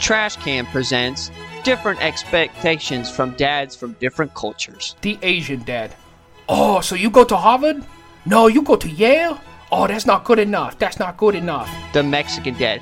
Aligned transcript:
Trash 0.00 0.36
Can 0.36 0.64
presents 0.66 1.30
different 1.62 2.02
expectations 2.02 3.10
from 3.10 3.32
dads 3.32 3.76
from 3.76 3.92
different 4.00 4.32
cultures. 4.34 4.96
The 5.02 5.18
Asian 5.22 5.62
dad. 5.62 5.94
Oh, 6.48 6.80
so 6.80 6.94
you 6.94 7.10
go 7.10 7.22
to 7.24 7.36
Harvard? 7.36 7.84
No, 8.24 8.46
you 8.46 8.62
go 8.62 8.76
to 8.76 8.88
Yale? 8.88 9.38
Oh, 9.70 9.86
that's 9.86 10.06
not 10.06 10.24
good 10.24 10.38
enough. 10.38 10.78
That's 10.78 10.98
not 10.98 11.18
good 11.18 11.34
enough. 11.34 11.70
The 11.92 12.02
Mexican 12.02 12.54
dad. 12.54 12.80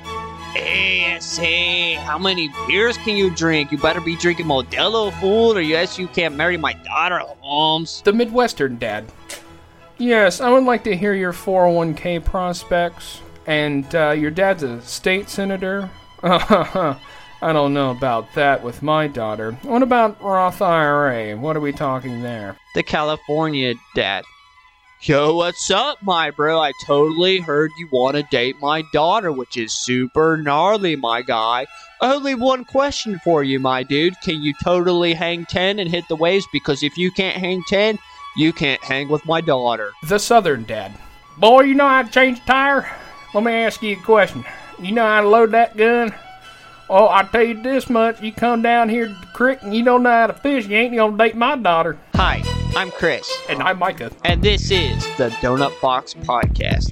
Hey, 0.53 1.17
say, 1.19 1.93
how 1.93 2.17
many 2.17 2.49
beers 2.67 2.97
can 2.97 3.15
you 3.15 3.29
drink? 3.29 3.71
You 3.71 3.77
better 3.77 4.01
be 4.01 4.15
drinking 4.15 4.47
Modelo, 4.47 5.13
fool, 5.19 5.57
or 5.57 5.61
else 5.61 5.99
you 5.99 6.07
can't 6.07 6.35
marry 6.35 6.57
my 6.57 6.73
daughter, 6.73 7.19
Holmes. 7.19 8.01
The 8.01 8.13
Midwestern 8.13 8.77
dad. 8.77 9.05
Yes, 9.97 10.39
I 10.39 10.49
would 10.49 10.63
like 10.63 10.85
to 10.85 10.95
hear 10.95 11.13
your 11.13 11.33
401k 11.33 12.23
prospects. 12.23 13.21
And 13.45 13.93
uh, 13.93 14.11
your 14.11 14.31
dad's 14.31 14.63
a 14.63 14.81
state 14.81 15.29
senator? 15.29 15.89
I 17.41 17.53
don't 17.53 17.73
know 17.73 17.91
about 17.91 18.33
that 18.33 18.61
with 18.63 18.83
my 18.83 19.07
daughter. 19.07 19.53
What 19.63 19.81
about 19.81 20.21
Roth 20.21 20.61
IRA? 20.61 21.37
What 21.37 21.55
are 21.55 21.61
we 21.61 21.71
talking 21.71 22.21
there? 22.21 22.57
The 22.75 22.83
California 22.83 23.75
dad. 23.95 24.25
Yo, 25.01 25.33
what's 25.33 25.71
up, 25.71 26.03
my 26.03 26.31
bro? 26.31 26.59
I 26.59 26.73
totally 26.85 27.39
heard 27.39 27.71
you 27.77 27.87
want 27.93 28.17
to 28.17 28.23
date 28.23 28.57
my 28.61 28.83
daughter, 28.91 29.31
which 29.31 29.55
is 29.55 29.71
super 29.71 30.35
gnarly, 30.35 30.97
my 30.97 31.21
guy. 31.21 31.67
Only 32.01 32.35
one 32.35 32.65
question 32.65 33.17
for 33.23 33.41
you, 33.41 33.57
my 33.61 33.83
dude. 33.83 34.19
Can 34.21 34.41
you 34.41 34.53
totally 34.61 35.13
hang 35.13 35.45
10 35.45 35.79
and 35.79 35.89
hit 35.89 36.03
the 36.09 36.17
waves? 36.17 36.45
Because 36.51 36.83
if 36.83 36.97
you 36.97 37.09
can't 37.09 37.37
hang 37.37 37.63
10, 37.69 37.97
you 38.35 38.51
can't 38.51 38.83
hang 38.83 39.07
with 39.07 39.25
my 39.25 39.39
daughter. 39.39 39.93
The 40.03 40.19
Southern 40.19 40.65
dad. 40.65 40.91
Boy, 41.37 41.61
you 41.61 41.75
know 41.75 41.87
how 41.87 42.03
to 42.03 42.11
change 42.11 42.39
a 42.39 42.45
tire? 42.45 42.91
Let 43.33 43.45
me 43.45 43.53
ask 43.53 43.81
you 43.81 43.95
a 43.95 44.01
question. 44.01 44.43
You 44.81 44.91
know 44.91 45.05
how 45.05 45.21
to 45.21 45.29
load 45.29 45.51
that 45.51 45.77
gun? 45.77 46.13
Oh, 46.91 47.07
I 47.07 47.23
tell 47.23 47.43
you 47.43 47.61
this 47.61 47.89
much: 47.89 48.21
you 48.21 48.31
come 48.31 48.61
down 48.61 48.89
here 48.89 49.07
to 49.07 49.13
the 49.13 49.27
creek 49.33 49.59
and 49.61 49.75
you 49.75 49.83
don't 49.83 50.01
know 50.03 50.09
how 50.09 50.27
to 50.27 50.33
fish, 50.33 50.65
you 50.67 50.75
ain't 50.75 50.95
gonna 50.95 51.17
date 51.17 51.35
my 51.35 51.55
daughter. 51.55 51.97
Hi, 52.15 52.41
I'm 52.75 52.89
Chris, 52.91 53.29
And 53.47 53.61
I'm 53.61 53.77
Micah. 53.79 54.11
and 54.25 54.41
this 54.41 54.71
is 54.71 55.05
the 55.17 55.35
Doughnut 55.41 55.73
Box 55.81 56.13
Podcast. 56.15 56.89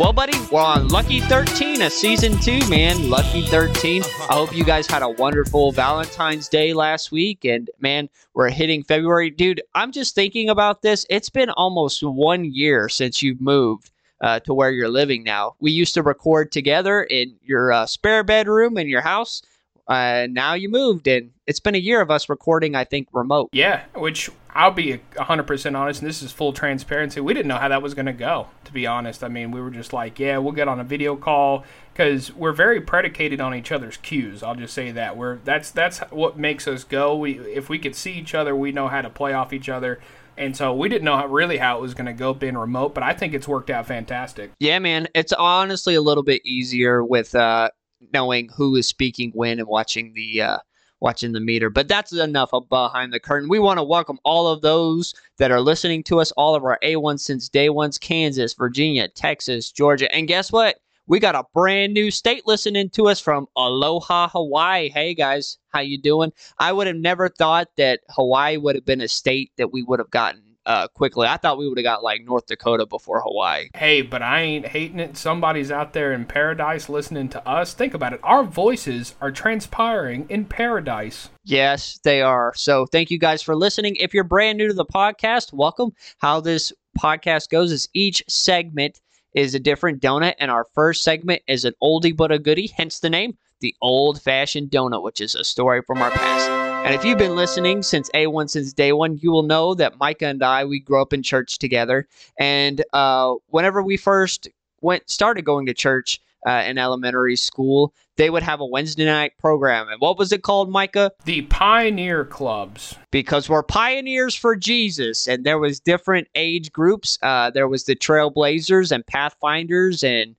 Well, 0.00 0.12
buddy, 0.12 0.36
we're 0.50 0.60
on 0.60 0.88
Lucky 0.88 1.20
13 1.20 1.80
of 1.80 1.92
season 1.92 2.36
two, 2.40 2.58
man. 2.68 3.08
Lucky 3.10 3.42
13. 3.42 4.02
I 4.02 4.34
hope 4.34 4.52
you 4.52 4.64
guys 4.64 4.88
had 4.88 5.02
a 5.02 5.08
wonderful 5.08 5.70
Valentine's 5.70 6.48
Day 6.48 6.74
last 6.74 7.12
week. 7.12 7.44
And 7.44 7.70
man, 7.78 8.08
we're 8.34 8.50
hitting 8.50 8.82
February. 8.82 9.30
Dude, 9.30 9.62
I'm 9.72 9.92
just 9.92 10.16
thinking 10.16 10.48
about 10.48 10.82
this. 10.82 11.06
It's 11.08 11.30
been 11.30 11.50
almost 11.50 12.02
one 12.02 12.44
year 12.44 12.88
since 12.88 13.22
you've 13.22 13.40
moved 13.40 13.92
uh, 14.20 14.40
to 14.40 14.52
where 14.52 14.72
you're 14.72 14.88
living 14.88 15.22
now. 15.22 15.54
We 15.60 15.70
used 15.70 15.94
to 15.94 16.02
record 16.02 16.50
together 16.50 17.04
in 17.04 17.36
your 17.44 17.70
uh, 17.70 17.86
spare 17.86 18.24
bedroom 18.24 18.76
in 18.76 18.88
your 18.88 19.00
house. 19.00 19.42
Uh, 19.86 20.26
now 20.30 20.54
you 20.54 20.68
moved, 20.68 21.06
and 21.06 21.30
it's 21.46 21.60
been 21.60 21.74
a 21.74 21.78
year 21.78 22.00
of 22.00 22.10
us 22.10 22.28
recording, 22.28 22.74
I 22.74 22.84
think, 22.84 23.08
remote. 23.12 23.50
Yeah, 23.52 23.84
which 23.94 24.30
I'll 24.54 24.70
be 24.70 25.00
100% 25.16 25.78
honest, 25.78 26.00
and 26.00 26.08
this 26.08 26.22
is 26.22 26.32
full 26.32 26.52
transparency. 26.52 27.20
We 27.20 27.34
didn't 27.34 27.48
know 27.48 27.58
how 27.58 27.68
that 27.68 27.82
was 27.82 27.92
going 27.92 28.06
to 28.06 28.12
go, 28.12 28.48
to 28.64 28.72
be 28.72 28.86
honest. 28.86 29.22
I 29.22 29.28
mean, 29.28 29.50
we 29.50 29.60
were 29.60 29.70
just 29.70 29.92
like, 29.92 30.18
yeah, 30.18 30.38
we'll 30.38 30.52
get 30.52 30.68
on 30.68 30.80
a 30.80 30.84
video 30.84 31.16
call 31.16 31.64
because 31.92 32.32
we're 32.32 32.52
very 32.52 32.80
predicated 32.80 33.40
on 33.40 33.54
each 33.54 33.70
other's 33.72 33.96
cues. 33.96 34.42
I'll 34.42 34.54
just 34.54 34.74
say 34.74 34.90
that. 34.92 35.16
We're 35.16 35.36
that's 35.38 35.70
that's 35.70 35.98
what 36.10 36.38
makes 36.38 36.66
us 36.66 36.84
go. 36.84 37.16
We 37.16 37.38
if 37.38 37.68
we 37.68 37.78
could 37.78 37.94
see 37.94 38.12
each 38.12 38.34
other, 38.34 38.56
we 38.56 38.72
know 38.72 38.88
how 38.88 39.02
to 39.02 39.10
play 39.10 39.32
off 39.32 39.52
each 39.52 39.68
other. 39.68 40.00
And 40.36 40.56
so 40.56 40.74
we 40.74 40.88
didn't 40.88 41.04
know 41.04 41.16
how, 41.16 41.26
really 41.26 41.58
how 41.58 41.78
it 41.78 41.80
was 41.80 41.94
going 41.94 42.06
to 42.06 42.12
go 42.12 42.34
being 42.34 42.56
remote, 42.56 42.92
but 42.92 43.04
I 43.04 43.12
think 43.12 43.34
it's 43.34 43.46
worked 43.46 43.70
out 43.70 43.86
fantastic. 43.86 44.50
Yeah, 44.58 44.80
man. 44.80 45.06
It's 45.14 45.32
honestly 45.32 45.94
a 45.94 46.02
little 46.02 46.24
bit 46.24 46.44
easier 46.44 47.04
with 47.04 47.36
uh, 47.36 47.70
knowing 48.12 48.48
who 48.54 48.76
is 48.76 48.88
speaking 48.88 49.30
when 49.34 49.58
and 49.58 49.68
watching 49.68 50.12
the 50.14 50.42
uh, 50.42 50.58
watching 51.00 51.32
the 51.32 51.40
meter. 51.40 51.70
But 51.70 51.88
that's 51.88 52.12
enough 52.12 52.50
of 52.52 52.68
behind 52.68 53.12
the 53.12 53.20
curtain. 53.20 53.48
We 53.48 53.58
want 53.58 53.78
to 53.78 53.84
welcome 53.84 54.18
all 54.24 54.46
of 54.48 54.62
those 54.62 55.14
that 55.38 55.50
are 55.50 55.60
listening 55.60 56.02
to 56.04 56.20
us, 56.20 56.32
all 56.32 56.54
of 56.54 56.64
our 56.64 56.78
A1 56.82 57.20
since 57.20 57.48
day 57.48 57.68
ones, 57.68 57.98
Kansas, 57.98 58.54
Virginia, 58.54 59.08
Texas, 59.08 59.70
Georgia, 59.70 60.12
and 60.14 60.28
guess 60.28 60.50
what? 60.50 60.76
We 61.06 61.20
got 61.20 61.34
a 61.34 61.44
brand 61.52 61.92
new 61.92 62.10
state 62.10 62.46
listening 62.46 62.88
to 62.90 63.08
us 63.08 63.20
from 63.20 63.46
Aloha, 63.56 64.28
Hawaii. 64.28 64.88
Hey 64.88 65.14
guys, 65.14 65.58
how 65.68 65.80
you 65.80 66.00
doing? 66.00 66.32
I 66.58 66.72
would 66.72 66.86
have 66.86 66.96
never 66.96 67.28
thought 67.28 67.68
that 67.76 68.00
Hawaii 68.08 68.56
would 68.56 68.74
have 68.74 68.86
been 68.86 69.02
a 69.02 69.08
state 69.08 69.52
that 69.58 69.70
we 69.70 69.82
would 69.82 69.98
have 69.98 70.10
gotten 70.10 70.53
uh, 70.66 70.88
quickly. 70.88 71.26
I 71.26 71.36
thought 71.36 71.58
we 71.58 71.68
would 71.68 71.78
have 71.78 71.84
got 71.84 72.02
like 72.02 72.24
North 72.24 72.46
Dakota 72.46 72.86
before 72.86 73.20
Hawaii. 73.20 73.68
Hey, 73.74 74.02
but 74.02 74.22
I 74.22 74.40
ain't 74.40 74.68
hating 74.68 75.00
it. 75.00 75.16
Somebody's 75.16 75.70
out 75.70 75.92
there 75.92 76.12
in 76.12 76.24
paradise 76.24 76.88
listening 76.88 77.28
to 77.30 77.48
us. 77.48 77.74
Think 77.74 77.94
about 77.94 78.12
it. 78.12 78.20
Our 78.22 78.44
voices 78.44 79.14
are 79.20 79.30
transpiring 79.30 80.26
in 80.28 80.44
paradise. 80.44 81.28
Yes, 81.44 82.00
they 82.04 82.22
are. 82.22 82.52
So 82.56 82.86
thank 82.86 83.10
you 83.10 83.18
guys 83.18 83.42
for 83.42 83.54
listening. 83.54 83.96
If 83.96 84.14
you're 84.14 84.24
brand 84.24 84.58
new 84.58 84.68
to 84.68 84.74
the 84.74 84.86
podcast, 84.86 85.52
welcome. 85.52 85.92
How 86.18 86.40
this 86.40 86.72
podcast 86.98 87.48
goes 87.50 87.72
is 87.72 87.88
each 87.92 88.22
segment 88.28 89.00
is 89.34 89.54
a 89.54 89.58
different 89.58 90.00
donut, 90.00 90.34
and 90.38 90.50
our 90.50 90.66
first 90.74 91.02
segment 91.02 91.42
is 91.48 91.64
an 91.64 91.74
oldie 91.82 92.16
but 92.16 92.30
a 92.30 92.38
goodie, 92.38 92.72
hence 92.76 93.00
the 93.00 93.10
name, 93.10 93.36
the 93.64 93.74
old 93.80 94.20
fashioned 94.20 94.70
donut, 94.70 95.02
which 95.02 95.22
is 95.22 95.34
a 95.34 95.42
story 95.42 95.80
from 95.80 96.02
our 96.02 96.10
past. 96.10 96.50
And 96.84 96.94
if 96.94 97.02
you've 97.02 97.16
been 97.16 97.34
listening 97.34 97.82
since 97.82 98.10
A1 98.10 98.50
since 98.50 98.74
day 98.74 98.92
one, 98.92 99.16
you 99.22 99.30
will 99.32 99.42
know 99.42 99.72
that 99.72 99.98
Micah 99.98 100.26
and 100.26 100.42
I 100.42 100.66
we 100.66 100.80
grew 100.80 101.00
up 101.00 101.14
in 101.14 101.22
church 101.22 101.58
together. 101.58 102.06
And 102.38 102.84
uh, 102.92 103.36
whenever 103.46 103.82
we 103.82 103.96
first 103.96 104.48
went 104.82 105.08
started 105.08 105.46
going 105.46 105.64
to 105.64 105.72
church 105.72 106.20
uh, 106.46 106.62
in 106.66 106.76
elementary 106.76 107.36
school, 107.36 107.94
they 108.18 108.28
would 108.28 108.42
have 108.42 108.60
a 108.60 108.66
Wednesday 108.66 109.06
night 109.06 109.32
program. 109.38 109.88
And 109.88 109.98
what 109.98 110.18
was 110.18 110.30
it 110.30 110.42
called, 110.42 110.70
Micah? 110.70 111.12
The 111.24 111.40
Pioneer 111.42 112.26
Clubs. 112.26 112.98
because 113.10 113.48
we're 113.48 113.62
pioneers 113.62 114.34
for 114.34 114.54
Jesus, 114.54 115.26
and 115.26 115.42
there 115.44 115.58
was 115.58 115.80
different 115.80 116.28
age 116.34 116.70
groups. 116.70 117.18
Uh, 117.22 117.48
there 117.48 117.66
was 117.66 117.84
the 117.84 117.96
Trailblazers 117.96 118.92
and 118.92 119.06
Pathfinders, 119.06 120.04
and 120.04 120.36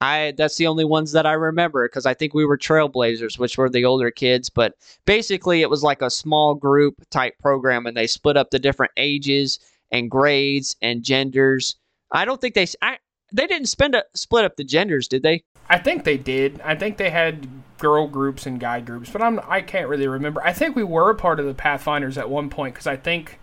I 0.00 0.34
that's 0.36 0.56
the 0.56 0.66
only 0.66 0.84
ones 0.84 1.12
that 1.12 1.26
I 1.26 1.32
remember 1.32 1.88
because 1.88 2.06
I 2.06 2.14
think 2.14 2.34
we 2.34 2.44
were 2.44 2.58
Trailblazers, 2.58 3.38
which 3.38 3.56
were 3.56 3.70
the 3.70 3.84
older 3.84 4.10
kids. 4.10 4.50
But 4.50 4.74
basically, 5.06 5.62
it 5.62 5.70
was 5.70 5.82
like 5.82 6.02
a 6.02 6.10
small 6.10 6.54
group 6.54 7.02
type 7.10 7.38
program, 7.38 7.86
and 7.86 7.96
they 7.96 8.06
split 8.06 8.36
up 8.36 8.50
the 8.50 8.58
different 8.58 8.92
ages 8.96 9.58
and 9.90 10.10
grades 10.10 10.76
and 10.82 11.02
genders. 11.02 11.76
I 12.12 12.24
don't 12.24 12.40
think 12.40 12.54
they 12.54 12.66
I, 12.82 12.98
they 13.32 13.46
didn't 13.46 13.68
spend 13.68 13.94
a, 13.94 14.04
split 14.14 14.44
up 14.44 14.56
the 14.56 14.64
genders, 14.64 15.08
did 15.08 15.22
they? 15.22 15.44
I 15.68 15.78
think 15.78 16.04
they 16.04 16.16
did. 16.16 16.60
I 16.62 16.74
think 16.76 16.96
they 16.96 17.10
had 17.10 17.48
girl 17.78 18.06
groups 18.06 18.46
and 18.46 18.60
guy 18.60 18.80
groups, 18.80 19.10
but 19.10 19.22
I'm 19.22 19.40
I 19.48 19.62
can't 19.62 19.88
really 19.88 20.08
remember. 20.08 20.42
I 20.44 20.52
think 20.52 20.76
we 20.76 20.84
were 20.84 21.10
a 21.10 21.14
part 21.14 21.40
of 21.40 21.46
the 21.46 21.54
Pathfinders 21.54 22.18
at 22.18 22.30
one 22.30 22.50
point 22.50 22.74
because 22.74 22.86
I 22.86 22.96
think, 22.96 23.38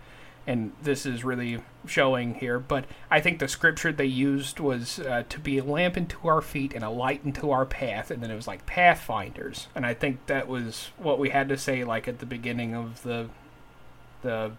and 0.46 0.72
this 0.82 1.06
is 1.06 1.24
really 1.24 1.60
showing 1.86 2.34
here, 2.34 2.58
but 2.58 2.84
I 3.10 3.20
think 3.20 3.38
the 3.38 3.48
scripture 3.48 3.92
they 3.92 4.04
used 4.04 4.60
was 4.60 4.98
uh, 5.00 5.24
to 5.28 5.38
be 5.40 5.58
a 5.58 5.64
lamp 5.64 5.96
unto 5.96 6.28
our 6.28 6.40
feet 6.40 6.74
and 6.74 6.84
a 6.84 6.90
light 6.90 7.22
unto 7.24 7.50
our 7.50 7.66
path, 7.66 8.10
and 8.10 8.22
then 8.22 8.30
it 8.30 8.36
was 8.36 8.46
like 8.46 8.66
Pathfinders, 8.66 9.68
and 9.74 9.86
I 9.86 9.94
think 9.94 10.26
that 10.26 10.48
was 10.48 10.90
what 10.98 11.18
we 11.18 11.30
had 11.30 11.48
to 11.48 11.56
say 11.56 11.84
like 11.84 12.08
at 12.08 12.18
the 12.18 12.26
beginning 12.26 12.74
of 12.74 13.02
the 13.02 13.28
the 14.22 14.52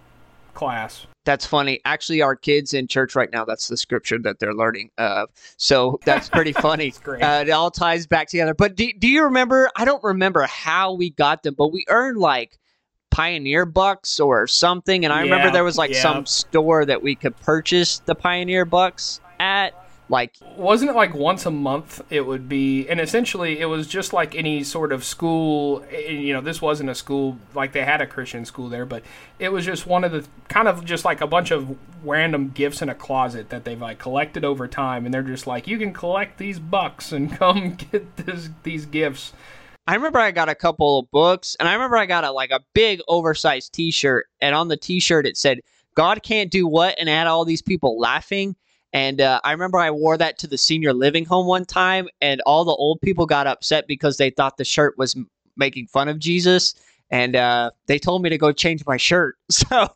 class. 0.56 1.06
That's 1.26 1.46
funny. 1.46 1.82
Actually, 1.86 2.22
our 2.22 2.36
kids 2.36 2.74
in 2.74 2.88
church 2.88 3.16
right 3.16 3.30
now, 3.32 3.46
that's 3.46 3.68
the 3.68 3.78
scripture 3.78 4.18
that 4.20 4.40
they're 4.40 4.54
learning. 4.54 4.90
Uh, 4.98 5.26
so 5.58 6.00
that's 6.06 6.30
pretty 6.30 6.54
funny. 6.54 6.94
great. 7.04 7.22
Uh, 7.22 7.44
it 7.46 7.50
all 7.52 7.70
ties 7.70 8.08
back 8.08 8.30
together. 8.30 8.54
But 8.54 8.76
do, 8.76 8.92
do 8.94 9.08
you 9.08 9.24
remember? 9.24 9.70
I 9.76 9.86
don't 9.86 10.04
remember 10.04 10.44
how 10.44 10.94
we 10.94 11.12
got 11.12 11.44
them, 11.44 11.56
but 11.56 11.72
we 11.72 11.86
earned 11.90 12.18
like 12.18 12.58
Pioneer 13.16 13.66
Bucks 13.66 14.20
or 14.20 14.46
something. 14.46 15.06
And 15.06 15.14
I 15.14 15.22
remember 15.22 15.50
there 15.50 15.64
was 15.64 15.78
like 15.78 15.92
yeah. 15.92 16.02
some 16.02 16.26
store 16.26 16.84
that 16.84 17.02
we 17.02 17.16
could 17.16 17.40
purchase 17.40 18.00
the 18.00 18.14
Pioneer 18.14 18.66
Bucks 18.66 19.22
at. 19.40 19.74
Like, 20.08 20.34
wasn't 20.56 20.92
it 20.92 20.96
like 20.96 21.16
once 21.16 21.48
a 21.48 21.52
month 21.52 22.00
it 22.12 22.28
would 22.28 22.48
be 22.48 22.88
and 22.88 23.00
essentially 23.02 23.60
it 23.60 23.66
was 23.66 23.88
just 23.88 24.14
like 24.14 24.36
any 24.36 24.64
sort 24.64 24.92
of 24.92 25.04
school 25.04 25.84
eh, 25.90 26.12
you 26.12 26.32
know 26.32 26.42
this 26.42 26.62
wasn't 26.62 26.92
a 26.92 26.94
school 26.94 27.40
like 27.56 27.72
they 27.72 27.84
had 27.84 28.02
a 28.02 28.06
christian 28.06 28.46
school 28.46 28.70
there 28.70 28.86
but 28.86 29.02
it 29.40 29.52
was 29.52 29.66
just 29.66 29.88
one 29.88 30.04
of 30.04 30.12
the 30.12 30.24
kind 30.48 30.68
of 30.68 30.86
just 30.86 31.06
like 31.06 31.22
a 31.22 31.28
bunch 31.28 31.50
of 31.50 31.76
random 32.04 32.50
gifts 32.50 32.84
in 32.84 32.90
a 32.90 32.94
closet 32.94 33.50
that 33.50 33.66
they've 33.66 33.82
like 33.82 33.98
collected 33.98 34.46
over 34.46 34.68
time 34.68 35.06
and 35.06 35.12
they're 35.12 35.24
just 35.24 35.48
like 35.48 35.68
you 35.68 35.80
can 35.80 35.92
collect 35.92 36.38
these 36.38 36.60
bucks 36.60 37.12
and 37.12 37.32
come 37.40 37.74
get 37.74 38.16
this 38.18 38.50
these 38.62 38.86
gifts 38.86 39.34
I 39.88 39.96
remember 39.96 40.20
I 40.20 40.32
got 40.32 40.50
a 40.50 40.56
couple 40.56 41.00
of 41.00 41.12
books, 41.12 41.56
and 41.60 41.70
I 41.70 41.74
remember 41.74 41.98
I 41.98 42.08
got 42.08 42.24
a 42.24 42.32
like 42.32 42.52
a 42.52 42.62
big 42.74 43.02
oversized 43.08 43.74
T-shirt, 43.74 44.26
and 44.42 44.56
on 44.56 44.68
the 44.68 44.78
T-shirt 44.78 45.28
it 45.28 45.38
said 45.38 45.60
"God 45.94 46.24
can't 46.24 46.50
do 46.50 46.66
what," 46.66 46.96
and 46.98 47.08
had 47.08 47.28
all 47.28 47.46
these 47.46 47.62
people 47.62 48.00
laughing. 48.00 48.56
And 48.94 49.20
uh, 49.20 49.42
I 49.44 49.52
remember 49.52 49.78
I 49.78 49.92
wore 49.92 50.18
that 50.18 50.40
to 50.40 50.48
the 50.48 50.58
senior 50.58 50.94
living 50.94 51.26
home 51.26 51.48
one 51.48 51.66
time, 51.66 52.08
and 52.22 52.42
all 52.42 52.66
the 52.66 52.72
old 52.72 53.02
people 53.02 53.26
got 53.26 53.46
upset 53.46 53.88
because 53.88 54.18
they 54.18 54.30
thought 54.30 54.58
the 54.58 54.66
shirt 54.66 54.98
was 54.98 55.16
m- 55.16 55.30
making 55.58 55.88
fun 55.88 56.08
of 56.08 56.18
Jesus, 56.18 56.74
and 57.12 57.36
uh, 57.36 57.72
they 57.88 58.00
told 58.00 58.24
me 58.24 58.30
to 58.30 58.38
go 58.38 58.52
change 58.52 58.86
my 58.86 58.98
shirt. 58.98 59.36
So 59.52 59.90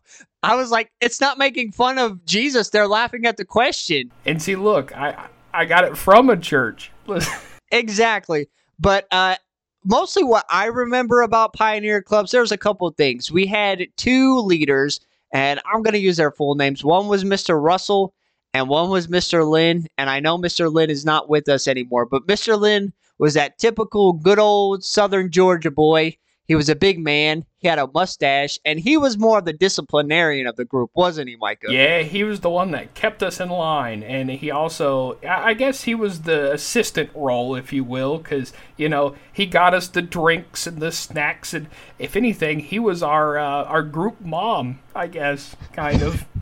I 0.43 0.55
was 0.55 0.71
like, 0.71 0.91
it's 1.01 1.19
not 1.19 1.37
making 1.37 1.73
fun 1.73 1.97
of 1.97 2.23
Jesus. 2.25 2.69
They're 2.69 2.87
laughing 2.87 3.25
at 3.25 3.37
the 3.37 3.43
question. 3.43 4.11
And 4.25 4.41
see, 4.41 4.55
look, 4.55 4.95
I 4.95 5.27
I 5.53 5.65
got 5.65 5.83
it 5.83 5.97
from 5.97 6.29
a 6.29 6.37
church. 6.37 6.91
exactly. 7.71 8.49
But 8.79 9.07
uh, 9.11 9.35
mostly 9.83 10.23
what 10.23 10.45
I 10.49 10.65
remember 10.65 11.21
about 11.21 11.53
Pioneer 11.53 12.01
Clubs, 12.01 12.31
there's 12.31 12.51
a 12.51 12.57
couple 12.57 12.87
of 12.87 12.95
things. 12.95 13.31
We 13.31 13.45
had 13.45 13.87
two 13.97 14.39
leaders, 14.39 14.99
and 15.33 15.59
I'm 15.65 15.81
going 15.81 15.93
to 15.93 15.99
use 15.99 16.17
their 16.17 16.31
full 16.31 16.55
names. 16.55 16.83
One 16.83 17.07
was 17.07 17.23
Mr. 17.23 17.61
Russell, 17.61 18.13
and 18.53 18.67
one 18.67 18.89
was 18.89 19.07
Mr. 19.07 19.47
Lynn. 19.47 19.87
And 19.97 20.09
I 20.09 20.19
know 20.19 20.37
Mr. 20.37 20.71
Lynn 20.71 20.89
is 20.89 21.05
not 21.05 21.29
with 21.29 21.47
us 21.49 21.67
anymore, 21.67 22.05
but 22.05 22.27
Mr. 22.27 22.59
Lynn 22.59 22.93
was 23.17 23.33
that 23.33 23.57
typical 23.59 24.13
good 24.13 24.39
old 24.39 24.83
Southern 24.83 25.29
Georgia 25.31 25.71
boy. 25.71 26.17
He 26.45 26.55
was 26.55 26.69
a 26.69 26.75
big 26.75 26.99
man. 26.99 27.45
He 27.59 27.67
had 27.67 27.77
a 27.77 27.87
mustache, 27.93 28.57
and 28.63 28.79
he 28.79 28.97
was 28.97 29.17
more 29.17 29.39
of 29.39 29.45
the 29.45 29.53
disciplinarian 29.53 30.47
of 30.47 30.55
the 30.55 30.65
group, 30.65 30.91
wasn't 30.93 31.29
he, 31.29 31.35
Micah? 31.35 31.67
Yeah, 31.69 32.03
he 32.03 32.23
was 32.23 32.39
the 32.39 32.49
one 32.49 32.71
that 32.71 32.93
kept 32.93 33.21
us 33.21 33.39
in 33.39 33.49
line, 33.49 34.01
and 34.01 34.29
he 34.29 34.49
also, 34.49 35.17
I 35.27 35.53
guess, 35.53 35.83
he 35.83 35.93
was 35.93 36.21
the 36.21 36.53
assistant 36.53 37.09
role, 37.13 37.55
if 37.55 37.73
you 37.73 37.83
will, 37.83 38.17
because 38.17 38.53
you 38.77 38.87
know 38.87 39.15
he 39.31 39.45
got 39.45 39.73
us 39.73 39.87
the 39.89 40.01
drinks 40.01 40.65
and 40.67 40.79
the 40.79 40.91
snacks, 40.91 41.53
and 41.53 41.67
if 41.97 42.15
anything, 42.15 42.59
he 42.59 42.79
was 42.79 43.03
our 43.03 43.37
uh, 43.37 43.65
our 43.65 43.83
group 43.83 44.21
mom, 44.21 44.79
I 44.95 45.07
guess, 45.07 45.55
kind 45.73 46.01
of. 46.01 46.25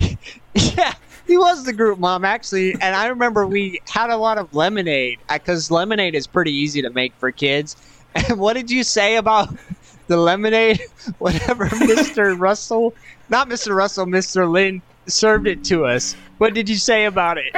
yeah, 0.54 0.94
he 1.26 1.36
was 1.36 1.64
the 1.64 1.72
group 1.72 1.98
mom 1.98 2.24
actually, 2.24 2.72
and 2.72 2.94
I 2.96 3.06
remember 3.06 3.46
we 3.46 3.80
had 3.88 4.10
a 4.10 4.16
lot 4.16 4.38
of 4.38 4.54
lemonade 4.54 5.18
because 5.32 5.70
lemonade 5.70 6.14
is 6.14 6.26
pretty 6.26 6.52
easy 6.52 6.82
to 6.82 6.90
make 6.90 7.14
for 7.14 7.30
kids. 7.30 7.76
And 8.28 8.38
what 8.38 8.52
did 8.52 8.70
you 8.70 8.84
say 8.84 9.16
about 9.16 9.52
the 10.06 10.16
lemonade? 10.16 10.80
Whatever 11.18 11.66
Mr. 11.68 12.38
Russell, 12.38 12.94
not 13.28 13.48
Mr. 13.48 13.74
Russell, 13.74 14.06
Mr. 14.06 14.50
Lynn 14.50 14.82
served 15.06 15.46
it 15.46 15.64
to 15.64 15.84
us. 15.84 16.16
What 16.38 16.54
did 16.54 16.68
you 16.68 16.76
say 16.76 17.04
about 17.04 17.38
it? 17.38 17.54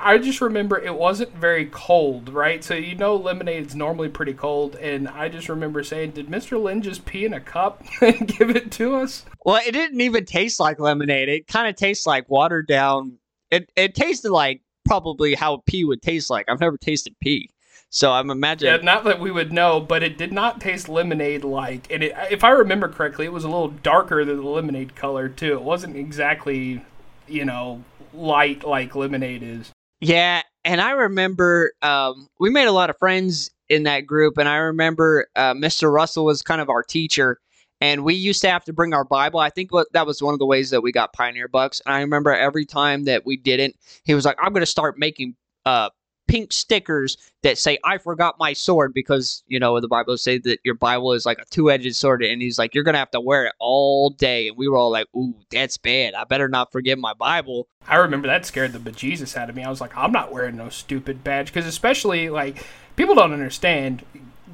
I 0.00 0.18
just 0.18 0.40
remember 0.40 0.78
it 0.78 0.94
wasn't 0.94 1.34
very 1.34 1.66
cold, 1.66 2.28
right? 2.28 2.62
So 2.62 2.74
you 2.74 2.94
know 2.94 3.16
lemonade's 3.16 3.74
normally 3.74 4.08
pretty 4.08 4.34
cold, 4.34 4.76
and 4.76 5.08
I 5.08 5.28
just 5.28 5.48
remember 5.48 5.82
saying, 5.82 6.12
"Did 6.12 6.28
Mr. 6.28 6.62
Lynn 6.62 6.80
just 6.80 7.04
pee 7.04 7.24
in 7.24 7.34
a 7.34 7.40
cup 7.40 7.82
and 8.00 8.28
give 8.28 8.50
it 8.50 8.70
to 8.72 8.96
us?" 8.96 9.24
Well, 9.44 9.60
it 9.66 9.72
didn't 9.72 10.00
even 10.00 10.24
taste 10.26 10.60
like 10.60 10.78
lemonade. 10.78 11.28
It 11.28 11.48
kind 11.48 11.68
of 11.68 11.74
tastes 11.74 12.06
like 12.06 12.28
watered 12.30 12.68
down. 12.68 13.18
It 13.50 13.70
it 13.74 13.94
tasted 13.94 14.30
like 14.30 14.62
probably 14.84 15.34
how 15.34 15.62
pee 15.66 15.84
would 15.84 16.02
taste 16.02 16.30
like. 16.30 16.48
I've 16.48 16.60
never 16.60 16.76
tasted 16.76 17.16
pee. 17.20 17.50
So 17.94 18.10
I'm 18.10 18.28
imagining. 18.28 18.74
Yeah, 18.74 18.80
not 18.82 19.04
that 19.04 19.20
we 19.20 19.30
would 19.30 19.52
know, 19.52 19.78
but 19.78 20.02
it 20.02 20.18
did 20.18 20.32
not 20.32 20.60
taste 20.60 20.88
lemonade 20.88 21.44
like. 21.44 21.88
And 21.92 22.02
it, 22.02 22.12
if 22.28 22.42
I 22.42 22.50
remember 22.50 22.88
correctly, 22.88 23.24
it 23.24 23.32
was 23.32 23.44
a 23.44 23.48
little 23.48 23.68
darker 23.68 24.24
than 24.24 24.38
the 24.38 24.48
lemonade 24.48 24.96
color 24.96 25.28
too. 25.28 25.52
It 25.52 25.62
wasn't 25.62 25.96
exactly, 25.96 26.84
you 27.28 27.44
know, 27.44 27.84
light 28.12 28.64
like 28.64 28.96
lemonade 28.96 29.44
is. 29.44 29.70
Yeah, 30.00 30.42
and 30.64 30.80
I 30.80 30.90
remember 30.90 31.72
um, 31.82 32.26
we 32.40 32.50
made 32.50 32.66
a 32.66 32.72
lot 32.72 32.90
of 32.90 32.98
friends 32.98 33.52
in 33.68 33.84
that 33.84 34.00
group, 34.00 34.38
and 34.38 34.48
I 34.48 34.56
remember 34.56 35.28
uh, 35.36 35.54
Mr. 35.54 35.92
Russell 35.92 36.24
was 36.24 36.42
kind 36.42 36.60
of 36.60 36.68
our 36.68 36.82
teacher, 36.82 37.38
and 37.80 38.02
we 38.02 38.14
used 38.14 38.40
to 38.40 38.50
have 38.50 38.64
to 38.64 38.72
bring 38.72 38.92
our 38.92 39.04
Bible. 39.04 39.38
I 39.38 39.50
think 39.50 39.72
what, 39.72 39.86
that 39.92 40.04
was 40.04 40.20
one 40.20 40.34
of 40.34 40.40
the 40.40 40.46
ways 40.46 40.70
that 40.70 40.80
we 40.80 40.90
got 40.90 41.12
Pioneer 41.12 41.46
Bucks. 41.46 41.80
And 41.86 41.94
I 41.94 42.00
remember 42.00 42.34
every 42.34 42.66
time 42.66 43.04
that 43.04 43.24
we 43.24 43.36
didn't, 43.36 43.76
he 44.02 44.14
was 44.14 44.24
like, 44.24 44.36
"I'm 44.40 44.52
going 44.52 44.62
to 44.62 44.66
start 44.66 44.98
making 44.98 45.36
uh, 45.64 45.90
pink 46.26 46.52
stickers 46.52 47.16
that 47.42 47.58
say 47.58 47.78
"I 47.84 47.98
forgot 47.98 48.36
my 48.38 48.52
sword" 48.52 48.92
because 48.94 49.42
you 49.46 49.58
know 49.58 49.78
the 49.80 49.88
Bible 49.88 50.16
say 50.16 50.38
that 50.38 50.60
your 50.64 50.74
Bible 50.74 51.12
is 51.12 51.26
like 51.26 51.38
a 51.38 51.44
two-edged 51.50 51.94
sword, 51.96 52.22
and 52.22 52.40
he's 52.42 52.58
like, 52.58 52.74
"You're 52.74 52.84
gonna 52.84 52.98
have 52.98 53.10
to 53.12 53.20
wear 53.20 53.46
it 53.46 53.52
all 53.58 54.10
day." 54.10 54.48
And 54.48 54.56
we 54.56 54.68
were 54.68 54.76
all 54.76 54.90
like, 54.90 55.06
"Ooh, 55.16 55.34
that's 55.50 55.76
bad. 55.76 56.14
I 56.14 56.24
better 56.24 56.48
not 56.48 56.72
forget 56.72 56.98
my 56.98 57.14
Bible." 57.14 57.68
I 57.86 57.96
remember 57.96 58.28
that 58.28 58.46
scared 58.46 58.72
the 58.72 58.78
bejesus 58.78 59.36
out 59.36 59.50
of 59.50 59.56
me. 59.56 59.62
I 59.62 59.70
was 59.70 59.80
like, 59.80 59.96
"I'm 59.96 60.12
not 60.12 60.32
wearing 60.32 60.56
no 60.56 60.68
stupid 60.68 61.22
badge," 61.22 61.46
because 61.46 61.66
especially 61.66 62.30
like 62.30 62.64
people 62.96 63.14
don't 63.14 63.32
understand 63.32 64.04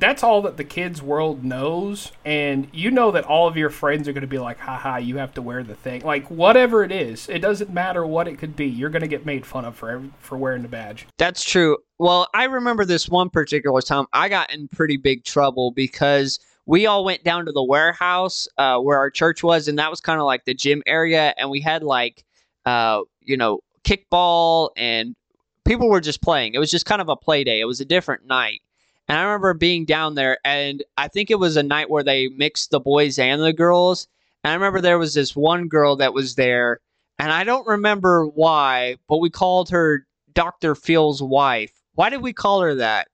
that's 0.01 0.23
all 0.23 0.43
that 0.43 0.57
the 0.57 0.65
kids 0.65 1.03
world 1.03 1.45
knows 1.45 2.11
and 2.25 2.67
you 2.73 2.91
know 2.91 3.11
that 3.11 3.25
all 3.25 3.47
of 3.47 3.57
your 3.57 3.71
friends 3.71 4.09
are 4.09 4.13
going 4.13 4.23
to 4.23 4.27
be 4.27 4.39
like 4.39 4.59
haha 4.59 4.97
you 4.97 5.19
have 5.19 5.33
to 5.35 5.43
wear 5.43 5.63
the 5.63 5.75
thing. 5.75 6.03
Like 6.03 6.31
whatever 6.31 6.83
it 6.83 6.91
is 6.91 7.29
it 7.29 7.41
doesn't 7.41 7.71
matter 7.71 8.05
what 8.05 8.27
it 8.27 8.39
could 8.39 8.57
be 8.57 8.67
you're 8.67 8.91
going 8.91 9.03
to 9.03 9.09
get 9.09 9.27
made 9.27 9.47
fun 9.47 9.65
of 9.65 9.77
for 9.77 10.03
for 10.19 10.37
wearing 10.37 10.63
the 10.63 10.69
badge. 10.69 11.07
That's 11.19 11.45
true. 11.45 11.77
Well 11.99 12.27
i 12.35 12.45
remember 12.45 12.85
this 12.85 13.09
one 13.09 13.31
particular 13.31 13.83
time 13.83 14.07
i 14.13 14.29
got 14.29 14.53
in 14.53 14.69
pretty 14.69 14.97
big 14.97 15.23
trouble 15.25 15.71
because 15.71 16.41
we 16.67 16.87
all 16.87 17.05
went 17.05 17.23
down 17.23 17.47
to 17.47 17.53
the 17.53 17.65
warehouse 17.65 18.49
uh, 18.57 18.79
where 18.79 18.99
our 18.99 19.11
church 19.11 19.43
was 19.43 19.69
and 19.69 19.79
that 19.79 19.91
was 19.91 20.01
kind 20.01 20.21
of 20.21 20.27
like 20.27 20.45
the 20.45 20.55
gym 20.55 20.83
area 20.87 21.35
and 21.37 21.51
we 21.51 21.61
had 21.61 21.83
like 21.83 22.25
uh, 22.65 23.01
you 23.21 23.37
know 23.37 23.61
kickball 23.85 24.71
and 24.77 25.15
people 25.65 25.89
were 25.89 26.01
just 26.01 26.23
playing. 26.23 26.55
It 26.55 26.59
was 26.59 26.71
just 26.71 26.87
kind 26.87 27.01
of 27.01 27.09
a 27.09 27.17
play 27.17 27.45
day. 27.45 27.61
It 27.61 27.65
was 27.65 27.81
a 27.81 27.85
different 27.85 28.27
night 28.27 28.61
and 29.11 29.19
I 29.19 29.25
remember 29.25 29.55
being 29.55 29.87
down 29.87 30.15
there, 30.15 30.39
and 30.45 30.85
I 30.97 31.09
think 31.09 31.33
it 31.33 31.41
was 31.41 31.57
a 31.57 31.65
night 31.65 31.91
where 31.91 32.05
they 32.05 32.29
mixed 32.29 32.71
the 32.71 32.79
boys 32.79 33.19
and 33.19 33.43
the 33.43 33.53
girls. 33.53 34.07
And 34.45 34.53
I 34.53 34.55
remember 34.55 34.81
there 34.81 35.01
was 35.01 35.15
this 35.15 35.35
one 35.35 35.67
girl 35.67 35.97
that 35.97 36.15
was 36.15 36.37
there, 36.37 36.79
and 37.19 37.33
I 37.33 37.43
don't 37.43 37.67
remember 37.67 38.27
why, 38.27 38.99
but 39.09 39.17
we 39.17 39.29
called 39.29 39.69
her 39.71 40.07
Dr. 40.33 40.77
Phil's 40.77 41.21
wife. 41.21 41.73
Why 41.95 42.09
did 42.09 42.23
we 42.23 42.33
call 42.33 42.61
her 42.61 42.77
that? 42.77 43.09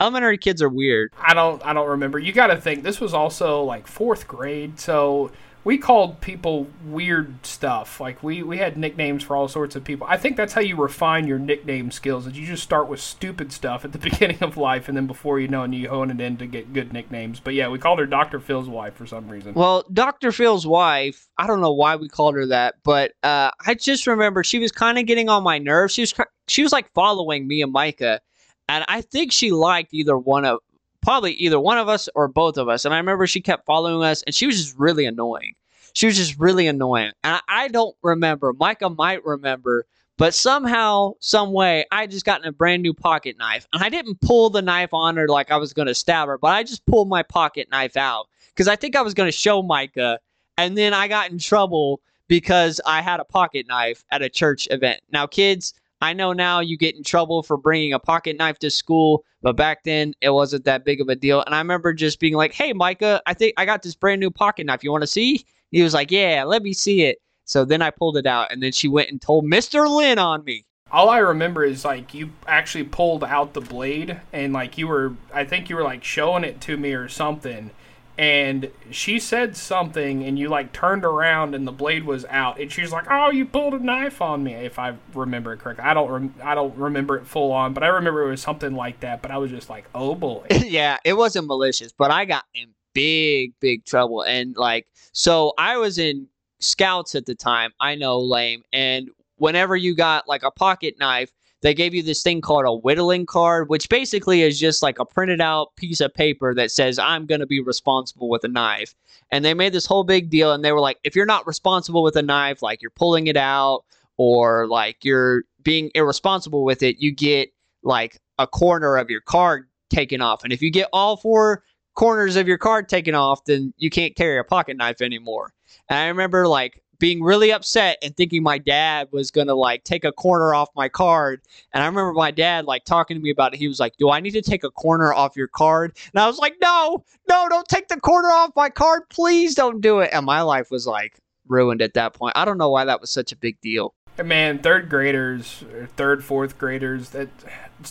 Elementary 0.00 0.38
kids 0.38 0.62
are 0.62 0.68
weird. 0.68 1.12
I 1.20 1.34
don't 1.34 1.60
I 1.66 1.72
don't 1.72 1.88
remember. 1.88 2.20
You 2.20 2.32
got 2.32 2.46
to 2.46 2.56
think 2.56 2.84
this 2.84 3.00
was 3.00 3.12
also 3.12 3.64
like 3.64 3.88
4th 3.88 4.28
grade, 4.28 4.78
so 4.78 5.32
we 5.62 5.76
called 5.76 6.20
people 6.20 6.68
weird 6.84 7.44
stuff. 7.44 8.00
Like 8.00 8.22
we 8.22 8.42
we 8.42 8.58
had 8.58 8.76
nicknames 8.76 9.22
for 9.22 9.36
all 9.36 9.48
sorts 9.48 9.76
of 9.76 9.84
people. 9.84 10.06
I 10.08 10.16
think 10.16 10.36
that's 10.36 10.54
how 10.54 10.60
you 10.60 10.76
refine 10.76 11.26
your 11.26 11.38
nickname 11.38 11.90
skills. 11.90 12.26
Is 12.26 12.38
you 12.38 12.46
just 12.46 12.62
start 12.62 12.88
with 12.88 13.00
stupid 13.00 13.52
stuff 13.52 13.84
at 13.84 13.92
the 13.92 13.98
beginning 14.10 14.42
of 14.42 14.56
life, 14.56 14.88
and 14.88 14.96
then 14.96 15.06
before 15.06 15.38
you 15.38 15.48
know, 15.48 15.62
and 15.62 15.74
you 15.74 15.88
hone 15.88 16.10
it 16.10 16.20
in 16.20 16.36
to 16.38 16.46
get 16.46 16.72
good 16.72 16.92
nicknames. 16.92 17.40
But 17.40 17.54
yeah, 17.54 17.68
we 17.68 17.78
called 17.78 17.98
her 17.98 18.06
Doctor 18.06 18.40
Phil's 18.40 18.68
wife 18.68 18.94
for 18.94 19.06
some 19.06 19.28
reason. 19.28 19.54
Well, 19.54 19.84
Doctor 19.92 20.32
Phil's 20.32 20.66
wife. 20.66 21.28
I 21.36 21.46
don't 21.46 21.60
know 21.60 21.72
why 21.72 21.96
we 21.96 22.08
called 22.08 22.34
her 22.36 22.46
that, 22.46 22.76
but 22.82 23.12
uh, 23.22 23.50
I 23.66 23.74
just 23.74 24.06
remember 24.06 24.42
she 24.42 24.58
was 24.58 24.72
kind 24.72 24.98
of 24.98 25.06
getting 25.06 25.28
on 25.28 25.42
my 25.42 25.58
nerves. 25.58 25.92
She 25.92 26.02
was 26.02 26.14
she 26.48 26.62
was 26.62 26.72
like 26.72 26.90
following 26.94 27.46
me 27.46 27.62
and 27.62 27.72
Micah, 27.72 28.20
and 28.68 28.84
I 28.88 29.02
think 29.02 29.32
she 29.32 29.52
liked 29.52 29.92
either 29.92 30.16
one 30.16 30.46
of 30.46 30.60
probably 31.02 31.32
either 31.32 31.58
one 31.58 31.78
of 31.78 31.88
us 31.88 32.08
or 32.14 32.28
both 32.28 32.56
of 32.56 32.68
us. 32.68 32.84
And 32.84 32.94
I 32.94 32.98
remember 32.98 33.26
she 33.26 33.40
kept 33.40 33.66
following 33.66 34.04
us, 34.04 34.22
and 34.22 34.34
she 34.34 34.46
was 34.46 34.56
just 34.56 34.78
really 34.78 35.06
annoying. 35.06 35.54
She 35.92 36.06
was 36.06 36.16
just 36.16 36.38
really 36.38 36.66
annoying. 36.66 37.12
And 37.24 37.40
I, 37.48 37.68
don't 37.68 37.96
remember. 38.02 38.52
Micah 38.52 38.90
might 38.90 39.24
remember, 39.24 39.86
but 40.16 40.34
somehow, 40.34 41.14
some 41.20 41.52
way, 41.52 41.84
I 41.90 42.06
just 42.06 42.24
gotten 42.24 42.46
a 42.46 42.52
brand 42.52 42.82
new 42.82 42.94
pocket 42.94 43.38
knife, 43.38 43.66
and 43.72 43.82
I 43.82 43.88
didn't 43.88 44.20
pull 44.20 44.50
the 44.50 44.62
knife 44.62 44.92
on 44.92 45.16
her 45.16 45.26
like 45.26 45.50
I 45.50 45.56
was 45.56 45.72
gonna 45.72 45.94
stab 45.94 46.28
her, 46.28 46.38
but 46.38 46.48
I 46.48 46.62
just 46.62 46.86
pulled 46.86 47.08
my 47.08 47.22
pocket 47.22 47.68
knife 47.70 47.96
out 47.96 48.28
because 48.48 48.68
I 48.68 48.76
think 48.76 48.94
I 48.94 49.02
was 49.02 49.14
gonna 49.14 49.32
show 49.32 49.62
Micah, 49.62 50.20
and 50.58 50.76
then 50.76 50.92
I 50.94 51.08
got 51.08 51.30
in 51.30 51.38
trouble 51.38 52.00
because 52.28 52.80
I 52.86 53.02
had 53.02 53.18
a 53.18 53.24
pocket 53.24 53.66
knife 53.66 54.04
at 54.12 54.22
a 54.22 54.28
church 54.28 54.68
event. 54.70 55.00
Now, 55.10 55.26
kids, 55.26 55.74
I 56.00 56.12
know 56.12 56.32
now 56.32 56.60
you 56.60 56.78
get 56.78 56.96
in 56.96 57.02
trouble 57.02 57.42
for 57.42 57.56
bringing 57.56 57.92
a 57.92 57.98
pocket 57.98 58.36
knife 58.38 58.58
to 58.60 58.70
school, 58.70 59.24
but 59.42 59.56
back 59.56 59.84
then 59.84 60.14
it 60.20 60.30
wasn't 60.30 60.64
that 60.64 60.84
big 60.84 61.00
of 61.00 61.08
a 61.08 61.16
deal. 61.16 61.42
And 61.44 61.54
I 61.54 61.58
remember 61.58 61.92
just 61.92 62.20
being 62.20 62.34
like, 62.34 62.52
"Hey, 62.52 62.72
Micah, 62.72 63.20
I 63.26 63.34
think 63.34 63.54
I 63.56 63.66
got 63.66 63.82
this 63.82 63.94
brand 63.94 64.20
new 64.20 64.30
pocket 64.30 64.64
knife. 64.64 64.82
You 64.82 64.92
want 64.92 65.02
to 65.02 65.06
see?" 65.06 65.44
He 65.70 65.82
was 65.82 65.94
like, 65.94 66.10
"Yeah, 66.10 66.44
let 66.44 66.62
me 66.62 66.72
see 66.72 67.02
it." 67.02 67.18
So 67.44 67.64
then 67.64 67.82
I 67.82 67.90
pulled 67.90 68.16
it 68.16 68.26
out, 68.26 68.52
and 68.52 68.62
then 68.62 68.72
she 68.72 68.88
went 68.88 69.10
and 69.10 69.20
told 69.20 69.44
Mister 69.44 69.88
Lynn 69.88 70.18
on 70.18 70.44
me. 70.44 70.64
All 70.92 71.08
I 71.08 71.18
remember 71.18 71.64
is 71.64 71.84
like 71.84 72.14
you 72.14 72.30
actually 72.48 72.84
pulled 72.84 73.22
out 73.22 73.52
the 73.52 73.60
blade, 73.60 74.20
and 74.32 74.52
like 74.52 74.78
you 74.78 74.88
were, 74.88 75.14
I 75.32 75.44
think 75.44 75.70
you 75.70 75.76
were 75.76 75.84
like 75.84 76.02
showing 76.02 76.44
it 76.44 76.60
to 76.62 76.76
me 76.76 76.94
or 76.94 77.08
something, 77.08 77.70
and 78.20 78.70
she 78.90 79.18
said 79.18 79.56
something 79.56 80.22
and 80.24 80.38
you 80.38 80.46
like 80.46 80.74
turned 80.74 81.06
around 81.06 81.54
and 81.54 81.66
the 81.66 81.72
blade 81.72 82.04
was 82.04 82.26
out 82.26 82.60
and 82.60 82.70
she's 82.70 82.92
like 82.92 83.06
oh 83.10 83.30
you 83.30 83.46
pulled 83.46 83.72
a 83.72 83.78
knife 83.78 84.20
on 84.20 84.44
me 84.44 84.52
if 84.52 84.78
i 84.78 84.94
remember 85.14 85.54
it 85.54 85.58
correctly. 85.58 85.82
I 85.82 85.94
don't 85.94 86.10
rem- 86.10 86.34
i 86.44 86.54
don't 86.54 86.76
remember 86.76 87.16
it 87.16 87.26
full 87.26 87.50
on 87.50 87.72
but 87.72 87.82
i 87.82 87.86
remember 87.86 88.26
it 88.26 88.30
was 88.30 88.42
something 88.42 88.74
like 88.74 89.00
that 89.00 89.22
but 89.22 89.30
i 89.30 89.38
was 89.38 89.50
just 89.50 89.70
like 89.70 89.86
oh 89.94 90.14
boy. 90.14 90.44
Yeah 90.50 90.98
it 91.02 91.14
wasn't 91.14 91.46
malicious 91.46 91.92
but 91.92 92.10
i 92.10 92.26
got 92.26 92.44
in 92.54 92.68
big 92.92 93.54
big 93.58 93.86
trouble 93.86 94.20
and 94.20 94.54
like 94.54 94.86
so 95.12 95.54
i 95.56 95.78
was 95.78 95.96
in 95.96 96.26
scouts 96.58 97.14
at 97.14 97.24
the 97.24 97.34
time 97.34 97.72
i 97.80 97.94
know 97.94 98.18
lame 98.18 98.62
and 98.70 99.08
whenever 99.36 99.74
you 99.76 99.94
got 99.94 100.28
like 100.28 100.42
a 100.42 100.50
pocket 100.50 100.96
knife 100.98 101.32
they 101.62 101.74
gave 101.74 101.92
you 101.92 102.02
this 102.02 102.22
thing 102.22 102.40
called 102.40 102.64
a 102.64 102.72
whittling 102.72 103.26
card, 103.26 103.68
which 103.68 103.88
basically 103.88 104.42
is 104.42 104.58
just 104.58 104.82
like 104.82 104.98
a 104.98 105.04
printed 105.04 105.40
out 105.40 105.74
piece 105.76 106.00
of 106.00 106.14
paper 106.14 106.54
that 106.54 106.70
says, 106.70 106.98
I'm 106.98 107.26
going 107.26 107.40
to 107.40 107.46
be 107.46 107.60
responsible 107.60 108.28
with 108.28 108.44
a 108.44 108.48
knife. 108.48 108.94
And 109.30 109.44
they 109.44 109.54
made 109.54 109.72
this 109.72 109.86
whole 109.86 110.04
big 110.04 110.30
deal. 110.30 110.52
And 110.52 110.64
they 110.64 110.72
were 110.72 110.80
like, 110.80 110.98
if 111.04 111.14
you're 111.14 111.26
not 111.26 111.46
responsible 111.46 112.02
with 112.02 112.16
a 112.16 112.22
knife, 112.22 112.62
like 112.62 112.80
you're 112.80 112.90
pulling 112.90 113.26
it 113.26 113.36
out 113.36 113.84
or 114.16 114.66
like 114.66 115.04
you're 115.04 115.44
being 115.62 115.90
irresponsible 115.94 116.64
with 116.64 116.82
it, 116.82 116.96
you 116.98 117.12
get 117.12 117.52
like 117.82 118.20
a 118.38 118.46
corner 118.46 118.96
of 118.96 119.10
your 119.10 119.20
card 119.20 119.68
taken 119.90 120.22
off. 120.22 120.44
And 120.44 120.52
if 120.52 120.62
you 120.62 120.70
get 120.70 120.88
all 120.92 121.16
four 121.16 121.62
corners 121.94 122.36
of 122.36 122.48
your 122.48 122.58
card 122.58 122.88
taken 122.88 123.14
off, 123.14 123.44
then 123.44 123.74
you 123.76 123.90
can't 123.90 124.16
carry 124.16 124.38
a 124.38 124.44
pocket 124.44 124.76
knife 124.76 125.02
anymore. 125.02 125.52
And 125.88 125.98
I 125.98 126.08
remember 126.08 126.48
like 126.48 126.82
being 127.00 127.22
really 127.22 127.50
upset 127.50 127.98
and 128.02 128.16
thinking 128.16 128.44
my 128.44 128.58
dad 128.58 129.08
was 129.10 129.32
gonna 129.32 129.54
like 129.54 129.82
take 129.82 130.04
a 130.04 130.12
corner 130.12 130.54
off 130.54 130.68
my 130.76 130.88
card. 130.88 131.40
And 131.72 131.82
I 131.82 131.86
remember 131.86 132.12
my 132.12 132.30
dad 132.30 132.66
like 132.66 132.84
talking 132.84 133.16
to 133.16 133.22
me 133.22 133.30
about 133.30 133.54
it. 133.54 133.56
He 133.56 133.66
was 133.66 133.80
like, 133.80 133.96
"Do 133.96 134.10
I 134.10 134.20
need 134.20 134.32
to 134.32 134.42
take 134.42 134.62
a 134.62 134.70
corner 134.70 135.12
off 135.12 135.36
your 135.36 135.48
card?" 135.48 135.96
And 136.12 136.22
I 136.22 136.28
was 136.28 136.38
like, 136.38 136.54
"No, 136.62 137.02
no, 137.28 137.48
don't 137.48 137.66
take 137.66 137.88
the 137.88 137.98
corner 137.98 138.28
off 138.28 138.50
my 138.54 138.68
card. 138.68 139.08
Please 139.08 139.56
don't 139.56 139.80
do 139.80 139.98
it." 140.00 140.10
And 140.12 140.24
my 140.24 140.42
life 140.42 140.70
was 140.70 140.86
like 140.86 141.18
ruined 141.48 141.82
at 141.82 141.94
that 141.94 142.14
point. 142.14 142.36
I 142.36 142.44
don't 142.44 142.58
know 142.58 142.70
why 142.70 142.84
that 142.84 143.00
was 143.00 143.10
such 143.10 143.32
a 143.32 143.36
big 143.36 143.60
deal. 143.60 143.94
Man, 144.22 144.58
third 144.58 144.90
graders, 144.90 145.64
third, 145.96 146.22
fourth 146.22 146.58
graders, 146.58 147.10
that 147.10 147.28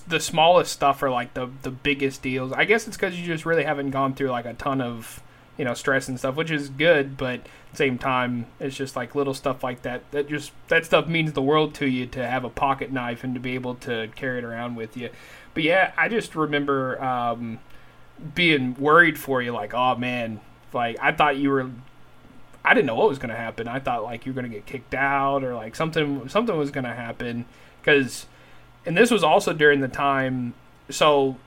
the 0.07 0.19
smallest 0.19 0.71
stuff 0.71 1.01
are 1.01 1.09
like 1.09 1.33
the 1.33 1.49
the 1.63 1.71
biggest 1.71 2.21
deals. 2.21 2.51
I 2.51 2.65
guess 2.65 2.87
it's 2.87 2.95
because 2.95 3.19
you 3.19 3.25
just 3.25 3.45
really 3.45 3.63
haven't 3.63 3.89
gone 3.89 4.13
through 4.13 4.29
like 4.29 4.45
a 4.45 4.53
ton 4.53 4.81
of 4.81 5.23
you 5.59 5.65
know 5.65 5.75
stress 5.75 6.07
and 6.07 6.17
stuff, 6.17 6.35
which 6.35 6.49
is 6.49 6.69
good. 6.69 7.17
But 7.17 7.41
same 7.73 7.99
time, 7.99 8.47
it's 8.59 8.75
just 8.75 8.95
like 8.95 9.13
little 9.13 9.33
stuff 9.35 9.63
like 9.63 9.83
that 9.83 10.09
that 10.11 10.29
just 10.29 10.51
that 10.69 10.85
stuff 10.85 11.07
means 11.07 11.33
the 11.33 11.41
world 11.41 11.75
to 11.75 11.85
you 11.85 12.07
to 12.07 12.25
have 12.25 12.45
a 12.45 12.49
pocket 12.49 12.91
knife 12.91 13.23
and 13.23 13.35
to 13.35 13.39
be 13.39 13.53
able 13.53 13.75
to 13.75 14.09
carry 14.15 14.39
it 14.39 14.45
around 14.45 14.75
with 14.75 14.95
you. 14.97 15.09
But 15.53 15.63
yeah, 15.63 15.91
I 15.97 16.07
just 16.07 16.35
remember 16.35 17.03
um, 17.03 17.59
being 18.33 18.73
worried 18.75 19.19
for 19.19 19.41
you, 19.41 19.51
like, 19.51 19.73
oh 19.73 19.95
man, 19.95 20.39
like 20.73 20.97
I 21.01 21.11
thought 21.11 21.37
you 21.37 21.49
were 21.49 21.69
I 22.63 22.73
didn't 22.73 22.87
know 22.87 22.95
what 22.95 23.09
was 23.09 23.19
going 23.19 23.29
to 23.29 23.35
happen. 23.35 23.67
I 23.67 23.79
thought 23.79 24.03
like 24.03 24.25
you 24.25 24.31
were 24.31 24.41
going 24.41 24.49
to 24.49 24.57
get 24.57 24.65
kicked 24.65 24.93
out 24.93 25.43
or 25.43 25.55
like 25.55 25.75
something 25.75 26.29
something 26.29 26.57
was 26.57 26.71
going 26.71 26.85
to 26.85 26.93
happen 26.93 27.45
because 27.81 28.27
and 28.85 28.95
this 28.95 29.11
was 29.11 29.23
also 29.23 29.51
during 29.51 29.81
the 29.81 29.87
time 29.89 30.53
so 30.89 31.37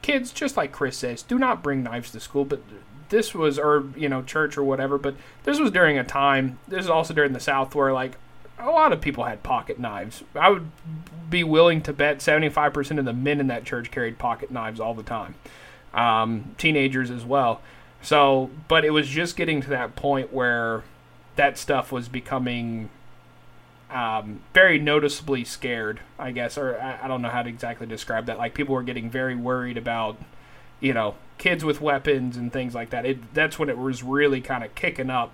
kids 0.00 0.32
just 0.32 0.56
like 0.56 0.72
Chris 0.72 0.96
says 0.96 1.22
do 1.22 1.38
not 1.38 1.62
bring 1.62 1.82
knives 1.82 2.10
to 2.12 2.20
school 2.20 2.44
but 2.44 2.62
this 3.10 3.34
was 3.34 3.58
or 3.58 3.84
you 3.96 4.08
know 4.08 4.22
church 4.22 4.56
or 4.56 4.64
whatever 4.64 4.96
but 4.98 5.14
this 5.44 5.60
was 5.60 5.70
during 5.70 5.98
a 5.98 6.04
time 6.04 6.58
this 6.66 6.84
is 6.84 6.90
also 6.90 7.12
during 7.12 7.32
the 7.32 7.40
south 7.40 7.74
where 7.74 7.92
like 7.92 8.16
a 8.60 8.70
lot 8.70 8.92
of 8.92 9.00
people 9.00 9.24
had 9.24 9.42
pocket 9.42 9.78
knives. 9.78 10.22
I 10.34 10.50
would 10.50 10.70
be 11.28 11.44
willing 11.44 11.82
to 11.82 11.92
bet 11.92 12.18
75% 12.18 12.98
of 12.98 13.04
the 13.04 13.12
men 13.12 13.40
in 13.40 13.46
that 13.46 13.64
church 13.64 13.90
carried 13.90 14.18
pocket 14.18 14.50
knives 14.50 14.80
all 14.80 14.94
the 14.94 15.02
time. 15.02 15.34
Um, 15.94 16.54
teenagers 16.58 17.10
as 17.10 17.24
well. 17.24 17.60
So, 18.02 18.50
but 18.68 18.84
it 18.84 18.90
was 18.90 19.08
just 19.08 19.36
getting 19.36 19.60
to 19.62 19.70
that 19.70 19.96
point 19.96 20.32
where 20.32 20.82
that 21.36 21.58
stuff 21.58 21.90
was 21.90 22.08
becoming 22.08 22.90
um, 23.90 24.40
very 24.54 24.78
noticeably 24.78 25.44
scared, 25.44 26.00
I 26.18 26.30
guess, 26.30 26.56
or 26.56 26.80
I, 26.80 27.04
I 27.04 27.08
don't 27.08 27.22
know 27.22 27.28
how 27.28 27.42
to 27.42 27.48
exactly 27.48 27.86
describe 27.86 28.26
that. 28.26 28.38
Like 28.38 28.54
people 28.54 28.74
were 28.74 28.82
getting 28.82 29.10
very 29.10 29.34
worried 29.34 29.76
about, 29.76 30.16
you 30.80 30.94
know, 30.94 31.16
kids 31.40 31.64
with 31.64 31.80
weapons 31.80 32.36
and 32.36 32.52
things 32.52 32.74
like 32.74 32.90
that. 32.90 33.04
It 33.04 33.34
that's 33.34 33.58
when 33.58 33.68
it 33.68 33.78
was 33.78 34.04
really 34.04 34.40
kind 34.40 34.62
of 34.62 34.72
kicking 34.76 35.10
up. 35.10 35.32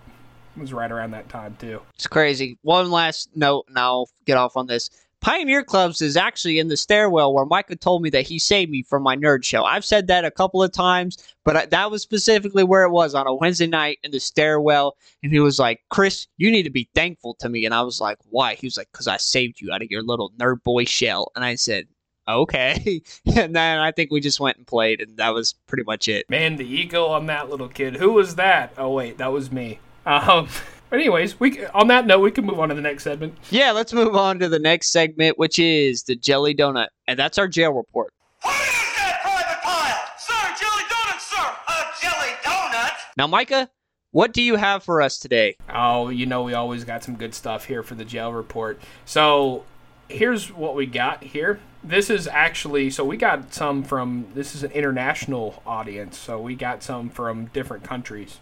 It 0.56 0.60
was 0.60 0.72
right 0.72 0.90
around 0.90 1.10
that 1.10 1.28
time 1.28 1.56
too. 1.60 1.82
It's 1.94 2.06
crazy. 2.06 2.58
One 2.62 2.90
last 2.90 3.28
note, 3.34 3.66
and 3.68 3.78
I'll 3.78 4.08
get 4.25 4.38
off 4.38 4.56
on 4.56 4.68
this. 4.68 4.88
Pioneer 5.20 5.64
Clubs 5.64 6.02
is 6.02 6.16
actually 6.16 6.58
in 6.58 6.68
the 6.68 6.76
stairwell 6.76 7.34
where 7.34 7.44
Micah 7.44 7.75
told 7.75 8.02
me 8.02 8.10
that 8.10 8.26
he 8.26 8.38
saved 8.38 8.70
me 8.70 8.82
from 8.82 9.02
my 9.02 9.16
nerd 9.16 9.44
show. 9.44 9.64
I've 9.64 9.84
said 9.84 10.06
that 10.06 10.25
a 10.25 10.30
couple 10.30 10.62
of 10.62 10.72
times, 10.72 11.16
but 11.44 11.56
I, 11.56 11.66
that 11.66 11.90
was 11.90 12.02
specifically 12.02 12.62
where 12.62 12.84
it 12.84 12.90
was 12.90 13.14
on 13.14 13.26
a 13.26 13.34
Wednesday 13.34 13.66
night 13.66 13.98
in 14.04 14.12
the 14.12 14.20
stairwell. 14.20 14.96
And 15.22 15.32
he 15.32 15.40
was 15.40 15.58
like, 15.58 15.80
Chris, 15.90 16.28
you 16.36 16.50
need 16.52 16.62
to 16.62 16.70
be 16.70 16.88
thankful 16.94 17.34
to 17.40 17.48
me. 17.48 17.64
And 17.64 17.75
I 17.75 17.82
was 17.82 18.00
like, 18.00 18.18
why? 18.28 18.54
He 18.54 18.66
was 18.66 18.76
like, 18.76 18.88
because 18.92 19.08
I 19.08 19.16
saved 19.16 19.60
you 19.60 19.72
out 19.72 19.82
of 19.82 19.90
your 19.90 20.02
little 20.02 20.30
nerd 20.38 20.62
boy 20.62 20.84
shell. 20.84 21.32
And 21.34 21.44
I 21.44 21.56
said, 21.56 21.88
okay. 22.28 23.02
and 23.37 23.54
then 23.54 23.78
I 23.78 23.92
think 23.92 24.11
we 24.11 24.21
just 24.21 24.40
went 24.40 24.56
and 24.56 24.66
played, 24.66 25.00
and 25.00 25.16
that 25.18 25.35
was 25.35 25.54
pretty 25.66 25.85
much 25.85 26.09
it. 26.09 26.28
Man, 26.28 26.56
the 26.56 26.66
ego 26.66 27.06
on 27.06 27.26
that 27.26 27.50
little 27.50 27.68
kid. 27.68 27.97
Who 27.97 28.12
was 28.12 28.37
that? 28.37 28.73
Oh 28.76 28.90
wait, 28.90 29.18
that 29.18 29.33
was 29.33 29.50
me. 29.52 29.78
Um, 30.04 30.49
but 30.90 30.99
anyways, 30.99 31.38
we 31.40 31.64
on 31.66 31.88
that 31.88 32.06
note, 32.06 32.21
we 32.21 32.30
can 32.30 32.45
move 32.45 32.61
on 32.61 32.68
to 32.68 32.75
the 32.75 32.80
next 32.80 33.04
segment. 33.04 33.37
Yeah, 33.50 33.73
let's 33.73 33.92
move 33.92 34.14
on 34.14 34.38
to 34.40 34.49
the 34.49 34.59
next 34.59 34.92
segment, 34.92 35.38
which 35.38 35.59
is 35.59 36.04
the 36.04 36.16
Jelly 36.16 36.54
Donut. 36.54 36.88
And 37.06 37.18
that's 37.18 37.38
our 37.38 37.49
jail 37.49 37.73
report. 37.73 38.12
What 38.42 38.54
is 38.54 38.95
that, 38.97 39.21
Private 39.23 39.62
Pyle? 39.62 40.04
Sir, 40.18 40.35
jelly 40.61 40.85
donut, 40.85 41.21
sir! 41.21 41.56
A 41.68 42.02
jelly 42.02 42.33
donut? 42.42 42.92
Now, 43.16 43.26
Micah, 43.26 43.68
what 44.12 44.33
do 44.33 44.42
you 44.42 44.56
have 44.56 44.83
for 44.83 45.02
us 45.02 45.18
today? 45.18 45.56
Oh, 45.73 46.09
you 46.09 46.26
know 46.26 46.42
we 46.42 46.54
always 46.54 46.85
got 46.85 47.04
some 47.04 47.16
good 47.16 47.35
stuff 47.35 47.64
here 47.64 47.83
for 47.83 47.95
the 47.95 48.04
jail 48.04 48.33
report. 48.33 48.80
So 49.04 49.64
here's 50.08 50.52
what 50.52 50.75
we 50.75 50.86
got 50.86 51.22
here. 51.22 51.60
This 51.82 52.10
is 52.10 52.26
actually 52.26 52.90
so 52.90 53.04
we 53.04 53.16
got 53.16 53.54
some 53.54 53.82
from 53.82 54.26
this 54.34 54.54
is 54.54 54.62
an 54.62 54.72
international 54.72 55.62
audience, 55.66 56.18
so 56.18 56.40
we 56.40 56.54
got 56.54 56.82
some 56.82 57.10
from 57.10 57.46
different 57.46 57.84
countries. 57.84 58.38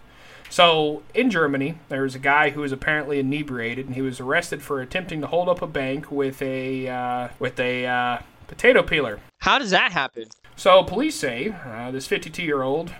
So 0.50 1.02
in 1.14 1.30
Germany, 1.30 1.78
there 1.88 2.02
was 2.02 2.14
a 2.14 2.18
guy 2.18 2.50
who 2.50 2.60
was 2.60 2.72
apparently 2.72 3.18
inebriated, 3.18 3.86
and 3.86 3.94
he 3.94 4.02
was 4.02 4.20
arrested 4.20 4.62
for 4.62 4.80
attempting 4.80 5.20
to 5.22 5.26
hold 5.26 5.48
up 5.48 5.62
a 5.62 5.66
bank 5.66 6.10
with 6.10 6.40
a 6.40 6.88
uh, 6.88 7.28
with 7.38 7.58
a 7.58 7.86
uh, 7.86 8.18
potato 8.46 8.82
peeler. 8.82 9.20
How 9.40 9.58
does 9.58 9.70
that 9.70 9.92
happen? 9.92 10.28
So 10.56 10.84
police 10.84 11.16
say 11.16 11.54
uh, 11.66 11.90
this 11.90 12.06
52 12.06 12.42
year 12.42 12.62
old 12.62 12.92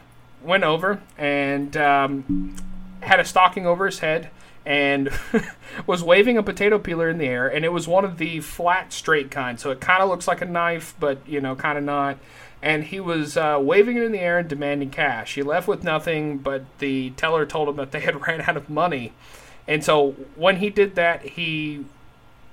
went 0.42 0.64
over 0.64 1.00
and 1.16 1.76
um, 1.76 2.56
had 3.00 3.20
a 3.20 3.24
stocking 3.24 3.66
over 3.66 3.86
his 3.86 4.00
head 4.00 4.30
and 4.66 5.10
was 5.86 6.02
waving 6.02 6.38
a 6.38 6.42
potato 6.42 6.78
peeler 6.78 7.08
in 7.08 7.18
the 7.18 7.26
air, 7.26 7.46
and 7.46 7.64
it 7.64 7.72
was 7.72 7.86
one 7.86 8.04
of 8.04 8.18
the 8.18 8.40
flat, 8.40 8.92
straight 8.92 9.30
kind. 9.30 9.60
So 9.60 9.70
it 9.70 9.80
kind 9.80 10.02
of 10.02 10.08
looks 10.08 10.26
like 10.26 10.40
a 10.40 10.46
knife, 10.46 10.94
but 10.98 11.18
you 11.26 11.40
know, 11.40 11.54
kind 11.54 11.78
of 11.78 11.84
not. 11.84 12.18
And 12.62 12.84
he 12.84 12.98
was 12.98 13.36
uh, 13.36 13.58
waving 13.60 13.98
it 13.98 14.04
in 14.04 14.12
the 14.12 14.20
air 14.20 14.38
and 14.38 14.48
demanding 14.48 14.88
cash. 14.88 15.34
He 15.34 15.42
left 15.42 15.68
with 15.68 15.84
nothing, 15.84 16.38
but 16.38 16.64
the 16.78 17.10
teller 17.10 17.44
told 17.44 17.68
him 17.68 17.76
that 17.76 17.92
they 17.92 18.00
had 18.00 18.26
ran 18.26 18.40
out 18.40 18.56
of 18.56 18.70
money. 18.70 19.12
And 19.68 19.84
so 19.84 20.12
when 20.34 20.56
he 20.56 20.70
did 20.70 20.94
that, 20.94 21.22
he 21.22 21.84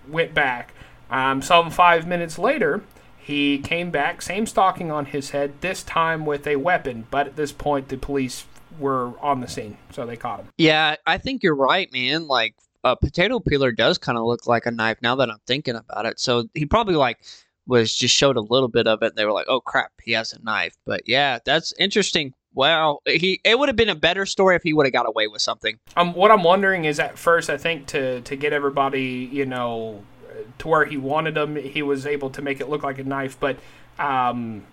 went 0.08 0.34
back. 0.34 0.74
Um, 1.10 1.41
some 1.41 1.72
five 1.72 2.08
minutes 2.08 2.38
later, 2.38 2.82
he 3.18 3.60
came 3.60 3.91
back, 3.91 4.22
same 4.22 4.46
stocking 4.46 4.91
on 4.91 5.06
his 5.06 5.30
head, 5.30 5.53
this 5.62 5.84
time 5.84 6.25
with 6.25 6.48
a 6.48 6.56
weapon. 6.58 7.06
But 7.12 7.27
at 7.27 7.36
this 7.36 7.51
point, 7.51 7.89
the 7.89 7.98
police 7.98 8.46
were 8.80 9.13
on 9.20 9.42
the 9.42 9.48
scene, 9.48 9.78
so 9.92 10.06
they 10.06 10.18
caught 10.18 10.40
him. 10.40 10.50
Yeah, 10.58 10.96
I 11.06 11.18
think 11.18 11.44
you're 11.44 11.56
right, 11.56 11.92
man. 11.92 12.28
Like 12.28 12.56
a 12.84 12.96
potato 12.96 13.40
peeler 13.40 13.72
does 13.72 13.98
kind 13.98 14.18
of 14.18 14.25
look 14.25 14.48
like 14.48 14.66
a 14.66 14.72
knife 14.72 14.98
now 15.01 15.16
that 15.16 15.30
I'm 15.30 15.42
thinking 15.46 15.75
about 15.75 16.06
it. 16.06 16.20
So 16.20 16.46
he 16.54 16.66
probably 16.66 16.96
like 16.96 17.20
was 17.68 17.96
just 17.96 18.16
showed 18.16 18.38
a 18.38 18.42
little 18.42 18.68
bit 18.68 18.88
of 18.88 19.04
it. 19.04 19.08
And 19.08 19.16
they 19.16 19.25
were 19.25 19.32
like, 19.32 19.48
"Oh 19.48 19.62
crap, 19.62 19.92
he 20.01 20.13
has 20.13 20.34
a 20.34 20.42
knife." 20.44 20.75
But 20.86 21.01
yeah, 21.08 21.40
that's 21.46 21.74
interesting. 21.80 22.34
Wow, 22.54 23.00
he 23.06 23.40
it 23.44 23.58
would 23.58 23.70
have 23.70 23.75
been 23.78 23.90
a 23.90 23.96
better 23.96 24.25
story 24.25 24.56
if 24.56 24.63
he 24.63 24.74
would 24.74 24.86
have 24.86 24.94
got 24.94 25.08
away 25.08 25.28
with 25.28 25.42
something. 25.42 25.80
Um, 25.96 26.13
what 26.13 26.32
I'm 26.32 26.44
wondering 26.44 26.86
is, 26.86 27.00
at 27.00 27.18
first, 27.18 27.50
I 27.50 27.58
think 27.58 27.88
to 27.88 28.22
to 28.22 28.36
get 28.36 28.51
everybody, 28.51 29.30
you 29.32 29.46
know, 29.46 30.04
to 30.58 30.68
where 30.68 30.86
he 30.86 30.98
wanted 30.98 31.36
them, 31.36 31.56
he 31.56 31.82
was 31.82 32.06
able 32.06 32.30
to 32.32 32.42
make 32.42 32.60
it 32.60 32.70
look 32.70 32.84
like 32.84 33.00
a 33.00 33.04
knife. 33.04 33.40
But, 33.40 33.58
um, 34.00 34.63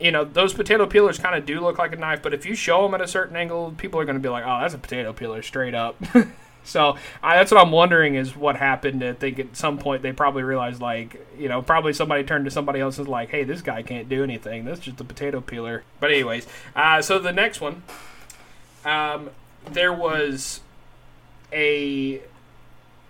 you 0.00 0.10
know, 0.10 0.24
those 0.24 0.52
potato 0.52 0.86
peelers 0.86 1.18
kind 1.18 1.34
of 1.34 1.46
do 1.46 1.60
look 1.60 1.78
like 1.78 1.92
a 1.92 1.96
knife. 1.96 2.22
But 2.22 2.34
if 2.34 2.44
you 2.44 2.54
show 2.54 2.82
them 2.82 2.94
at 2.94 3.00
a 3.00 3.08
certain 3.08 3.36
angle, 3.36 3.74
people 3.76 4.00
are 4.00 4.04
going 4.04 4.16
to 4.16 4.22
be 4.22 4.28
like, 4.28 4.44
"Oh, 4.46 4.60
that's 4.60 4.74
a 4.74 4.78
potato 4.78 5.12
peeler, 5.12 5.42
straight 5.42 5.74
up." 5.74 5.96
so 6.64 6.96
I, 7.22 7.36
that's 7.36 7.50
what 7.50 7.60
I'm 7.60 7.72
wondering 7.72 8.14
is 8.14 8.36
what 8.36 8.56
happened. 8.56 9.02
I 9.02 9.14
think 9.14 9.38
at 9.38 9.56
some 9.56 9.78
point 9.78 10.02
they 10.02 10.12
probably 10.12 10.42
realized, 10.42 10.80
like, 10.80 11.26
you 11.38 11.48
know, 11.48 11.62
probably 11.62 11.92
somebody 11.92 12.24
turned 12.24 12.44
to 12.44 12.50
somebody 12.50 12.80
else 12.80 12.98
and 12.98 13.06
was 13.06 13.12
like, 13.12 13.30
"Hey, 13.30 13.44
this 13.44 13.62
guy 13.62 13.82
can't 13.82 14.08
do 14.08 14.22
anything. 14.22 14.64
That's 14.64 14.80
just 14.80 15.00
a 15.00 15.04
potato 15.04 15.40
peeler." 15.40 15.84
But 15.98 16.10
anyways, 16.10 16.46
uh, 16.74 17.00
so 17.00 17.18
the 17.18 17.32
next 17.32 17.60
one, 17.60 17.82
um, 18.84 19.30
there 19.70 19.92
was 19.92 20.60
a 21.52 22.20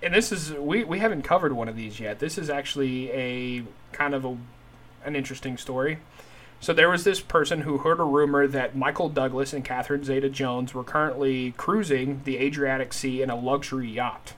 and 0.03 0.15
this 0.15 0.31
is 0.31 0.53
we, 0.53 0.85
we 0.85 0.99
haven't 0.99 1.23
covered 1.23 1.53
one 1.53 1.69
of 1.69 1.77
these 1.77 1.99
yet. 1.99 2.19
This 2.19 2.39
is 2.39 2.49
actually 2.49 3.11
a 3.11 3.65
kind 3.93 4.15
of 4.15 4.25
a 4.25 4.37
an 5.05 5.17
interesting 5.17 5.57
story. 5.57 5.99
So 6.67 6.73
there 6.73 6.91
was 6.91 7.05
this 7.05 7.21
person 7.21 7.61
who 7.61 7.79
heard 7.79 8.01
a 8.01 8.03
rumor 8.03 8.49
that 8.49 8.75
Michael 8.75 9.09
Douglas 9.09 9.53
and 9.53 9.65
Catherine 9.65 10.03
Zeta-Jones 10.03 10.75
were 10.75 10.83
currently 10.83 11.53
cruising 11.53 12.23
the 12.25 12.39
Adriatic 12.39 12.93
Sea 12.93 13.23
in 13.23 13.31
a 13.31 13.37
luxury 13.37 13.89
yacht. 13.89 14.33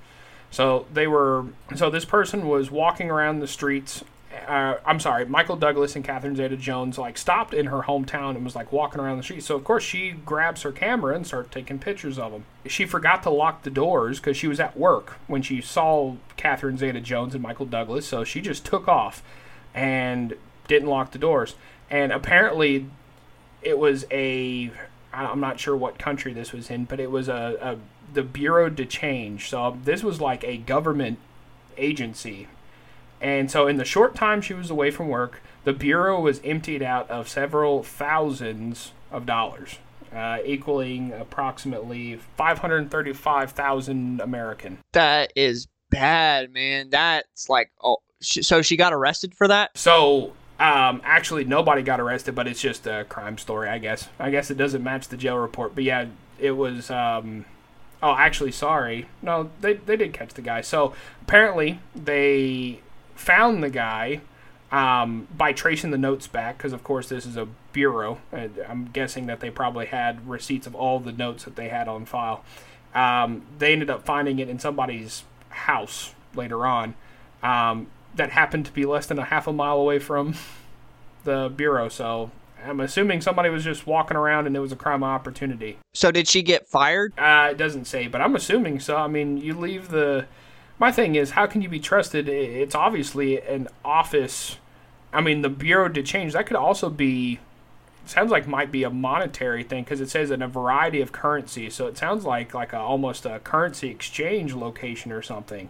So 0.50 0.84
they 0.92 1.06
were 1.06 1.46
so 1.74 1.88
this 1.88 2.04
person 2.04 2.46
was 2.46 2.70
walking 2.70 3.10
around 3.10 3.38
the 3.38 3.46
streets 3.46 4.04
uh, 4.46 4.74
I'm 4.84 5.00
sorry, 5.00 5.24
Michael 5.24 5.56
Douglas 5.56 5.96
and 5.96 6.04
Catherine 6.04 6.36
Zeta-Jones 6.36 6.98
like 6.98 7.16
stopped 7.16 7.54
in 7.54 7.64
her 7.64 7.84
hometown 7.84 8.36
and 8.36 8.44
was 8.44 8.54
like 8.54 8.72
walking 8.72 9.00
around 9.00 9.16
the 9.16 9.22
street. 9.22 9.42
So 9.42 9.56
of 9.56 9.64
course 9.64 9.82
she 9.82 10.10
grabs 10.10 10.60
her 10.62 10.70
camera 10.70 11.16
and 11.16 11.26
starts 11.26 11.48
taking 11.50 11.78
pictures 11.78 12.18
of 12.18 12.32
them. 12.32 12.44
She 12.66 12.84
forgot 12.84 13.22
to 13.22 13.30
lock 13.30 13.62
the 13.62 13.70
doors 13.70 14.20
because 14.20 14.36
she 14.36 14.48
was 14.48 14.60
at 14.60 14.76
work 14.76 15.16
when 15.28 15.40
she 15.40 15.62
saw 15.62 16.16
Catherine 16.36 16.76
Zeta-Jones 16.76 17.32
and 17.32 17.42
Michael 17.42 17.64
Douglas. 17.64 18.06
So 18.06 18.22
she 18.22 18.42
just 18.42 18.66
took 18.66 18.86
off 18.86 19.22
and 19.74 20.34
didn't 20.66 20.90
lock 20.90 21.12
the 21.12 21.18
doors. 21.18 21.54
And 21.90 22.12
apparently, 22.12 22.86
it 23.62 23.78
was 23.78 24.06
a 24.10 24.70
I'm 25.12 25.40
not 25.40 25.58
sure 25.58 25.76
what 25.76 25.98
country 25.98 26.32
this 26.32 26.52
was 26.52 26.70
in, 26.70 26.84
but 26.84 27.00
it 27.00 27.10
was 27.10 27.28
a, 27.28 27.56
a 27.60 27.76
the 28.12 28.22
Bureau 28.22 28.68
de 28.68 28.84
Change. 28.86 29.48
So 29.48 29.76
this 29.84 30.02
was 30.02 30.20
like 30.20 30.44
a 30.44 30.56
government 30.58 31.18
agency 31.76 32.48
and 33.20 33.50
so, 33.50 33.66
in 33.66 33.76
the 33.78 33.84
short 33.84 34.14
time 34.14 34.40
she 34.40 34.54
was 34.54 34.70
away 34.70 34.90
from 34.90 35.08
work, 35.08 35.42
the 35.64 35.72
bureau 35.72 36.20
was 36.20 36.40
emptied 36.44 36.82
out 36.82 37.10
of 37.10 37.28
several 37.28 37.82
thousands 37.82 38.92
of 39.10 39.26
dollars. 39.26 39.78
uh, 40.14 40.38
equaling 40.46 41.12
approximately 41.12 42.16
535,000 42.36 44.20
American. 44.20 44.78
That 44.92 45.32
is 45.36 45.68
bad, 45.90 46.50
man. 46.52 46.88
That's 46.90 47.48
like, 47.50 47.70
oh, 47.82 47.98
so 48.20 48.62
she 48.62 48.76
got 48.76 48.94
arrested 48.94 49.34
for 49.34 49.48
that? 49.48 49.76
So, 49.76 50.32
um, 50.58 51.00
actually, 51.04 51.44
nobody 51.44 51.82
got 51.82 52.00
arrested, 52.00 52.34
but 52.34 52.48
it's 52.48 52.60
just 52.60 52.86
a 52.86 53.04
crime 53.08 53.38
story, 53.38 53.68
I 53.68 53.78
guess. 53.78 54.08
I 54.18 54.30
guess 54.30 54.50
it 54.50 54.56
doesn't 54.56 54.82
match 54.82 55.08
the 55.08 55.16
jail 55.16 55.36
report, 55.36 55.74
but 55.74 55.84
yeah, 55.84 56.06
it 56.38 56.52
was. 56.52 56.90
Um, 56.90 57.44
oh, 58.02 58.14
actually, 58.14 58.52
sorry. 58.52 59.06
No, 59.22 59.50
they 59.60 59.74
they 59.74 59.96
did 59.96 60.12
catch 60.12 60.34
the 60.34 60.42
guy. 60.42 60.62
So 60.62 60.94
apparently, 61.22 61.80
they 61.94 62.80
found 63.14 63.62
the 63.62 63.70
guy 63.70 64.20
um, 64.72 65.28
by 65.36 65.52
tracing 65.52 65.92
the 65.92 65.98
notes 65.98 66.26
back, 66.26 66.58
because 66.58 66.72
of 66.72 66.82
course 66.82 67.08
this 67.08 67.24
is 67.24 67.36
a 67.36 67.46
bureau. 67.72 68.18
I'm 68.32 68.90
guessing 68.92 69.26
that 69.26 69.40
they 69.40 69.50
probably 69.50 69.86
had 69.86 70.28
receipts 70.28 70.66
of 70.66 70.74
all 70.74 70.98
the 70.98 71.12
notes 71.12 71.44
that 71.44 71.56
they 71.56 71.68
had 71.68 71.86
on 71.88 72.04
file. 72.04 72.44
Um, 72.94 73.42
they 73.58 73.72
ended 73.72 73.90
up 73.90 74.04
finding 74.04 74.38
it 74.40 74.48
in 74.48 74.58
somebody's 74.58 75.24
house 75.50 76.14
later 76.34 76.66
on 76.66 76.94
um, 77.42 77.86
that 78.14 78.30
happened 78.30 78.66
to 78.66 78.72
be 78.72 78.84
less 78.84 79.06
than 79.06 79.18
a 79.18 79.24
half 79.24 79.46
a 79.46 79.52
mile 79.52 79.78
away 79.78 79.98
from 79.98 80.34
the 81.24 81.52
bureau. 81.54 81.88
So 81.88 82.30
I'm 82.64 82.80
assuming 82.80 83.20
somebody 83.20 83.50
was 83.50 83.64
just 83.64 83.86
walking 83.86 84.16
around 84.16 84.46
and 84.46 84.56
it 84.56 84.60
was 84.60 84.72
a 84.72 84.76
crime 84.76 85.02
of 85.02 85.10
opportunity. 85.10 85.78
So 85.94 86.10
did 86.10 86.28
she 86.28 86.42
get 86.42 86.66
fired? 86.66 87.12
Uh, 87.18 87.48
it 87.52 87.56
doesn't 87.56 87.86
say, 87.86 88.08
but 88.08 88.20
I'm 88.20 88.34
assuming 88.34 88.80
so. 88.80 88.96
I 88.96 89.06
mean, 89.06 89.38
you 89.38 89.54
leave 89.54 89.88
the. 89.88 90.26
My 90.78 90.92
thing 90.92 91.16
is, 91.16 91.30
how 91.30 91.46
can 91.46 91.60
you 91.60 91.68
be 91.68 91.80
trusted? 91.80 92.28
It's 92.28 92.74
obviously 92.74 93.40
an 93.40 93.68
office. 93.84 94.58
I 95.12 95.20
mean, 95.20 95.42
the 95.42 95.48
bureau 95.48 95.88
did 95.88 96.06
change. 96.06 96.32
That 96.32 96.46
could 96.46 96.56
also 96.56 96.90
be. 96.90 97.40
Sounds 98.06 98.30
like 98.30 98.48
might 98.48 98.72
be 98.72 98.84
a 98.84 98.90
monetary 98.90 99.62
thing 99.62 99.84
because 99.84 100.00
it 100.00 100.08
says 100.08 100.30
in 100.30 100.40
a 100.40 100.48
variety 100.48 101.02
of 101.02 101.12
currencies. 101.12 101.74
So 101.74 101.86
it 101.86 101.98
sounds 101.98 102.24
like 102.24 102.54
like 102.54 102.72
a, 102.72 102.78
almost 102.78 103.26
a 103.26 103.38
currency 103.40 103.90
exchange 103.90 104.54
location 104.54 105.12
or 105.12 105.20
something. 105.20 105.68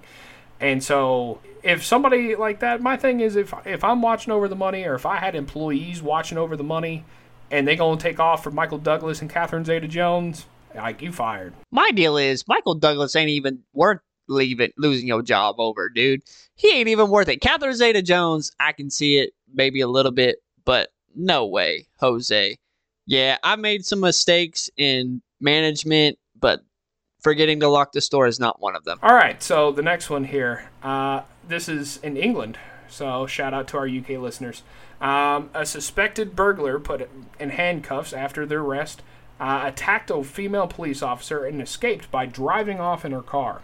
And 0.60 0.82
so, 0.82 1.40
if 1.62 1.84
somebody 1.84 2.34
like 2.34 2.60
that, 2.60 2.80
my 2.80 2.96
thing 2.96 3.20
is, 3.20 3.36
if 3.36 3.54
if 3.64 3.84
I'm 3.84 4.02
watching 4.02 4.32
over 4.32 4.48
the 4.48 4.56
money, 4.56 4.84
or 4.84 4.94
if 4.94 5.06
I 5.06 5.16
had 5.16 5.34
employees 5.34 6.02
watching 6.02 6.38
over 6.38 6.56
the 6.56 6.64
money, 6.64 7.04
and 7.50 7.66
they 7.66 7.76
gonna 7.76 8.00
take 8.00 8.18
off 8.18 8.42
for 8.42 8.50
Michael 8.50 8.78
Douglas 8.78 9.20
and 9.20 9.30
Catherine 9.30 9.64
Zeta-Jones, 9.64 10.46
like 10.74 11.02
you 11.02 11.12
fired. 11.12 11.54
My 11.70 11.90
deal 11.90 12.16
is 12.16 12.44
Michael 12.48 12.74
Douglas 12.74 13.16
ain't 13.16 13.30
even 13.30 13.60
worth 13.72 14.00
leaving 14.28 14.70
losing 14.76 15.06
your 15.06 15.22
job 15.22 15.56
over, 15.58 15.88
dude. 15.88 16.22
He 16.54 16.72
ain't 16.72 16.88
even 16.88 17.08
worth 17.08 17.28
it. 17.28 17.40
Catherine 17.40 17.74
Zeta 17.74 18.02
Jones, 18.02 18.52
I 18.60 18.72
can 18.72 18.90
see 18.90 19.18
it 19.18 19.32
maybe 19.52 19.80
a 19.80 19.88
little 19.88 20.12
bit, 20.12 20.38
but 20.64 20.90
no 21.14 21.46
way, 21.46 21.86
Jose. 22.00 22.56
Yeah, 23.06 23.38
I 23.42 23.56
made 23.56 23.84
some 23.84 24.00
mistakes 24.00 24.68
in 24.76 25.22
management, 25.40 26.18
but 26.38 26.60
forgetting 27.28 27.60
to 27.60 27.68
lock 27.68 27.92
the 27.92 28.00
store 28.00 28.26
is 28.26 28.40
not 28.40 28.58
one 28.58 28.74
of 28.74 28.84
them. 28.84 28.98
All 29.02 29.14
right, 29.14 29.42
so 29.42 29.70
the 29.70 29.82
next 29.82 30.08
one 30.08 30.24
here. 30.24 30.70
Uh, 30.82 31.20
this 31.46 31.68
is 31.68 31.98
in 31.98 32.16
England, 32.16 32.58
so 32.88 33.26
shout 33.26 33.52
out 33.52 33.68
to 33.68 33.76
our 33.76 33.86
UK 33.86 34.18
listeners. 34.18 34.62
Um, 34.98 35.50
a 35.52 35.66
suspected 35.66 36.34
burglar 36.34 36.80
put 36.80 37.06
in 37.38 37.50
handcuffs 37.50 38.14
after 38.14 38.46
their 38.46 38.60
arrest 38.60 39.02
uh, 39.38 39.64
attacked 39.64 40.10
a 40.10 40.24
female 40.24 40.66
police 40.66 41.02
officer 41.02 41.44
and 41.44 41.60
escaped 41.60 42.10
by 42.10 42.24
driving 42.24 42.80
off 42.80 43.04
in 43.04 43.12
her 43.12 43.20
car. 43.20 43.60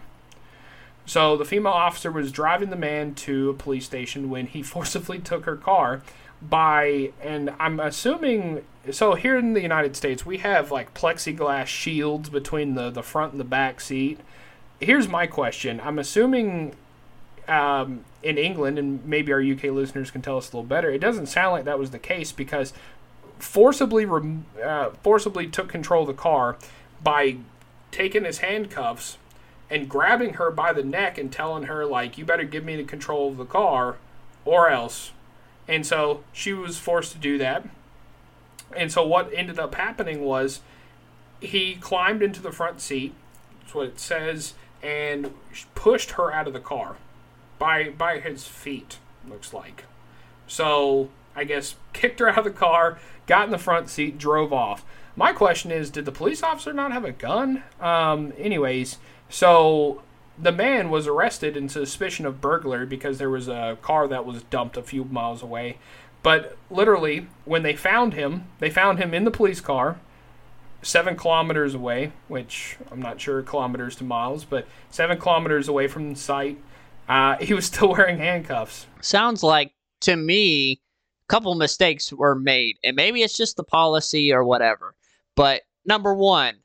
So 1.07 1.35
the 1.35 1.43
female 1.43 1.73
officer 1.73 2.11
was 2.11 2.31
driving 2.31 2.69
the 2.69 2.75
man 2.75 3.15
to 3.15 3.49
a 3.49 3.53
police 3.55 3.85
station 3.85 4.29
when 4.29 4.45
he 4.45 4.61
forcibly 4.75 5.17
took 5.17 5.45
her 5.45 5.55
car 5.57 6.03
by 6.41 7.11
and 7.21 7.53
I'm 7.59 7.79
assuming 7.79 8.63
so 8.91 9.15
here 9.15 9.37
in 9.37 9.53
the 9.53 9.61
United 9.61 9.95
States 9.95 10.25
we 10.25 10.37
have 10.37 10.71
like 10.71 10.93
plexiglass 10.93 11.67
shields 11.67 12.29
between 12.29 12.75
the 12.75 12.89
the 12.89 13.03
front 13.03 13.31
and 13.31 13.39
the 13.39 13.45
back 13.45 13.81
seat. 13.81 14.19
Here's 14.79 15.07
my 15.07 15.25
question. 15.25 15.81
I'm 15.83 15.97
assuming 15.97 16.75
um, 17.47 18.03
in 18.23 18.37
England 18.37 18.77
and 18.77 19.05
maybe 19.05 19.31
our 19.31 19.41
UK 19.41 19.65
listeners 19.65 20.11
can 20.11 20.21
tell 20.21 20.37
us 20.37 20.51
a 20.51 20.57
little 20.57 20.67
better. 20.67 20.89
It 20.89 20.99
doesn't 20.99 21.27
sound 21.27 21.53
like 21.53 21.65
that 21.65 21.79
was 21.79 21.91
the 21.91 21.99
case 21.99 22.31
because 22.31 22.73
forcibly 23.39 24.05
rem- 24.05 24.45
uh, 24.63 24.89
forcibly 25.03 25.47
took 25.47 25.69
control 25.69 26.01
of 26.01 26.07
the 26.07 26.13
car 26.13 26.57
by 27.03 27.37
taking 27.91 28.25
his 28.25 28.39
handcuffs 28.39 29.17
and 29.69 29.89
grabbing 29.89 30.33
her 30.35 30.51
by 30.51 30.73
the 30.73 30.83
neck 30.83 31.17
and 31.17 31.31
telling 31.31 31.63
her 31.63 31.85
like 31.85 32.17
you 32.17 32.25
better 32.25 32.43
give 32.43 32.63
me 32.63 32.75
the 32.75 32.83
control 32.83 33.29
of 33.29 33.37
the 33.37 33.45
car 33.45 33.97
or 34.43 34.69
else 34.69 35.11
and 35.67 35.85
so 35.85 36.23
she 36.31 36.53
was 36.53 36.77
forced 36.77 37.11
to 37.11 37.17
do 37.17 37.37
that 37.37 37.67
and 38.75 38.91
so 38.91 39.05
what 39.05 39.31
ended 39.33 39.59
up 39.59 39.75
happening 39.75 40.21
was 40.21 40.61
he 41.39 41.75
climbed 41.75 42.21
into 42.21 42.41
the 42.41 42.51
front 42.51 42.81
seat 42.81 43.13
that's 43.61 43.73
what 43.75 43.87
it 43.87 43.99
says 43.99 44.53
and 44.81 45.33
pushed 45.73 46.11
her 46.11 46.31
out 46.31 46.47
of 46.47 46.53
the 46.53 46.59
car 46.59 46.95
by 47.57 47.89
by 47.89 48.19
his 48.19 48.47
feet 48.47 48.97
looks 49.27 49.53
like 49.53 49.85
so 50.47 51.09
I 51.35 51.43
guess 51.43 51.75
kicked 51.93 52.19
her 52.19 52.29
out 52.29 52.39
of 52.39 52.43
the 52.45 52.51
car, 52.51 52.99
got 53.27 53.45
in 53.45 53.51
the 53.51 53.57
front 53.57 53.89
seat, 53.89 54.17
drove 54.17 54.53
off. 54.53 54.85
My 55.15 55.31
question 55.31 55.71
is, 55.71 55.89
did 55.89 56.05
the 56.05 56.11
police 56.11 56.43
officer 56.43 56.73
not 56.73 56.91
have 56.91 57.05
a 57.05 57.11
gun? 57.11 57.63
Um, 57.79 58.33
anyways, 58.37 58.97
so 59.29 60.01
the 60.37 60.51
man 60.51 60.89
was 60.89 61.07
arrested 61.07 61.55
in 61.55 61.69
suspicion 61.69 62.25
of 62.25 62.41
burglary 62.41 62.85
because 62.85 63.17
there 63.17 63.29
was 63.29 63.47
a 63.47 63.77
car 63.81 64.07
that 64.07 64.25
was 64.25 64.43
dumped 64.43 64.77
a 64.77 64.81
few 64.81 65.05
miles 65.05 65.41
away. 65.41 65.77
But 66.23 66.57
literally, 66.69 67.27
when 67.45 67.63
they 67.63 67.75
found 67.75 68.13
him, 68.13 68.45
they 68.59 68.69
found 68.69 68.99
him 68.99 69.13
in 69.13 69.25
the 69.25 69.31
police 69.31 69.61
car, 69.61 69.99
seven 70.81 71.15
kilometers 71.15 71.73
away, 71.73 72.11
which 72.27 72.77
I'm 72.91 73.01
not 73.01 73.21
sure 73.21 73.41
kilometers 73.43 73.95
to 73.97 74.03
miles, 74.03 74.43
but 74.43 74.67
seven 74.89 75.19
kilometers 75.19 75.67
away 75.67 75.87
from 75.87 76.13
the 76.13 76.19
site. 76.19 76.57
Uh, 77.07 77.37
he 77.41 77.53
was 77.53 77.65
still 77.65 77.89
wearing 77.89 78.17
handcuffs. 78.17 78.87
Sounds 79.01 79.43
like 79.43 79.71
to 80.01 80.15
me 80.15 80.73
a 80.73 80.79
couple 81.29 81.53
mistakes 81.55 82.11
were 82.11 82.35
made, 82.35 82.77
and 82.83 82.95
maybe 82.95 83.21
it's 83.21 83.37
just 83.37 83.55
the 83.55 83.63
policy 83.63 84.33
or 84.33 84.43
whatever. 84.43 84.95
But 85.35 85.61
number 85.85 86.13
one, 86.13 86.55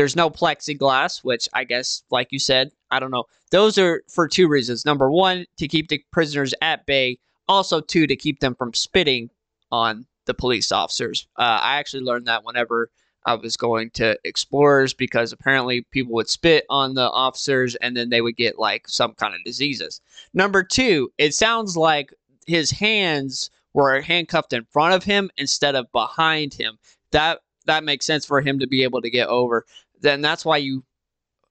there's 0.00 0.16
no 0.16 0.30
plexiglass, 0.30 1.22
which 1.22 1.46
I 1.52 1.64
guess, 1.64 2.04
like 2.10 2.28
you 2.30 2.38
said, 2.38 2.70
I 2.90 3.00
don't 3.00 3.10
know. 3.10 3.24
Those 3.50 3.76
are 3.76 4.02
for 4.08 4.26
two 4.26 4.48
reasons. 4.48 4.86
Number 4.86 5.10
one, 5.10 5.44
to 5.58 5.68
keep 5.68 5.88
the 5.88 6.02
prisoners 6.10 6.54
at 6.62 6.86
bay. 6.86 7.18
Also, 7.48 7.82
two, 7.82 8.06
to 8.06 8.16
keep 8.16 8.40
them 8.40 8.54
from 8.54 8.72
spitting 8.72 9.28
on 9.70 10.06
the 10.24 10.32
police 10.32 10.72
officers. 10.72 11.28
Uh, 11.36 11.60
I 11.60 11.76
actually 11.76 12.02
learned 12.02 12.28
that 12.28 12.44
whenever 12.44 12.90
I 13.26 13.34
was 13.34 13.58
going 13.58 13.90
to 13.90 14.18
Explorers 14.24 14.94
because 14.94 15.34
apparently 15.34 15.82
people 15.90 16.14
would 16.14 16.30
spit 16.30 16.64
on 16.70 16.94
the 16.94 17.10
officers 17.10 17.74
and 17.74 17.94
then 17.94 18.08
they 18.08 18.22
would 18.22 18.36
get 18.36 18.58
like 18.58 18.88
some 18.88 19.12
kind 19.12 19.34
of 19.34 19.44
diseases. 19.44 20.00
Number 20.32 20.62
two, 20.62 21.12
it 21.18 21.34
sounds 21.34 21.76
like 21.76 22.14
his 22.46 22.70
hands 22.70 23.50
were 23.74 24.00
handcuffed 24.00 24.54
in 24.54 24.64
front 24.64 24.94
of 24.94 25.04
him 25.04 25.30
instead 25.36 25.74
of 25.74 25.92
behind 25.92 26.54
him. 26.54 26.78
That 27.10 27.40
that 27.66 27.84
makes 27.84 28.06
sense 28.06 28.24
for 28.24 28.40
him 28.40 28.58
to 28.58 28.66
be 28.66 28.82
able 28.82 29.02
to 29.02 29.10
get 29.10 29.28
over. 29.28 29.66
Then 30.00 30.20
that's 30.20 30.44
why 30.44 30.58
you 30.58 30.84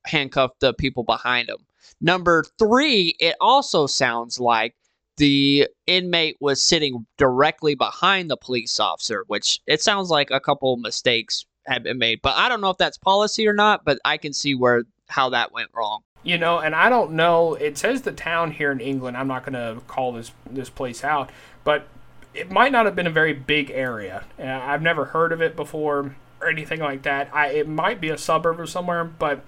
handcuff 0.05 0.51
the 0.59 0.73
people 0.73 1.03
behind 1.03 1.49
him. 1.49 1.57
Number 2.01 2.43
three, 2.57 3.15
it 3.19 3.35
also 3.41 3.88
sounds 3.88 4.39
like 4.39 4.75
the 5.17 5.67
inmate 5.85 6.38
was 6.39 6.63
sitting 6.63 7.05
directly 7.17 7.75
behind 7.75 8.29
the 8.29 8.38
police 8.38 8.79
officer, 8.79 9.25
which 9.27 9.59
it 9.67 9.81
sounds 9.81 10.09
like 10.09 10.31
a 10.31 10.39
couple 10.39 10.77
mistakes 10.77 11.45
have 11.67 11.83
been 11.83 11.97
made. 11.97 12.21
But 12.21 12.38
I 12.38 12.47
don't 12.47 12.62
know 12.62 12.69
if 12.69 12.77
that's 12.77 12.97
policy 12.97 13.47
or 13.47 13.53
not, 13.53 13.83
but 13.83 13.99
I 14.05 14.17
can 14.17 14.33
see 14.33 14.55
where 14.55 14.83
how 15.09 15.29
that 15.29 15.51
went 15.51 15.69
wrong. 15.73 16.01
You 16.23 16.38
know, 16.38 16.59
and 16.59 16.75
I 16.75 16.89
don't 16.89 17.12
know. 17.12 17.55
It 17.55 17.77
says 17.77 18.01
the 18.01 18.12
town 18.12 18.51
here 18.51 18.71
in 18.71 18.79
England. 18.79 19.17
I'm 19.17 19.27
not 19.27 19.45
going 19.45 19.53
to 19.53 19.81
call 19.88 20.13
this 20.13 20.31
this 20.49 20.69
place 20.69 21.03
out, 21.03 21.29
but 21.63 21.88
it 22.33 22.51
might 22.51 22.71
not 22.71 22.85
have 22.85 22.95
been 22.95 23.07
a 23.07 23.12
very 23.12 23.33
big 23.33 23.71
area. 23.71 24.23
Uh, 24.38 24.43
I've 24.45 24.81
never 24.81 25.05
heard 25.05 25.31
of 25.31 25.41
it 25.41 25.55
before 25.55 26.15
or 26.41 26.49
anything 26.49 26.80
like 26.80 27.04
that. 27.04 27.30
I 27.34 27.47
it 27.47 27.67
might 27.67 28.02
be 28.02 28.10
a 28.10 28.17
suburb 28.17 28.60
or 28.60 28.65
somewhere, 28.65 29.04
but 29.04 29.41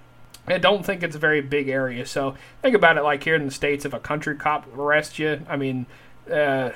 I 0.47 0.57
don't 0.57 0.85
think 0.85 1.03
it's 1.03 1.15
a 1.15 1.19
very 1.19 1.41
big 1.41 1.69
area. 1.69 2.05
So 2.05 2.35
think 2.61 2.75
about 2.75 2.97
it 2.97 3.03
like 3.03 3.23
here 3.23 3.35
in 3.35 3.45
the 3.45 3.51
states, 3.51 3.85
if 3.85 3.93
a 3.93 3.99
country 3.99 4.35
cop 4.35 4.65
arrests 4.75 5.19
you, 5.19 5.41
I 5.47 5.55
mean, 5.55 5.85
uh, 6.31 6.71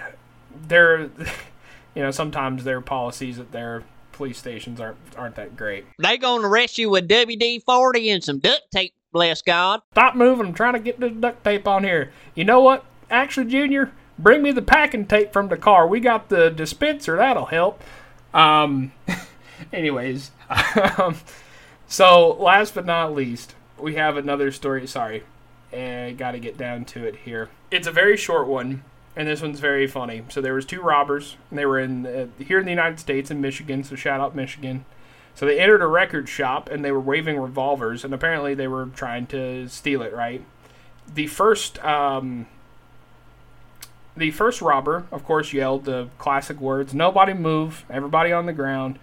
they're 0.68 1.02
you 1.96 2.02
know 2.02 2.12
sometimes 2.12 2.64
their 2.64 2.82
policies 2.82 3.40
at 3.40 3.52
their 3.52 3.84
police 4.12 4.38
stations 4.38 4.80
aren't 4.80 4.98
aren't 5.18 5.36
that 5.36 5.56
great. 5.56 5.86
They 6.00 6.18
gonna 6.18 6.48
arrest 6.48 6.78
you 6.78 6.90
with 6.90 7.08
WD 7.08 7.64
forty 7.64 8.10
and 8.10 8.24
some 8.24 8.40
duct 8.40 8.64
tape, 8.72 8.94
bless 9.12 9.42
God. 9.42 9.82
Stop 9.92 10.16
moving! 10.16 10.48
I'm 10.48 10.54
trying 10.54 10.74
to 10.74 10.80
get 10.80 11.00
the 11.00 11.10
duct 11.10 11.44
tape 11.44 11.68
on 11.68 11.84
here. 11.84 12.12
You 12.36 12.44
know 12.44 12.62
what? 12.62 12.86
Actually, 13.10 13.48
Junior, 13.48 13.92
bring 14.18 14.42
me 14.42 14.52
the 14.52 14.62
packing 14.62 15.06
tape 15.06 15.34
from 15.34 15.50
the 15.50 15.58
car. 15.58 15.88
We 15.88 16.00
got 16.00 16.30
the 16.30 16.50
dispenser. 16.50 17.18
That'll 17.18 17.46
help. 17.46 17.84
Um, 18.34 18.92
anyways, 19.74 20.32
um, 20.98 21.16
so 21.88 22.34
last 22.40 22.76
but 22.76 22.86
not 22.86 23.14
least, 23.14 23.56
we 23.78 23.96
have 23.96 24.18
another 24.18 24.52
story. 24.52 24.86
Sorry, 24.88 25.24
I 25.74 26.16
got 26.18 26.32
to 26.32 26.40
get 26.40 26.58
down 26.58 26.86
to 26.86 27.06
it 27.06 27.18
here. 27.18 27.50
It's 27.72 27.88
a 27.88 27.92
very 27.92 28.18
short 28.18 28.48
one, 28.48 28.84
and 29.16 29.28
this 29.28 29.42
one's 29.42 29.60
very 29.60 29.88
funny. 29.88 30.24
So 30.30 30.42
there 30.42 30.54
was 30.54 30.66
two 30.66 30.82
robbers, 30.82 31.38
and 31.50 31.60
they 31.60 31.66
were 31.66 31.80
in 31.80 32.06
uh, 32.06 32.28
here 32.40 32.60
in 32.60 32.66
the 32.66 32.72
United 32.72 33.00
States 33.00 33.32
in 33.32 33.42
Michigan. 33.42 33.84
So 33.84 33.96
shout 33.96 34.20
out 34.20 34.36
Michigan. 34.36 34.86
So 35.36 35.46
they 35.46 35.60
entered 35.60 35.82
a 35.82 35.88
record 35.88 36.30
shop 36.30 36.70
and 36.70 36.84
they 36.84 36.92
were 36.92 37.00
waving 37.00 37.38
revolvers, 37.38 38.04
and 38.06 38.14
apparently 38.14 38.54
they 38.54 38.68
were 38.68 38.88
trying 38.88 39.28
to 39.28 39.68
steal 39.68 40.02
it. 40.02 40.14
Right. 40.14 40.44
The 41.14 41.28
first, 41.28 41.84
um, 41.84 42.48
the 44.16 44.32
first 44.32 44.62
robber, 44.62 45.06
of 45.12 45.26
course, 45.26 45.52
yelled 45.52 45.86
the 45.86 46.08
classic 46.18 46.60
words: 46.60 46.94
"Nobody 46.94 47.34
move! 47.34 47.86
Everybody 47.90 48.32
on 48.32 48.46
the 48.46 48.54
ground." 48.54 48.98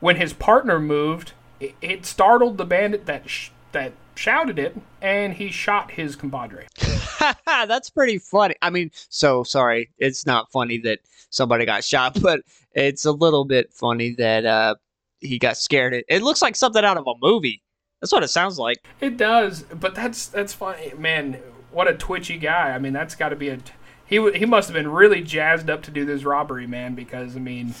When 0.00 0.16
his 0.16 0.32
partner 0.32 0.78
moved, 0.78 1.32
it, 1.60 1.74
it 1.82 2.06
startled 2.06 2.58
the 2.58 2.64
bandit 2.64 3.06
that 3.06 3.28
sh- 3.28 3.50
that 3.72 3.92
shouted 4.14 4.58
it, 4.58 4.76
and 5.00 5.34
he 5.34 5.50
shot 5.50 5.92
his 5.92 6.16
compadre. 6.16 6.66
That's 7.46 7.90
pretty 7.90 8.18
funny. 8.18 8.54
I 8.62 8.70
mean, 8.70 8.90
so 9.08 9.42
sorry, 9.44 9.90
it's 9.98 10.26
not 10.26 10.50
funny 10.50 10.78
that 10.78 11.00
somebody 11.30 11.64
got 11.64 11.84
shot, 11.84 12.18
but 12.22 12.40
it's 12.72 13.04
a 13.04 13.12
little 13.12 13.44
bit 13.44 13.72
funny 13.72 14.14
that 14.18 14.44
uh, 14.44 14.74
he 15.20 15.38
got 15.38 15.56
scared. 15.56 15.94
It, 15.94 16.04
it 16.08 16.22
looks 16.22 16.42
like 16.42 16.56
something 16.56 16.84
out 16.84 16.96
of 16.96 17.06
a 17.06 17.14
movie. 17.20 17.62
That's 18.00 18.12
what 18.12 18.22
it 18.22 18.28
sounds 18.28 18.58
like. 18.58 18.78
It 19.00 19.16
does, 19.16 19.62
but 19.62 19.94
that's 19.94 20.28
that's 20.28 20.52
funny, 20.52 20.92
man. 20.96 21.38
What 21.72 21.88
a 21.88 21.94
twitchy 21.94 22.38
guy. 22.38 22.70
I 22.70 22.78
mean, 22.78 22.92
that's 22.92 23.14
got 23.14 23.30
to 23.30 23.36
be 23.36 23.48
a. 23.48 23.58
He 24.06 24.16
w- 24.16 24.38
he 24.38 24.46
must 24.46 24.68
have 24.68 24.74
been 24.74 24.90
really 24.90 25.22
jazzed 25.22 25.68
up 25.68 25.82
to 25.82 25.90
do 25.90 26.04
this 26.04 26.22
robbery, 26.24 26.66
man. 26.66 26.94
Because 26.94 27.36
I 27.36 27.40
mean, 27.40 27.74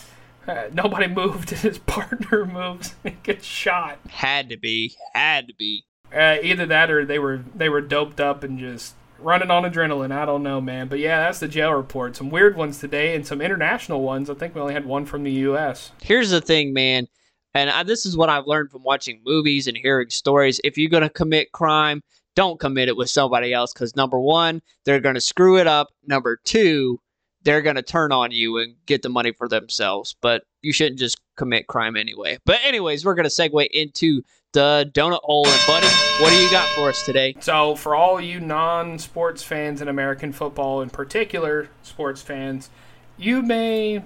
uh, 0.48 0.68
nobody 0.72 1.06
moved, 1.06 1.52
and 1.52 1.60
his 1.62 1.78
partner 1.78 2.44
moves 2.46 2.94
and 3.04 3.22
gets 3.22 3.44
shot. 3.44 3.98
Had 4.08 4.48
to 4.48 4.56
be. 4.56 4.96
Had 5.14 5.48
to 5.48 5.54
be. 5.54 5.84
Uh, 6.12 6.38
either 6.42 6.64
that 6.66 6.90
or 6.90 7.04
they 7.04 7.18
were 7.18 7.44
they 7.54 7.68
were 7.68 7.82
doped 7.82 8.18
up 8.18 8.42
and 8.42 8.58
just 8.58 8.94
running 9.18 9.50
on 9.50 9.64
adrenaline. 9.64 10.10
I 10.10 10.24
don't 10.24 10.42
know, 10.42 10.60
man. 10.60 10.88
But 10.88 11.00
yeah, 11.00 11.20
that's 11.20 11.38
the 11.38 11.48
jail 11.48 11.72
report. 11.72 12.16
Some 12.16 12.30
weird 12.30 12.56
ones 12.56 12.78
today 12.78 13.14
and 13.14 13.26
some 13.26 13.42
international 13.42 14.00
ones. 14.00 14.30
I 14.30 14.34
think 14.34 14.54
we 14.54 14.60
only 14.60 14.74
had 14.74 14.86
one 14.86 15.04
from 15.04 15.22
the 15.22 15.32
U.S. 15.32 15.92
Here's 16.00 16.30
the 16.30 16.40
thing, 16.40 16.72
man. 16.72 17.06
And 17.54 17.68
I, 17.68 17.82
this 17.82 18.06
is 18.06 18.16
what 18.16 18.30
I've 18.30 18.46
learned 18.46 18.70
from 18.70 18.84
watching 18.84 19.20
movies 19.24 19.66
and 19.66 19.76
hearing 19.76 20.08
stories. 20.08 20.60
If 20.64 20.78
you're 20.78 20.90
going 20.90 21.02
to 21.02 21.10
commit 21.10 21.52
crime, 21.52 22.02
don't 22.36 22.60
commit 22.60 22.88
it 22.88 22.96
with 22.96 23.10
somebody 23.10 23.52
else 23.52 23.72
because 23.72 23.96
number 23.96 24.20
one, 24.20 24.62
they're 24.84 25.00
going 25.00 25.16
to 25.16 25.20
screw 25.20 25.58
it 25.58 25.66
up. 25.66 25.88
Number 26.06 26.38
two, 26.44 27.00
they're 27.42 27.62
going 27.62 27.76
to 27.76 27.82
turn 27.82 28.12
on 28.12 28.30
you 28.30 28.58
and 28.58 28.74
get 28.86 29.02
the 29.02 29.08
money 29.08 29.32
for 29.32 29.48
themselves. 29.48 30.16
But 30.20 30.42
you 30.62 30.72
shouldn't 30.72 30.98
just 30.98 31.20
commit 31.36 31.66
crime 31.66 31.96
anyway. 31.96 32.38
But, 32.44 32.58
anyways, 32.64 33.04
we're 33.04 33.14
going 33.14 33.28
to 33.28 33.34
segue 33.34 33.66
into 33.70 34.22
the 34.52 34.90
donut 34.92 35.20
hole. 35.22 35.46
And, 35.46 35.60
buddy, 35.66 35.86
what 36.20 36.30
do 36.30 36.36
you 36.36 36.50
got 36.50 36.68
for 36.70 36.88
us 36.88 37.04
today? 37.04 37.36
So, 37.40 37.74
for 37.74 37.94
all 37.94 38.20
you 38.20 38.40
non 38.40 38.98
sports 38.98 39.42
fans 39.42 39.80
and 39.80 39.88
American 39.88 40.32
football, 40.32 40.82
in 40.82 40.90
particular 40.90 41.68
sports 41.82 42.22
fans, 42.22 42.70
you 43.16 43.42
may. 43.42 44.02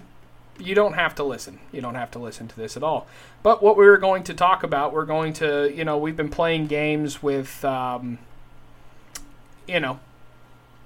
You 0.59 0.75
don't 0.75 0.93
have 0.93 1.15
to 1.15 1.25
listen. 1.25 1.59
You 1.73 1.81
don't 1.81 1.95
have 1.95 2.11
to 2.13 2.19
listen 2.19 2.47
to 2.47 2.57
this 2.57 2.77
at 2.77 2.83
all. 2.83 3.07
But 3.43 3.63
what 3.63 3.77
we're 3.77 3.97
going 3.97 4.23
to 4.25 4.35
talk 4.35 4.63
about, 4.63 4.93
we're 4.93 5.07
going 5.07 5.33
to, 5.35 5.73
you 5.75 5.85
know, 5.85 5.97
we've 5.97 6.17
been 6.17 6.29
playing 6.29 6.67
games 6.67 7.23
with, 7.23 7.65
um, 7.65 8.19
you 9.67 9.81
know, 9.81 9.99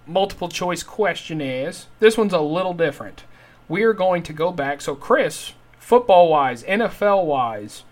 multiple 0.06 0.48
choice 0.48 0.82
questionnaires. 0.82 1.86
This 1.98 2.16
one's 2.16 2.32
a 2.32 2.40
little 2.40 2.74
different. 2.74 3.24
We 3.68 3.82
are 3.82 3.92
going 3.92 4.22
to 4.24 4.32
go 4.32 4.52
back. 4.52 4.80
So, 4.80 4.94
Chris, 4.94 5.52
football 5.78 6.28
wise, 6.28 6.62
NFL 6.64 7.24
wise, 7.24 7.84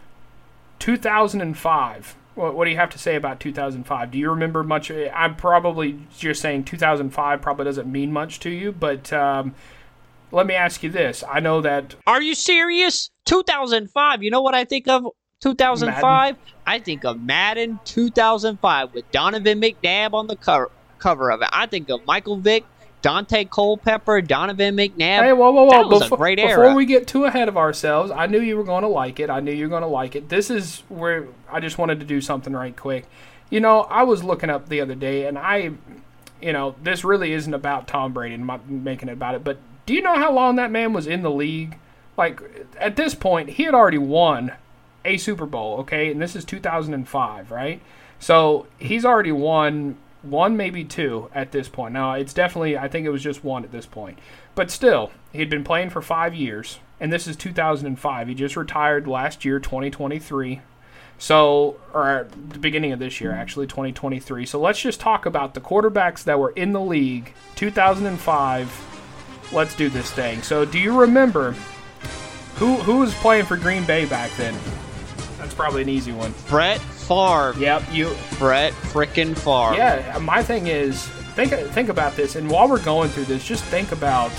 2005. 0.78 2.16
What, 2.34 2.54
what 2.54 2.64
do 2.64 2.70
you 2.70 2.76
have 2.76 2.90
to 2.90 2.98
say 2.98 3.16
about 3.16 3.40
2005? 3.40 4.10
Do 4.10 4.18
you 4.18 4.30
remember 4.30 4.62
much? 4.62 4.90
I'm 4.90 5.36
probably 5.36 6.00
just 6.16 6.40
saying 6.40 6.64
2005 6.64 7.40
probably 7.40 7.64
doesn't 7.64 7.90
mean 7.90 8.12
much 8.12 8.40
to 8.40 8.50
you, 8.50 8.72
but 8.72 9.12
um, 9.12 9.54
let 10.32 10.46
me 10.46 10.54
ask 10.54 10.82
you 10.82 10.90
this. 10.90 11.22
I 11.28 11.40
know 11.40 11.60
that 11.60 11.94
Are 12.06 12.20
you 12.22 12.34
serious? 12.34 13.10
2005. 13.26 14.22
You 14.22 14.30
know 14.30 14.42
what 14.42 14.54
I 14.54 14.64
think 14.64 14.88
of 14.88 15.06
2005? 15.40 16.36
I 16.66 16.78
think 16.78 17.04
of 17.04 17.20
Madden 17.20 17.78
2005 17.84 18.94
with 18.94 19.10
Donovan 19.12 19.60
McNabb 19.60 20.12
on 20.14 20.26
the 20.26 20.36
cover, 20.36 20.70
cover 21.04 21.30
of 21.30 21.42
it. 21.42 21.48
I 21.52 21.66
think 21.66 21.90
of 21.90 22.04
Michael 22.06 22.38
Vick, 22.38 22.64
Daunte 23.02 23.50
Culpepper, 23.50 24.22
Donovan 24.22 24.74
McNabb. 24.74 25.22
Hey, 25.22 25.32
whoa, 25.34 25.50
whoa, 25.50 25.64
whoa! 25.64 25.70
That 25.70 25.88
was 25.88 26.02
before, 26.04 26.16
a 26.16 26.18
great 26.18 26.38
era. 26.38 26.62
before 26.62 26.74
we 26.74 26.86
get 26.86 27.06
too 27.06 27.26
ahead 27.26 27.48
of 27.48 27.58
ourselves, 27.58 28.10
I 28.10 28.26
knew 28.26 28.40
you 28.40 28.56
were 28.56 28.64
going 28.64 28.82
to 28.82 28.88
like 28.88 29.20
it. 29.20 29.28
I 29.28 29.40
knew 29.40 29.52
you 29.52 29.66
were 29.66 29.70
going 29.70 29.82
to 29.82 29.86
like 29.86 30.16
it. 30.16 30.30
This 30.30 30.48
is 30.48 30.82
where 30.88 31.28
I 31.52 31.60
just 31.60 31.76
wanted 31.76 32.00
to 32.00 32.06
do 32.06 32.22
something 32.22 32.54
right 32.54 32.74
quick. 32.74 33.04
You 33.50 33.60
know, 33.60 33.82
I 33.82 34.04
was 34.04 34.24
looking 34.24 34.48
up 34.48 34.70
the 34.70 34.80
other 34.80 34.94
day, 34.94 35.26
and 35.26 35.36
I, 35.36 35.72
you 36.40 36.54
know, 36.54 36.74
this 36.82 37.04
really 37.04 37.34
isn't 37.34 37.52
about 37.52 37.86
Tom 37.86 38.14
Brady. 38.14 38.38
Not 38.38 38.68
making 38.68 39.10
it 39.10 39.12
about 39.12 39.34
it, 39.34 39.44
but 39.44 39.58
do 39.84 39.92
you 39.92 40.00
know 40.00 40.14
how 40.14 40.32
long 40.32 40.56
that 40.56 40.70
man 40.70 40.94
was 40.94 41.06
in 41.06 41.20
the 41.20 41.30
league? 41.30 41.76
Like 42.16 42.40
at 42.80 42.96
this 42.96 43.14
point, 43.14 43.50
he 43.50 43.64
had 43.64 43.74
already 43.74 43.98
won 43.98 44.52
a 45.04 45.18
Super 45.18 45.44
Bowl. 45.44 45.80
Okay, 45.80 46.10
and 46.10 46.22
this 46.22 46.34
is 46.34 46.46
2005, 46.46 47.50
right? 47.50 47.82
So 48.18 48.66
he's 48.78 49.04
already 49.04 49.32
won 49.32 49.98
one, 50.24 50.56
maybe 50.56 50.84
two 50.84 51.30
at 51.34 51.52
this 51.52 51.68
point. 51.68 51.92
Now, 51.92 52.14
it's 52.14 52.32
definitely, 52.32 52.76
I 52.76 52.88
think 52.88 53.06
it 53.06 53.10
was 53.10 53.22
just 53.22 53.44
one 53.44 53.64
at 53.64 53.72
this 53.72 53.86
point. 53.86 54.18
But 54.54 54.70
still, 54.70 55.10
he'd 55.32 55.50
been 55.50 55.64
playing 55.64 55.90
for 55.90 56.02
five 56.02 56.34
years, 56.34 56.78
and 57.00 57.12
this 57.12 57.26
is 57.26 57.36
2005. 57.36 58.28
He 58.28 58.34
just 58.34 58.56
retired 58.56 59.06
last 59.06 59.44
year, 59.44 59.58
2023. 59.58 60.60
So, 61.18 61.76
or 61.92 62.10
uh, 62.10 62.24
the 62.48 62.58
beginning 62.58 62.92
of 62.92 62.98
this 62.98 63.20
year, 63.20 63.32
actually, 63.32 63.66
2023. 63.66 64.46
So 64.46 64.60
let's 64.60 64.80
just 64.80 65.00
talk 65.00 65.26
about 65.26 65.54
the 65.54 65.60
quarterbacks 65.60 66.24
that 66.24 66.38
were 66.38 66.50
in 66.50 66.72
the 66.72 66.80
league 66.80 67.32
2005. 67.56 69.50
Let's 69.52 69.76
do 69.76 69.88
this 69.88 70.10
thing. 70.10 70.42
So, 70.42 70.64
do 70.64 70.78
you 70.78 70.98
remember 70.98 71.52
who 72.56 72.74
who 72.76 72.98
was 72.98 73.14
playing 73.14 73.44
for 73.44 73.56
Green 73.56 73.84
Bay 73.84 74.06
back 74.06 74.30
then? 74.36 74.54
That's 75.44 75.54
probably 75.54 75.82
an 75.82 75.90
easy 75.90 76.10
one. 76.12 76.32
Brett 76.48 76.80
Favre. 76.80 77.54
Yep, 77.58 77.82
you 77.92 78.16
Brett 78.38 78.72
frickin' 78.72 79.36
Favre. 79.36 79.76
yeah, 79.76 80.18
my 80.22 80.42
thing 80.42 80.68
is 80.68 81.06
think 81.34 81.52
think 81.52 81.90
about 81.90 82.16
this, 82.16 82.34
and 82.36 82.50
while 82.50 82.66
we're 82.66 82.82
going 82.82 83.10
through 83.10 83.26
this, 83.26 83.44
just 83.46 83.62
think 83.64 83.92
about 83.92 84.30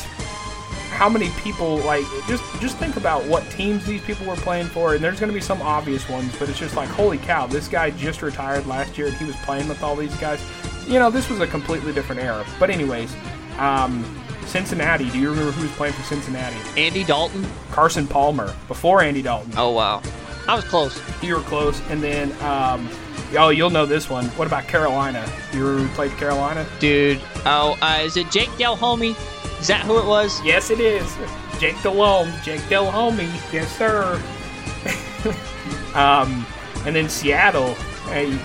how 0.90 1.08
many 1.08 1.30
people 1.44 1.78
like 1.80 2.06
just 2.28 2.44
just 2.60 2.78
think 2.78 2.96
about 2.96 3.24
what 3.26 3.44
teams 3.52 3.86
these 3.86 4.02
people 4.02 4.26
were 4.26 4.36
playing 4.38 4.66
for, 4.66 4.96
and 4.96 5.04
there's 5.04 5.20
going 5.20 5.30
to 5.30 5.34
be 5.34 5.42
some 5.42 5.62
obvious 5.62 6.10
ones, 6.10 6.36
but 6.40 6.50
it's 6.50 6.58
just 6.58 6.76
like 6.76 6.90
holy 6.90 7.20
cow, 7.20 7.46
this 7.46 7.68
guy 7.68 7.92
just 7.92 8.24
retired 8.24 8.66
last 8.66 8.98
year, 8.98 9.08
and 9.08 9.16
he 9.18 9.26
was 9.26 9.36
playing 9.38 9.68
with 9.68 9.84
all 9.84 9.96
these 9.96 10.16
guys. 10.16 10.44
You 10.88 10.98
know, 10.98 11.12
this 11.12 11.30
was 11.30 11.40
a 11.40 11.48
completely 11.48 11.94
different 11.94 12.22
era. 12.22 12.46
But 12.60 12.70
anyways, 12.72 13.16
um, 13.60 14.04
Cincinnati. 14.46 15.10
Do 15.10 15.20
you 15.20 15.30
remember 15.30 15.52
who 15.52 15.64
was 15.64 15.72
playing 15.74 15.94
for 15.94 16.04
Cincinnati? 16.04 16.56
Andy 16.78 17.04
Dalton. 17.04 17.46
Carson 17.72 18.08
Palmer 18.08 18.56
before 18.68 19.02
Andy 19.02 19.22
Dalton. 19.22 19.52
Oh 19.58 19.72
wow, 19.72 20.02
I 20.48 20.56
was 20.56 20.64
close. 20.66 21.00
You 21.24 21.36
were 21.36 21.42
close, 21.42 21.82
and 21.90 22.02
then. 22.02 22.32
Um, 22.42 22.90
Oh, 23.38 23.50
you'll 23.50 23.72
know 23.72 23.86
this 23.86 24.10
one. 24.10 24.26
What 24.38 24.48
about 24.48 24.68
Carolina? 24.68 25.28
You 25.52 25.90
played 25.96 26.12
Carolina? 26.12 26.66
Dude, 26.80 27.20
oh, 27.46 27.78
uh, 27.82 28.00
is 28.04 28.18
it 28.18 28.30
Jake 28.32 28.56
Delhomme? 28.58 29.16
Is 29.60 29.68
that 29.68 29.82
who 29.82 29.98
it 30.00 30.06
was? 30.06 30.42
Yes, 30.44 30.70
it 30.70 30.80
is. 30.80 31.12
Jake 31.60 31.82
Delhomme. 31.82 32.32
Jake 32.44 32.62
Delhomme. 32.70 33.18
Yes, 33.52 33.76
sir. 33.78 34.22
um, 35.96 36.46
and 36.86 36.96
then 36.96 37.10
Seattle. 37.10 37.74
Hey, 38.10 38.38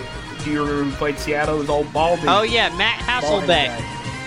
do 0.44 0.50
you 0.50 0.60
remember 0.62 0.84
who 0.84 0.92
played 0.92 1.18
Seattle? 1.18 1.56
It 1.56 1.60
was 1.60 1.70
old 1.70 1.92
Baldy. 1.92 2.22
Oh 2.26 2.42
yeah, 2.42 2.74
Matt 2.76 3.00
Hasselbeck. 3.00 3.68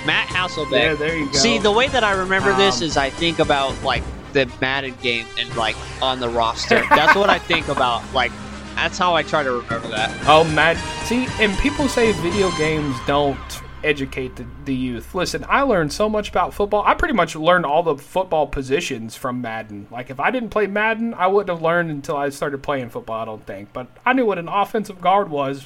Matt 0.06 0.28
Hasselbeck. 0.28 0.70
There, 0.70 0.96
there 0.96 1.18
you 1.18 1.26
go. 1.26 1.32
See, 1.34 1.58
the 1.58 1.72
way 1.72 1.88
that 1.88 2.04
I 2.04 2.12
remember 2.12 2.56
this 2.56 2.78
Um, 2.82 2.88
is 2.88 2.96
I 2.98 3.10
think 3.10 3.40
about 3.40 3.82
like 3.84 4.04
the 4.34 4.52
Madden 4.60 4.96
game 5.02 5.26
and 5.40 5.54
like 5.56 5.76
on 6.02 6.20
the 6.20 6.30
roster. 6.30 6.84
That's 6.90 7.16
what 7.16 7.30
I 7.30 7.40
think 7.52 7.68
about. 7.68 8.02
Like, 8.14 8.32
that's 8.76 8.98
how 8.98 9.14
I 9.16 9.24
try 9.24 9.44
to 9.44 9.52
remember 9.52 9.88
that. 9.90 10.12
Oh, 10.28 10.44
Matt. 10.44 10.78
See, 11.06 11.28
and 11.40 11.58
people 11.60 11.88
say 11.88 12.12
video 12.14 12.52
games 12.58 12.96
don't 13.06 13.38
educate 13.84 14.36
the, 14.36 14.46
the 14.66 14.74
youth. 14.74 15.14
Listen, 15.14 15.46
I 15.48 15.62
learned 15.62 15.94
so 15.94 16.10
much 16.10 16.30
about 16.30 16.54
football. 16.54 16.84
I 16.86 16.94
pretty 16.94 17.14
much 17.14 17.36
learned 17.36 17.66
all 17.66 17.84
the 17.84 17.98
football 17.98 18.48
positions 18.48 19.16
from 19.16 19.42
Madden. 19.42 19.88
Like, 19.92 20.10
if 20.10 20.20
I 20.20 20.32
didn't 20.32 20.50
play 20.50 20.68
Madden, 20.68 21.14
I 21.14 21.28
wouldn't 21.28 21.50
have 21.50 21.62
learned 21.62 21.92
until 21.92 22.16
I 22.16 22.30
started 22.30 22.64
playing 22.64 22.90
football, 22.90 23.22
I 23.22 23.26
don't 23.26 23.46
think. 23.46 23.74
But 23.74 23.88
I 24.06 24.14
knew 24.14 24.26
what 24.26 24.40
an 24.40 24.48
offensive 24.48 25.02
guard 25.02 25.30
was 25.30 25.66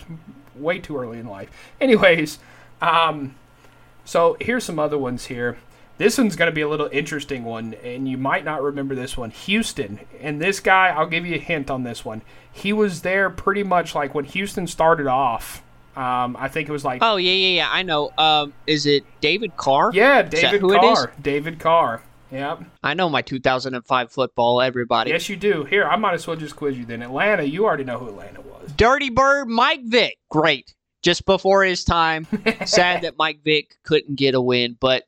way 0.56 0.80
too 0.80 0.97
early 0.97 1.19
in 1.19 1.27
life. 1.27 1.49
Anyways, 1.80 2.39
um, 2.82 3.36
so 4.03 4.36
here's 4.39 4.63
some 4.63 4.80
other 4.80 4.97
ones 4.97 5.25
here. 5.25 5.58
This 5.97 6.17
one's 6.17 6.36
going 6.36 6.49
to 6.51 6.55
be 6.55 6.62
a 6.62 6.69
little 6.69 6.89
interesting 6.91 7.43
one, 7.43 7.73
and 7.83 8.07
you 8.07 8.17
might 8.17 8.45
not 8.45 8.62
remember 8.62 8.93
this 8.93 9.17
one. 9.17 9.31
Houston. 9.31 9.99
And 10.21 10.39
this 10.39 10.60
guy, 10.60 10.89
I'll 10.89 11.07
give 11.07 11.25
you 11.25 11.36
a 11.36 11.39
hint 11.39 11.71
on 11.71 11.83
this 11.83 12.05
one. 12.05 12.21
He 12.51 12.71
was 12.71 13.01
there 13.01 13.29
pretty 13.29 13.63
much 13.63 13.95
like 13.95 14.13
when 14.13 14.25
Houston 14.25 14.67
started 14.67 15.07
off. 15.07 15.63
Um, 15.95 16.38
I 16.39 16.47
think 16.47 16.69
it 16.69 16.71
was 16.71 16.86
like, 16.86 16.99
Oh 17.01 17.15
yeah, 17.15 17.31
yeah, 17.31 17.55
yeah. 17.55 17.69
I 17.71 17.81
know. 17.81 18.12
Um, 18.19 18.53
is 18.67 18.86
it 18.86 19.03
David 19.19 19.57
Carr? 19.57 19.89
yeah, 19.93 20.21
David 20.21 20.62
who 20.62 20.73
it 20.73 20.83
is? 20.83 20.99
Carr. 20.99 21.12
David 21.19 21.60
Carr. 21.60 22.03
Yep. 22.31 22.63
I 22.83 22.93
know 22.93 23.10
my 23.10 23.23
2005 23.23 24.12
football. 24.12 24.62
Everybody. 24.62 25.10
Yes, 25.12 25.29
you 25.29 25.36
do. 25.36 25.63
Here, 25.63 25.86
I 25.86 25.95
might 25.95 26.13
as 26.13 26.27
well 26.27 26.36
just 26.36 26.55
quiz 26.55 26.77
you 26.77 26.86
then. 26.86 27.01
Atlanta, 27.01 27.43
you 27.43 27.65
already 27.65 27.83
know 27.83 27.97
who 27.97 28.10
Atlanta 28.10 28.41
was. 28.41 28.71
Dirty 28.73 29.10
Bird, 29.10 29.47
Mike 29.47 29.81
Vick. 29.86 30.17
Great. 30.29 30.75
Just 31.01 31.25
before 31.25 31.63
his 31.63 31.83
time. 31.83 32.27
Sad 32.65 33.03
that 33.03 33.17
Mike 33.17 33.39
Vick 33.43 33.77
couldn't 33.83 34.15
get 34.15 34.36
a 34.36 34.41
win, 34.41 34.77
but 34.79 35.05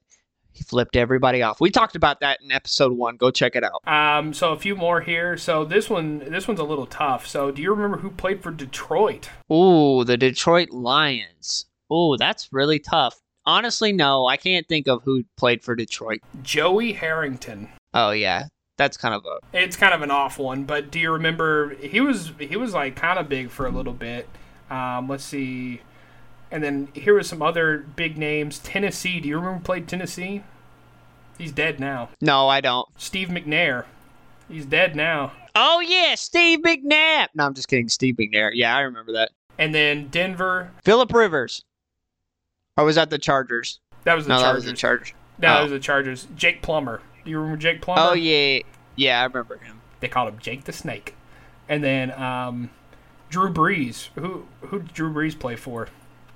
He 0.51 0.63
flipped 0.63 0.95
everybody 0.95 1.41
off. 1.41 1.61
We 1.61 1.71
talked 1.71 1.95
about 1.95 2.19
that 2.21 2.41
in 2.41 2.51
episode 2.51 2.91
one. 2.93 3.15
Go 3.17 3.31
check 3.31 3.55
it 3.55 3.63
out. 3.63 3.87
Um, 3.87 4.33
so 4.33 4.51
a 4.51 4.59
few 4.59 4.75
more 4.75 5.01
here. 5.01 5.37
So 5.37 5.63
this 5.63 5.89
one, 5.89 6.19
this 6.19 6.47
one's 6.47 6.59
a 6.59 6.63
little 6.65 6.85
tough. 6.85 7.27
So 7.27 7.51
do 7.51 7.61
you 7.61 7.71
remember 7.71 7.97
who 7.97 8.09
played 8.09 8.43
for 8.43 8.51
Detroit? 8.51 9.29
Ooh, 9.51 10.03
the 10.03 10.17
Detroit 10.17 10.71
Lions. 10.71 11.65
Ooh, 11.91 12.17
that's 12.17 12.49
really 12.51 12.79
tough. 12.79 13.19
Honestly, 13.45 13.91
no, 13.91 14.27
I 14.27 14.37
can't 14.37 14.67
think 14.67 14.87
of 14.87 15.01
who 15.03 15.23
played 15.37 15.63
for 15.63 15.75
Detroit. 15.75 16.19
Joey 16.43 16.93
Harrington. 16.93 17.69
Oh 17.93 18.11
yeah, 18.11 18.45
that's 18.77 18.97
kind 18.97 19.15
of 19.15 19.25
a 19.25 19.57
It's 19.57 19.75
kind 19.75 19.93
of 19.93 20.01
an 20.01 20.11
off 20.11 20.37
one, 20.37 20.65
but 20.65 20.91
do 20.91 20.99
you 20.99 21.11
remember 21.11 21.75
he 21.75 22.01
was 22.01 22.31
he 22.39 22.57
was 22.57 22.73
like 22.73 22.95
kind 22.95 23.17
of 23.17 23.27
big 23.29 23.49
for 23.49 23.65
a 23.65 23.71
little 23.71 23.93
bit. 23.93 24.27
Um, 24.69 25.07
let's 25.07 25.23
see, 25.23 25.81
and 26.51 26.63
then 26.63 26.89
here 26.93 27.15
was 27.15 27.27
some 27.29 27.41
other 27.41 27.77
big 27.79 28.17
names. 28.17 28.59
Tennessee. 28.59 29.19
Do 29.19 29.27
you 29.29 29.35
remember 29.37 29.57
who 29.59 29.63
played 29.63 29.87
Tennessee? 29.87 30.43
He's 31.37 31.51
dead 31.51 31.79
now. 31.79 32.09
no, 32.21 32.47
I 32.49 32.59
don't. 32.61 32.87
Steve 32.97 33.29
McNair. 33.29 33.85
He's 34.49 34.65
dead 34.65 34.95
now. 34.95 35.31
Oh 35.55 35.79
yeah, 35.79 36.15
Steve 36.15 36.59
McNabb. 36.59 37.27
No, 37.35 37.45
I'm 37.45 37.53
just 37.53 37.67
kidding. 37.67 37.87
Steve 37.89 38.15
McNair. 38.15 38.51
Yeah, 38.53 38.75
I 38.75 38.81
remember 38.81 39.13
that. 39.13 39.31
And 39.57 39.73
then 39.75 40.07
Denver. 40.09 40.71
Philip 40.83 41.13
Rivers. 41.13 41.63
Or 42.77 42.85
was 42.85 42.95
that 42.95 43.09
the 43.09 43.17
Chargers? 43.17 43.79
That 44.05 44.15
was 44.15 44.25
the 44.25 44.29
no, 44.29 44.39
Chargers. 44.39 44.47
that 44.51 44.55
was 44.55 44.65
the 44.65 44.73
Chargers. 44.77 45.13
No, 45.37 45.47
that 45.49 45.59
Oh. 45.59 45.63
was 45.63 45.71
the 45.71 45.79
Chargers. 45.79 46.27
Jake 46.35 46.61
Plummer. 46.61 47.01
Do 47.23 47.29
you 47.31 47.37
remember 47.39 47.57
Jake 47.59 47.81
Plummer? 47.81 48.01
Oh 48.11 48.13
yeah, 48.13 48.59
yeah, 48.95 49.21
I 49.21 49.25
remember 49.25 49.57
him. 49.57 49.81
They 49.99 50.07
called 50.07 50.29
him 50.33 50.39
Jake 50.39 50.63
the 50.65 50.73
Snake. 50.73 51.15
And 51.67 51.83
then 51.83 52.11
um, 52.13 52.69
Drew 53.29 53.51
Brees. 53.53 54.09
Who 54.15 54.45
who 54.61 54.79
did 54.79 54.93
Drew 54.93 55.13
Brees 55.13 55.37
play 55.37 55.55
for? 55.55 55.87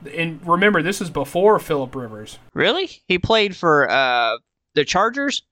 And 0.07 0.45
remember, 0.47 0.81
this 0.81 1.01
is 1.01 1.09
before 1.09 1.59
Philip 1.59 1.95
Rivers. 1.95 2.39
Really? 2.53 3.03
He 3.07 3.17
played 3.17 3.55
for 3.55 3.89
uh 3.89 4.37
the 4.75 4.85
Chargers 4.85 5.43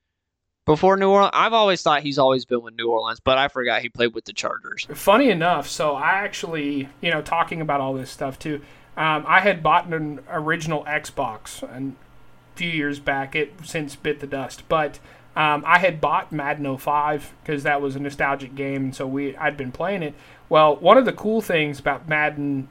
before 0.66 0.98
New 0.98 1.10
Orleans. 1.10 1.32
I've 1.34 1.54
always 1.54 1.82
thought 1.82 2.02
he's 2.02 2.18
always 2.18 2.46
been 2.46 2.62
with 2.62 2.76
New 2.76 2.90
Orleans, 2.90 3.20
but 3.20 3.38
I 3.38 3.48
forgot 3.48 3.82
he 3.82 3.90
played 3.90 4.14
with 4.14 4.26
the 4.26 4.34
Chargers. 4.34 4.88
Funny 4.94 5.30
enough, 5.30 5.68
so 5.68 5.96
I 5.96 6.12
actually, 6.12 6.90
you 7.02 7.12
know, 7.12 7.22
talking 7.22 7.62
about 7.62 7.82
all 7.82 7.94
this 7.94 8.10
stuff 8.10 8.40
too. 8.40 8.62
Um, 8.98 9.24
I 9.28 9.40
had 9.40 9.64
bought 9.64 9.88
an 9.88 10.20
original 10.30 10.84
Xbox 10.86 11.64
a 11.64 11.94
few 12.56 12.70
years 12.70 13.00
back. 13.00 13.36
It 13.36 13.54
since 13.64 13.96
bit 13.96 14.20
the 14.20 14.28
dust, 14.28 14.64
but 14.68 15.00
um, 15.36 15.64
I 15.66 15.80
had 15.80 16.02
bought 16.02 16.32
Madden 16.32 16.78
05 16.78 17.34
because 17.42 17.64
that 17.64 17.82
was 17.82 17.96
a 17.96 18.00
nostalgic 18.00 18.54
game, 18.54 18.86
and 18.86 18.96
so 18.96 19.08
we 19.08 19.36
I'd 19.38 19.56
been 19.56 19.72
playing 19.72 20.04
it. 20.04 20.14
Well, 20.50 20.76
one 20.76 20.98
of 20.98 21.06
the 21.06 21.14
cool 21.14 21.42
things 21.42 21.80
about 21.80 22.10
Madden 22.10 22.68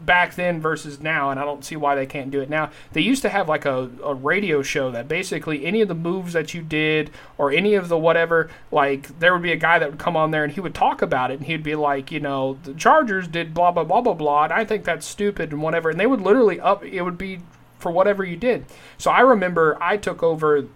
back 0.00 0.34
then 0.34 0.60
versus 0.60 1.00
now, 1.00 1.30
and 1.30 1.38
I 1.38 1.44
don't 1.44 1.64
see 1.64 1.76
why 1.76 1.94
they 1.94 2.06
can't 2.06 2.30
do 2.30 2.40
it 2.40 2.50
now. 2.50 2.70
They 2.92 3.00
used 3.00 3.22
to 3.22 3.28
have 3.28 3.48
like 3.48 3.64
a, 3.64 3.90
a 4.02 4.14
radio 4.14 4.62
show 4.62 4.90
that 4.90 5.08
basically 5.08 5.64
any 5.64 5.80
of 5.80 5.88
the 5.88 5.94
moves 5.94 6.32
that 6.32 6.54
you 6.54 6.62
did 6.62 7.10
or 7.36 7.50
any 7.50 7.74
of 7.74 7.88
the 7.88 7.98
whatever, 7.98 8.50
like 8.70 9.18
there 9.18 9.32
would 9.32 9.42
be 9.42 9.52
a 9.52 9.56
guy 9.56 9.78
that 9.78 9.90
would 9.90 9.98
come 9.98 10.16
on 10.16 10.30
there 10.30 10.44
and 10.44 10.52
he 10.52 10.60
would 10.60 10.74
talk 10.74 11.02
about 11.02 11.30
it 11.30 11.38
and 11.38 11.46
he'd 11.46 11.62
be 11.62 11.74
like, 11.74 12.10
you 12.10 12.20
know, 12.20 12.58
the 12.64 12.74
Chargers 12.74 13.28
did 13.28 13.54
blah 13.54 13.70
blah 13.70 13.84
blah 13.84 14.00
blah 14.00 14.14
blah, 14.14 14.44
and 14.44 14.52
I 14.52 14.64
think 14.64 14.84
that's 14.84 15.06
stupid 15.06 15.52
and 15.52 15.62
whatever, 15.62 15.90
and 15.90 15.98
they 15.98 16.06
would 16.06 16.20
literally 16.20 16.60
up 16.60 16.84
it 16.84 17.02
would 17.02 17.18
be 17.18 17.40
for 17.78 17.92
whatever 17.92 18.24
you 18.24 18.36
did. 18.36 18.66
So 18.96 19.10
I 19.10 19.20
remember 19.20 19.78
I 19.80 19.96
took 19.96 20.22
over 20.22 20.66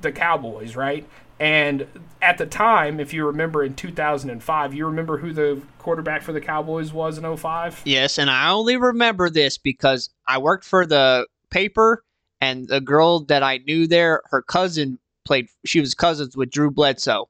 the 0.00 0.12
Cowboys, 0.12 0.76
right? 0.76 1.06
And 1.42 1.88
at 2.22 2.38
the 2.38 2.46
time, 2.46 3.00
if 3.00 3.12
you 3.12 3.26
remember 3.26 3.64
in 3.64 3.74
2005, 3.74 4.74
you 4.74 4.86
remember 4.86 5.18
who 5.18 5.32
the 5.32 5.60
quarterback 5.80 6.22
for 6.22 6.32
the 6.32 6.40
Cowboys 6.40 6.92
was 6.92 7.18
in 7.18 7.36
05? 7.36 7.82
Yes, 7.84 8.16
and 8.16 8.30
I 8.30 8.52
only 8.52 8.76
remember 8.76 9.28
this 9.28 9.58
because 9.58 10.10
I 10.28 10.38
worked 10.38 10.64
for 10.64 10.86
the 10.86 11.26
paper, 11.50 12.04
and 12.40 12.68
the 12.68 12.80
girl 12.80 13.24
that 13.24 13.42
I 13.42 13.58
knew 13.58 13.88
there, 13.88 14.22
her 14.26 14.40
cousin 14.40 15.00
played. 15.24 15.48
She 15.64 15.80
was 15.80 15.94
cousins 15.94 16.36
with 16.36 16.52
Drew 16.52 16.70
Bledsoe, 16.70 17.28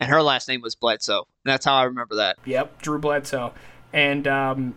and 0.00 0.10
her 0.10 0.22
last 0.22 0.48
name 0.48 0.60
was 0.60 0.74
Bledsoe. 0.74 1.18
And 1.18 1.52
that's 1.52 1.64
how 1.64 1.76
I 1.76 1.84
remember 1.84 2.16
that. 2.16 2.38
Yep, 2.44 2.82
Drew 2.82 2.98
Bledsoe, 2.98 3.54
and 3.92 4.26
um, 4.26 4.74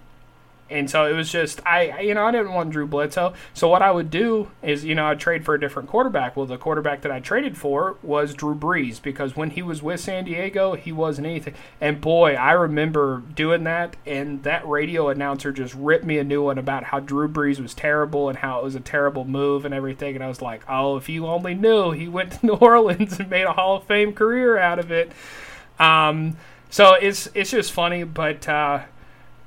and 0.70 0.90
so 0.90 1.06
it 1.06 1.14
was 1.14 1.32
just 1.32 1.66
I 1.66 2.00
you 2.02 2.14
know 2.14 2.26
I 2.26 2.32
didn't 2.32 2.54
want 2.54 2.72
Drew 2.72 2.88
Bledsoe. 2.88 3.34
So 3.54 3.68
what 3.68 3.82
I 3.82 3.92
would 3.92 4.10
do 4.10 4.52
is 4.64 4.84
you 4.84 4.96
know 4.96 5.06
I'd 5.06 5.20
trade 5.20 5.46
for 5.46 5.54
a 5.54 5.60
different 5.60 5.90
quarterback. 5.90 6.36
Well, 6.36 6.46
the 6.46 6.58
quarterback 6.58 7.02
that 7.02 7.12
I 7.12 7.20
traded 7.20 7.58
for 7.58 7.98
was 8.02 8.34
Drew 8.34 8.56
Brees 8.56 9.02
because 9.02 9.36
when 9.36 9.52
he 9.52 9.62
was 9.62 9.84
with 9.84 10.00
San 10.00 10.26
Diego, 10.26 10.74
he 10.74 10.92
wasn't 10.92 11.28
anything. 11.28 11.54
And 11.80 12.02
boy, 12.02 12.34
I 12.34 12.54
remember 12.54 13.22
doing 13.36 13.64
that, 13.66 13.96
and 14.06 14.42
that 14.44 14.68
radio 14.68 15.10
announcer 15.10 15.52
just 15.52 15.76
ripped 15.76 16.06
me 16.06 16.18
a 16.18 16.24
new 16.24 16.44
one 16.44 16.58
about 16.58 16.86
how 16.86 17.00
Drew 17.00 17.28
Brees 17.28 17.60
was 17.60 17.74
terrible 17.74 18.30
and 18.30 18.40
how 18.40 18.60
it 18.60 18.64
was 18.64 18.76
a 18.76 18.80
terrible 18.80 19.26
move 19.26 19.66
and 19.66 19.74
everything. 19.74 20.16
And 20.16 20.24
I 20.24 20.28
was 20.28 20.42
like, 20.42 20.64
oh, 20.68 20.98
if 20.98 21.10
you 21.10 21.28
only 21.28 21.54
knew, 21.54 21.92
he 21.92 22.08
went 22.08 22.34
to 22.34 22.46
New 22.46 22.54
Orleans 22.54 23.20
and 23.20 23.30
made 23.30 23.44
a 23.44 23.54
Hall 23.54 23.78
of 23.78 23.84
Fame 23.84 24.14
career 24.14 24.58
out 24.58 24.80
of 24.80 24.92
it. 24.92 25.12
Um, 25.80 26.38
so 26.70 26.94
it's 26.94 27.30
it's 27.34 27.52
just 27.52 27.72
funny, 27.72 28.04
but 28.04 28.48
uh, 28.50 28.82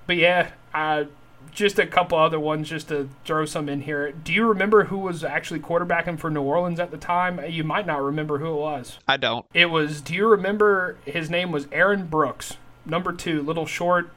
but 0.07 0.17
yeah, 0.17 0.51
uh, 0.75 1.05
just 1.53 1.79
a 1.79 1.87
couple 1.87 2.19
other 2.19 2.39
ones 2.39 2.69
just 2.69 2.89
to 2.89 3.09
throw 3.25 3.45
some 3.45 3.69
in 3.69 3.83
here. 3.83 4.13
Do 4.13 4.33
you 4.33 4.47
remember 4.47 4.85
who 4.85 4.99
was 4.99 5.25
actually 5.25 5.61
quarterbacking 5.61 6.19
for 6.19 6.31
New 6.31 6.43
Orleans 6.43 6.81
at 6.81 6.91
the 6.91 6.99
time? 6.99 7.41
You 7.49 7.65
might 7.65 7.87
not 7.87 8.03
remember 8.03 8.39
who 8.39 8.49
it 8.49 8.61
was. 8.61 8.99
I 9.07 9.17
don't. 9.17 9.47
It 9.55 9.67
was. 9.67 10.01
Do 10.01 10.15
you 10.15 10.27
remember 10.29 10.99
his 11.05 11.31
name 11.31 11.51
was 11.51 11.67
Aaron 11.73 12.07
Brooks, 12.07 12.57
number 12.85 13.13
two, 13.13 13.43
little 13.43 13.67
short 13.67 14.11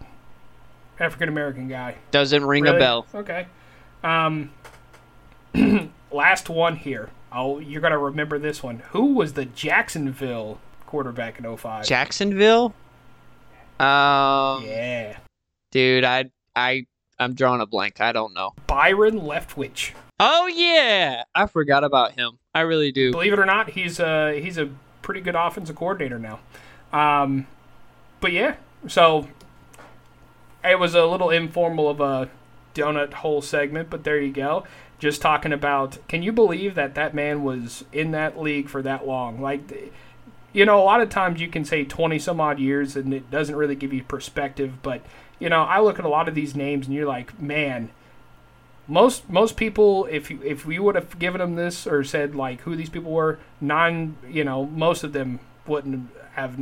African 1.01 1.29
American 1.29 1.67
guy. 1.67 1.95
Doesn't 2.11 2.45
ring 2.45 2.67
a 2.67 2.73
bell. 2.77 3.07
Okay. 3.13 3.47
Um, 4.03 4.51
last 6.11 6.49
one 6.49 6.75
here. 6.75 7.09
Oh, 7.31 7.59
you're 7.59 7.81
gonna 7.81 7.97
remember 7.97 8.37
this 8.37 8.61
one. 8.61 8.83
Who 8.91 9.15
was 9.15 9.33
the 9.33 9.45
Jacksonville 9.45 10.59
quarterback 10.85 11.39
in 11.39 11.57
05? 11.57 11.85
Jacksonville. 11.85 12.73
Um, 13.79 14.63
yeah. 14.65 15.17
dude, 15.71 16.03
I 16.03 16.29
I 16.55 16.85
I'm 17.19 17.33
drawing 17.33 17.61
a 17.61 17.65
blank. 17.65 18.01
I 18.01 18.11
don't 18.11 18.33
know. 18.33 18.53
Byron 18.67 19.19
Leftwich. 19.21 19.91
Oh 20.19 20.47
yeah, 20.47 21.23
I 21.33 21.47
forgot 21.47 21.83
about 21.83 22.13
him. 22.13 22.39
I 22.53 22.61
really 22.61 22.91
do. 22.91 23.11
Believe 23.11 23.33
it 23.33 23.39
or 23.39 23.45
not, 23.45 23.71
he's 23.71 23.99
a 23.99 24.39
he's 24.39 24.57
a 24.57 24.69
pretty 25.01 25.21
good 25.21 25.35
offensive 25.35 25.75
coordinator 25.75 26.19
now. 26.19 26.39
Um, 26.93 27.47
but 28.19 28.31
yeah, 28.31 28.55
so 28.87 29.27
it 30.63 30.79
was 30.79 30.95
a 30.95 31.05
little 31.05 31.29
informal 31.29 31.89
of 31.89 31.99
a 31.99 32.29
donut 32.73 33.13
hole 33.13 33.41
segment, 33.41 33.89
but 33.89 34.03
there 34.03 34.19
you 34.19 34.31
go. 34.31 34.65
Just 34.99 35.21
talking 35.21 35.51
about, 35.51 35.97
can 36.07 36.21
you 36.21 36.31
believe 36.31 36.75
that 36.75 36.93
that 36.95 37.13
man 37.13 37.43
was 37.43 37.83
in 37.91 38.11
that 38.11 38.39
league 38.39 38.69
for 38.69 38.81
that 38.83 39.07
long? 39.07 39.41
Like, 39.41 39.91
you 40.53 40.65
know, 40.65 40.79
a 40.79 40.83
lot 40.83 41.01
of 41.01 41.09
times 41.09 41.41
you 41.41 41.47
can 41.47 41.65
say 41.65 41.83
20 41.83 42.19
some 42.19 42.39
odd 42.39 42.59
years 42.59 42.95
and 42.95 43.13
it 43.13 43.31
doesn't 43.31 43.55
really 43.55 43.75
give 43.75 43.91
you 43.91 44.03
perspective, 44.03 44.83
but, 44.83 45.01
you 45.41 45.49
know, 45.49 45.63
I 45.63 45.82
look 45.82 45.99
at 45.99 46.06
a 46.06 46.10
lot 46.10 46.27
of 46.27 46.36
these 46.36 46.56
names 46.56 46.86
and 46.88 46.95
you're 46.95 47.08
like, 47.08 47.41
man, 47.41 47.89
most 48.88 49.30
most 49.30 49.58
people 49.58 50.06
if 50.06 50.30
you, 50.30 50.41
if 50.43 50.65
we 50.65 50.80
would 50.80 50.95
have 50.95 51.17
given 51.19 51.39
them 51.39 51.56
this 51.56 51.86
or 51.88 52.04
said 52.04 52.36
like 52.36 52.62
who 52.62 52.75
these 52.75 52.89
people 52.89 53.12
were 53.12 53.39
non 53.62 54.17
you 54.27 54.43
know 54.43 54.65
most 54.65 55.04
of 55.04 55.13
them 55.13 55.39
wouldn't 55.67 56.10
have 56.34 56.58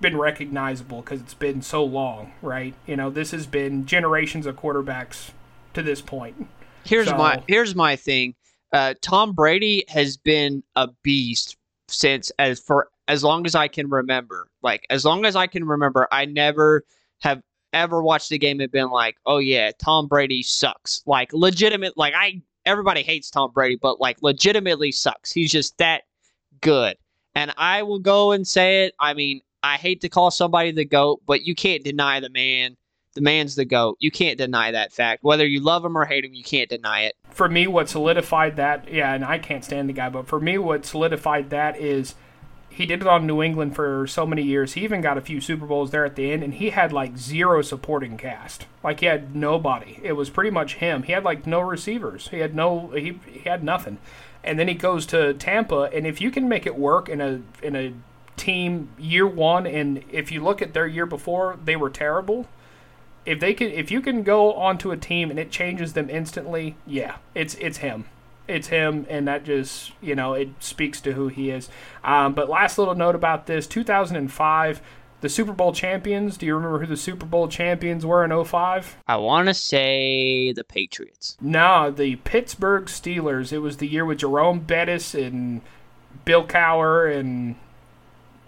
been 0.00 0.16
recognizable 0.16 1.00
because 1.00 1.20
it's 1.20 1.34
been 1.34 1.62
so 1.62 1.82
long 1.82 2.30
right 2.42 2.74
you 2.86 2.94
know 2.94 3.08
this 3.08 3.30
has 3.30 3.46
been 3.46 3.86
generations 3.86 4.44
of 4.44 4.54
quarterbacks 4.54 5.30
to 5.72 5.82
this 5.82 6.02
point 6.02 6.46
Here's 6.86 7.08
So- 7.08 7.16
my 7.16 7.42
here's 7.48 7.74
my 7.74 7.96
thing. 7.96 8.34
Uh, 8.72 8.94
Tom 9.00 9.32
Brady 9.32 9.84
has 9.88 10.16
been 10.16 10.62
a 10.76 10.88
beast 11.02 11.56
since 11.88 12.30
as 12.38 12.60
for 12.60 12.88
as 13.08 13.24
long 13.24 13.46
as 13.46 13.54
I 13.54 13.68
can 13.68 13.88
remember. 13.88 14.48
Like 14.62 14.86
as 14.90 15.04
long 15.04 15.24
as 15.24 15.36
I 15.36 15.46
can 15.46 15.64
remember, 15.64 16.06
I 16.12 16.26
never 16.26 16.84
have 17.22 17.42
ever 17.76 18.02
watched 18.02 18.30
a 18.32 18.38
game 18.38 18.60
and 18.60 18.70
been 18.70 18.90
like, 18.90 19.16
"Oh 19.26 19.38
yeah, 19.38 19.70
Tom 19.78 20.06
Brady 20.08 20.42
sucks." 20.42 21.02
Like 21.06 21.32
legitimate. 21.32 21.96
Like 21.96 22.14
I 22.16 22.42
everybody 22.64 23.02
hates 23.02 23.30
Tom 23.30 23.52
Brady, 23.52 23.76
but 23.80 24.00
like 24.00 24.18
legitimately 24.22 24.92
sucks. 24.92 25.32
He's 25.32 25.52
just 25.52 25.78
that 25.78 26.02
good. 26.60 26.96
And 27.34 27.52
I 27.56 27.82
will 27.82 27.98
go 28.00 28.32
and 28.32 28.46
say 28.46 28.84
it. 28.86 28.94
I 28.98 29.14
mean, 29.14 29.40
I 29.62 29.76
hate 29.76 30.00
to 30.02 30.08
call 30.08 30.30
somebody 30.30 30.72
the 30.72 30.84
goat, 30.84 31.20
but 31.26 31.42
you 31.42 31.54
can't 31.54 31.84
deny 31.84 32.20
the 32.20 32.30
man. 32.30 32.76
The 33.14 33.20
man's 33.22 33.54
the 33.56 33.64
goat. 33.64 33.96
You 34.00 34.10
can't 34.10 34.36
deny 34.36 34.72
that 34.72 34.92
fact. 34.92 35.22
Whether 35.24 35.46
you 35.46 35.60
love 35.60 35.84
him 35.84 35.96
or 35.96 36.04
hate 36.04 36.24
him, 36.24 36.34
you 36.34 36.44
can't 36.44 36.68
deny 36.68 37.02
it. 37.02 37.14
for 37.30 37.48
me 37.48 37.66
what 37.66 37.88
solidified 37.88 38.56
that 38.56 38.90
yeah 38.92 39.12
and 39.14 39.24
i 39.24 39.38
can't 39.38 39.62
stand 39.64 39.88
the 39.88 39.92
guy 39.92 40.08
but 40.08 40.26
for 40.26 40.40
me 40.40 40.56
what 40.58 40.86
solidified 40.86 41.50
that 41.50 41.78
is 41.78 42.14
he 42.76 42.84
did 42.84 43.00
it 43.00 43.06
on 43.06 43.26
new 43.26 43.42
england 43.42 43.74
for 43.74 44.06
so 44.06 44.26
many 44.26 44.42
years. 44.42 44.74
He 44.74 44.84
even 44.84 45.00
got 45.00 45.16
a 45.16 45.22
few 45.22 45.40
super 45.40 45.64
bowls 45.64 45.92
there 45.92 46.04
at 46.04 46.14
the 46.14 46.30
end 46.30 46.42
and 46.42 46.52
he 46.52 46.68
had 46.70 46.92
like 46.92 47.16
zero 47.16 47.62
supporting 47.62 48.18
cast. 48.18 48.66
Like 48.84 49.00
he 49.00 49.06
had 49.06 49.34
nobody. 49.34 49.98
It 50.02 50.12
was 50.12 50.28
pretty 50.28 50.50
much 50.50 50.74
him. 50.74 51.04
He 51.04 51.12
had 51.12 51.24
like 51.24 51.46
no 51.46 51.60
receivers. 51.60 52.28
He 52.28 52.40
had 52.40 52.54
no 52.54 52.88
he, 52.88 53.18
he 53.32 53.48
had 53.48 53.64
nothing. 53.64 53.96
And 54.44 54.58
then 54.58 54.68
he 54.68 54.74
goes 54.74 55.06
to 55.06 55.32
tampa 55.32 55.88
and 55.94 56.06
if 56.06 56.20
you 56.20 56.30
can 56.30 56.50
make 56.50 56.66
it 56.66 56.76
work 56.76 57.08
in 57.08 57.22
a 57.22 57.40
in 57.62 57.74
a 57.74 57.94
team 58.36 58.90
year 58.98 59.26
one 59.26 59.66
and 59.66 60.04
if 60.12 60.30
you 60.30 60.44
look 60.44 60.60
at 60.60 60.74
their 60.74 60.86
year 60.86 61.06
before 61.06 61.58
they 61.64 61.76
were 61.76 61.88
terrible. 61.88 62.46
If 63.24 63.40
they 63.40 63.54
can 63.54 63.70
if 63.70 63.90
you 63.90 64.02
can 64.02 64.22
go 64.22 64.52
onto 64.52 64.90
a 64.90 64.98
team 64.98 65.30
and 65.30 65.38
it 65.38 65.50
changes 65.50 65.94
them 65.94 66.10
instantly, 66.10 66.76
yeah, 66.86 67.16
it's 67.34 67.54
it's 67.54 67.78
him. 67.78 68.04
It's 68.48 68.68
him, 68.68 69.06
and 69.08 69.26
that 69.28 69.44
just 69.44 69.92
you 70.00 70.14
know 70.14 70.34
it 70.34 70.48
speaks 70.60 71.00
to 71.02 71.12
who 71.12 71.28
he 71.28 71.50
is. 71.50 71.68
Um, 72.04 72.34
but 72.34 72.48
last 72.48 72.78
little 72.78 72.94
note 72.94 73.14
about 73.14 73.46
this: 73.46 73.66
2005, 73.66 74.80
the 75.20 75.28
Super 75.28 75.52
Bowl 75.52 75.72
champions. 75.72 76.36
Do 76.36 76.46
you 76.46 76.54
remember 76.54 76.78
who 76.78 76.86
the 76.86 76.96
Super 76.96 77.26
Bowl 77.26 77.48
champions 77.48 78.06
were 78.06 78.24
in 78.24 78.44
05? 78.44 78.98
I 79.06 79.16
want 79.16 79.48
to 79.48 79.54
say 79.54 80.52
the 80.52 80.64
Patriots. 80.64 81.36
No, 81.40 81.90
the 81.90 82.16
Pittsburgh 82.16 82.84
Steelers. 82.86 83.52
It 83.52 83.58
was 83.58 83.78
the 83.78 83.88
year 83.88 84.04
with 84.04 84.18
Jerome 84.18 84.60
Bettis 84.60 85.14
and 85.14 85.62
Bill 86.24 86.46
Cowher 86.46 87.14
and 87.14 87.56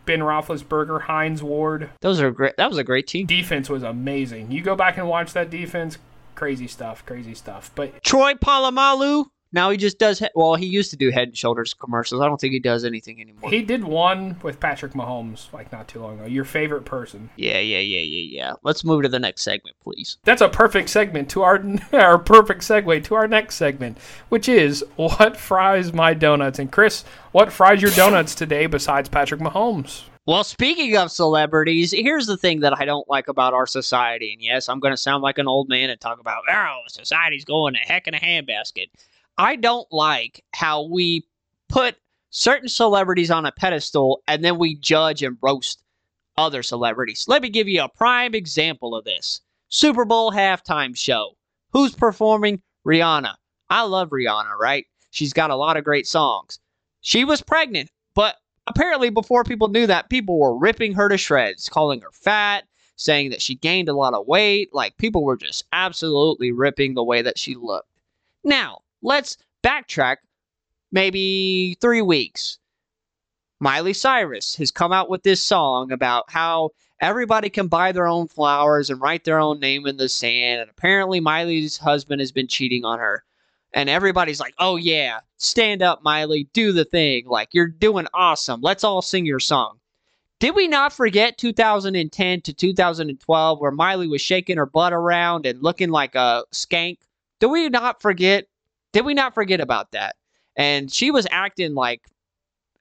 Ben 0.05 0.21
Roethlisberger, 0.21 1.03
Hines 1.03 1.43
Ward. 1.43 1.91
Those 2.01 2.21
are 2.21 2.31
great. 2.31 2.57
That 2.57 2.71
was 2.71 2.79
a 2.79 2.85
great 2.85 3.07
team. 3.07 3.27
Defense 3.27 3.69
was 3.69 3.83
amazing. 3.83 4.51
You 4.51 4.63
go 4.63 4.75
back 4.75 4.97
and 4.97 5.07
watch 5.07 5.33
that 5.35 5.51
defense. 5.51 5.99
Crazy 6.35 6.67
stuff. 6.67 7.05
Crazy 7.05 7.35
stuff. 7.35 7.71
But 7.75 8.03
Troy 8.03 8.35
Polamalu. 8.35 9.27
Now 9.53 9.71
he 9.71 9.77
just 9.77 9.99
does. 9.99 10.23
Well, 10.35 10.55
he 10.57 10.67
used 10.67 10.91
to 10.91 10.97
do 10.97 11.11
Head 11.11 11.29
and 11.29 11.37
Shoulders 11.37 11.73
commercials. 11.75 12.21
I 12.21 12.27
don't 12.27 12.41
think 12.41 12.53
he 12.53 12.59
does 12.61 12.85
anything 12.85 13.21
anymore. 13.21 13.51
he 13.51 13.63
did 13.63 13.83
one 13.83 14.37
with 14.43 14.61
Patrick 14.61 14.93
Mahomes 14.93 15.53
like 15.53 15.73
not 15.73 15.89
too 15.89 16.01
long 16.01 16.19
ago. 16.19 16.27
Your 16.27 16.45
favorite 16.45 16.85
person. 16.85 17.31
yeah, 17.37 17.59
yeah, 17.59 17.79
yeah, 17.79 18.01
yeah, 18.01 18.29
yeah. 18.31 18.53
Let's 18.63 18.85
move 18.85 19.03
to 19.03 19.09
the 19.09 19.19
next 19.19 19.43
segment, 19.43 19.77
please. 19.83 20.19
That's 20.25 20.43
a 20.43 20.49
perfect 20.49 20.91
segment 20.91 21.31
to 21.31 21.43
our 21.43 21.65
our 21.93 22.19
perfect 22.19 22.61
segue 22.61 23.05
to 23.05 23.15
our 23.15 23.27
next 23.27 23.55
segment, 23.57 23.99
which 24.29 24.49
is 24.49 24.85
what 24.97 25.37
fries 25.37 25.93
my 25.93 26.15
donuts. 26.15 26.59
And 26.59 26.71
Chris, 26.71 27.05
what 27.33 27.53
fries 27.53 27.81
your 27.81 27.93
donuts 27.93 28.35
today 28.35 28.67
besides 28.67 29.09
Patrick 29.09 29.41
Mahomes? 29.41 30.05
Well, 30.27 30.45
speaking 30.45 30.95
of 30.99 31.11
celebrities, 31.11 31.91
here's 31.91 32.27
the 32.27 32.37
thing 32.37 32.61
that 32.61 32.79
I 32.79 32.85
don't 32.85 33.09
like 33.09 33.29
about 33.29 33.55
our 33.55 33.67
society. 33.67 34.35
And 34.35 34.43
yes, 34.43 34.69
I'm 34.69 34.79
going 34.79 34.93
to 34.93 34.97
sound 34.99 35.23
like 35.23 35.39
an 35.39 35.49
old 35.49 35.71
man 35.71 35.89
and 35.89 35.99
talk 35.99 36.21
about, 36.21 36.43
oh, 36.51 36.81
society's 36.89 37.47
going 37.47 37.73
to 37.73 37.81
heck 37.81 38.07
in 38.07 38.13
a 38.13 38.19
handbasket. 38.19 38.89
I 39.39 39.55
don't 39.55 39.87
like 39.93 40.45
how 40.53 40.83
we 40.83 41.25
put 41.69 41.95
certain 42.31 42.69
celebrities 42.69 43.31
on 43.31 43.47
a 43.47 43.53
pedestal 43.53 44.21
and 44.27 44.45
then 44.45 44.59
we 44.59 44.75
judge 44.75 45.23
and 45.23 45.39
roast 45.41 45.83
other 46.37 46.63
celebrities. 46.65 47.25
Let 47.29 47.43
me 47.43 47.49
give 47.49 47.69
you 47.69 47.83
a 47.83 47.89
prime 47.89 48.35
example 48.35 48.97
of 48.97 49.05
this 49.05 49.41
Super 49.69 50.05
Bowl 50.05 50.33
halftime 50.33 50.97
show. 50.97 51.37
Who's 51.73 51.95
performing? 51.95 52.61
Rihanna. 52.85 53.35
I 53.71 53.83
love 53.83 54.11
Rihanna, 54.11 54.59
right? 54.59 54.87
She's 55.11 55.33
got 55.33 55.51
a 55.51 55.57
lot 55.57 55.77
of 55.77 55.85
great 55.85 56.07
songs. 56.07 56.59
She 57.01 57.25
was 57.25 57.41
pregnant, 57.41 57.91
but 58.15 58.37
apparently 58.67 59.11
before 59.11 59.45
people 59.45 59.69
knew 59.69 59.87
that, 59.87 60.11
people 60.11 60.39
were 60.39 60.59
ripping 60.59 60.95
her 60.95 61.09
to 61.09 61.17
shreds, 61.17 61.69
calling 61.69 62.01
her 62.01 62.11
fat, 62.13 62.65
saying 62.97 63.31
that 63.31 63.43
she 63.43 63.55
gained 63.55 63.89
a 63.89 63.95
lot 63.95 64.15
of 64.15 64.27
weight. 64.27 64.75
Like 64.75 64.97
people 64.97 65.23
were 65.23 65.37
just 65.37 65.65
absolutely 65.73 66.51
ripping 66.51 66.95
the 66.95 67.05
way 67.05 67.23
that 67.23 67.39
she 67.39 67.55
looked. 67.55 67.91
Now, 68.43 68.81
let's 69.03 69.37
backtrack 69.65 70.17
maybe 70.93 71.77
three 71.81 72.03
weeks. 72.03 72.59
Miley 73.61 73.93
Cyrus 73.93 74.55
has 74.57 74.71
come 74.71 74.93
out 74.93 75.11
with 75.11 75.25
this 75.25 75.43
song 75.43 75.91
about 75.91 76.31
how 76.31 76.71
everybody 77.01 77.51
can 77.51 77.67
buy 77.67 77.91
their 77.93 78.07
own 78.07 78.29
flowers 78.29 78.89
and 78.89 79.01
write 79.01 79.25
their 79.25 79.41
own 79.41 79.59
name 79.59 79.87
in 79.87 79.97
the 79.97 80.09
sand. 80.09 80.61
And 80.61 80.71
apparently, 80.71 81.19
Miley's 81.21 81.77
husband 81.77 82.21
has 82.21 82.31
been 82.31 82.47
cheating 82.47 82.85
on 82.85 82.99
her. 82.99 83.25
And 83.75 83.91
everybody's 83.91 84.41
like, 84.41 84.55
oh, 84.59 84.77
yeah, 84.77 85.21
stand 85.37 85.83
up, 85.83 86.03
Miley, 86.03 86.49
do 86.53 86.73
the 86.73 86.85
thing. 86.85 87.27
Like, 87.27 87.49
you're 87.53 87.67
doing 87.67 88.07
awesome. 88.15 88.61
Let's 88.63 88.85
all 88.85 89.03
sing 89.03 89.27
your 89.27 89.41
song. 89.41 89.79
Did 90.41 90.55
we 90.55 90.69
not 90.69 90.93
forget 90.93 91.37
2010 91.37 92.43
to 92.43 92.53
2012 92.53 93.61
where 93.61 93.71
Miley 93.73 94.07
was 94.07 94.21
shaking 94.21 94.57
her 94.57 94.67
butt 94.67 94.93
around 94.93 95.47
and 95.47 95.61
looking 95.63 95.91
like 95.91 96.15
a 96.15 96.45
skank? 96.53 96.99
Do 97.41 97.49
we 97.49 97.69
not 97.69 98.01
forget? 98.01 98.47
Did 98.93 99.05
we 99.05 99.15
not 99.15 99.35
forget 99.35 99.61
about 99.61 99.93
that? 99.93 100.17
And 100.57 100.93
she 100.93 101.11
was 101.11 101.27
acting 101.31 101.75
like 101.75 102.03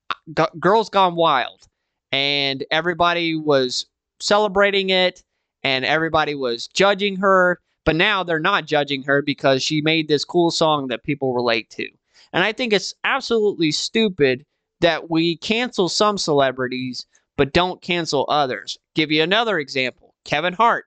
uh, 0.09 0.15
G- 0.35 0.59
Girls 0.59 0.89
Gone 0.89 1.15
Wild, 1.15 1.67
and 2.11 2.65
everybody 2.71 3.35
was 3.35 3.85
celebrating 4.19 4.89
it, 4.89 5.23
and 5.63 5.85
everybody 5.85 6.35
was 6.35 6.67
judging 6.67 7.17
her. 7.17 7.59
But 7.85 7.95
now 7.95 8.23
they're 8.23 8.39
not 8.39 8.65
judging 8.65 9.03
her 9.03 9.21
because 9.21 9.63
she 9.63 9.81
made 9.81 10.07
this 10.07 10.25
cool 10.25 10.51
song 10.51 10.87
that 10.87 11.03
people 11.03 11.33
relate 11.33 11.69
to. 11.71 11.87
And 12.33 12.43
I 12.43 12.51
think 12.51 12.73
it's 12.73 12.93
absolutely 13.05 13.71
stupid 13.71 14.45
that 14.81 15.09
we 15.09 15.37
cancel 15.37 15.87
some 15.89 16.17
celebrities 16.17 17.05
but 17.37 17.53
don't 17.53 17.81
cancel 17.81 18.25
others. 18.27 18.77
Give 18.95 19.11
you 19.11 19.23
another 19.23 19.59
example 19.59 20.13
Kevin 20.25 20.53
Hart. 20.53 20.85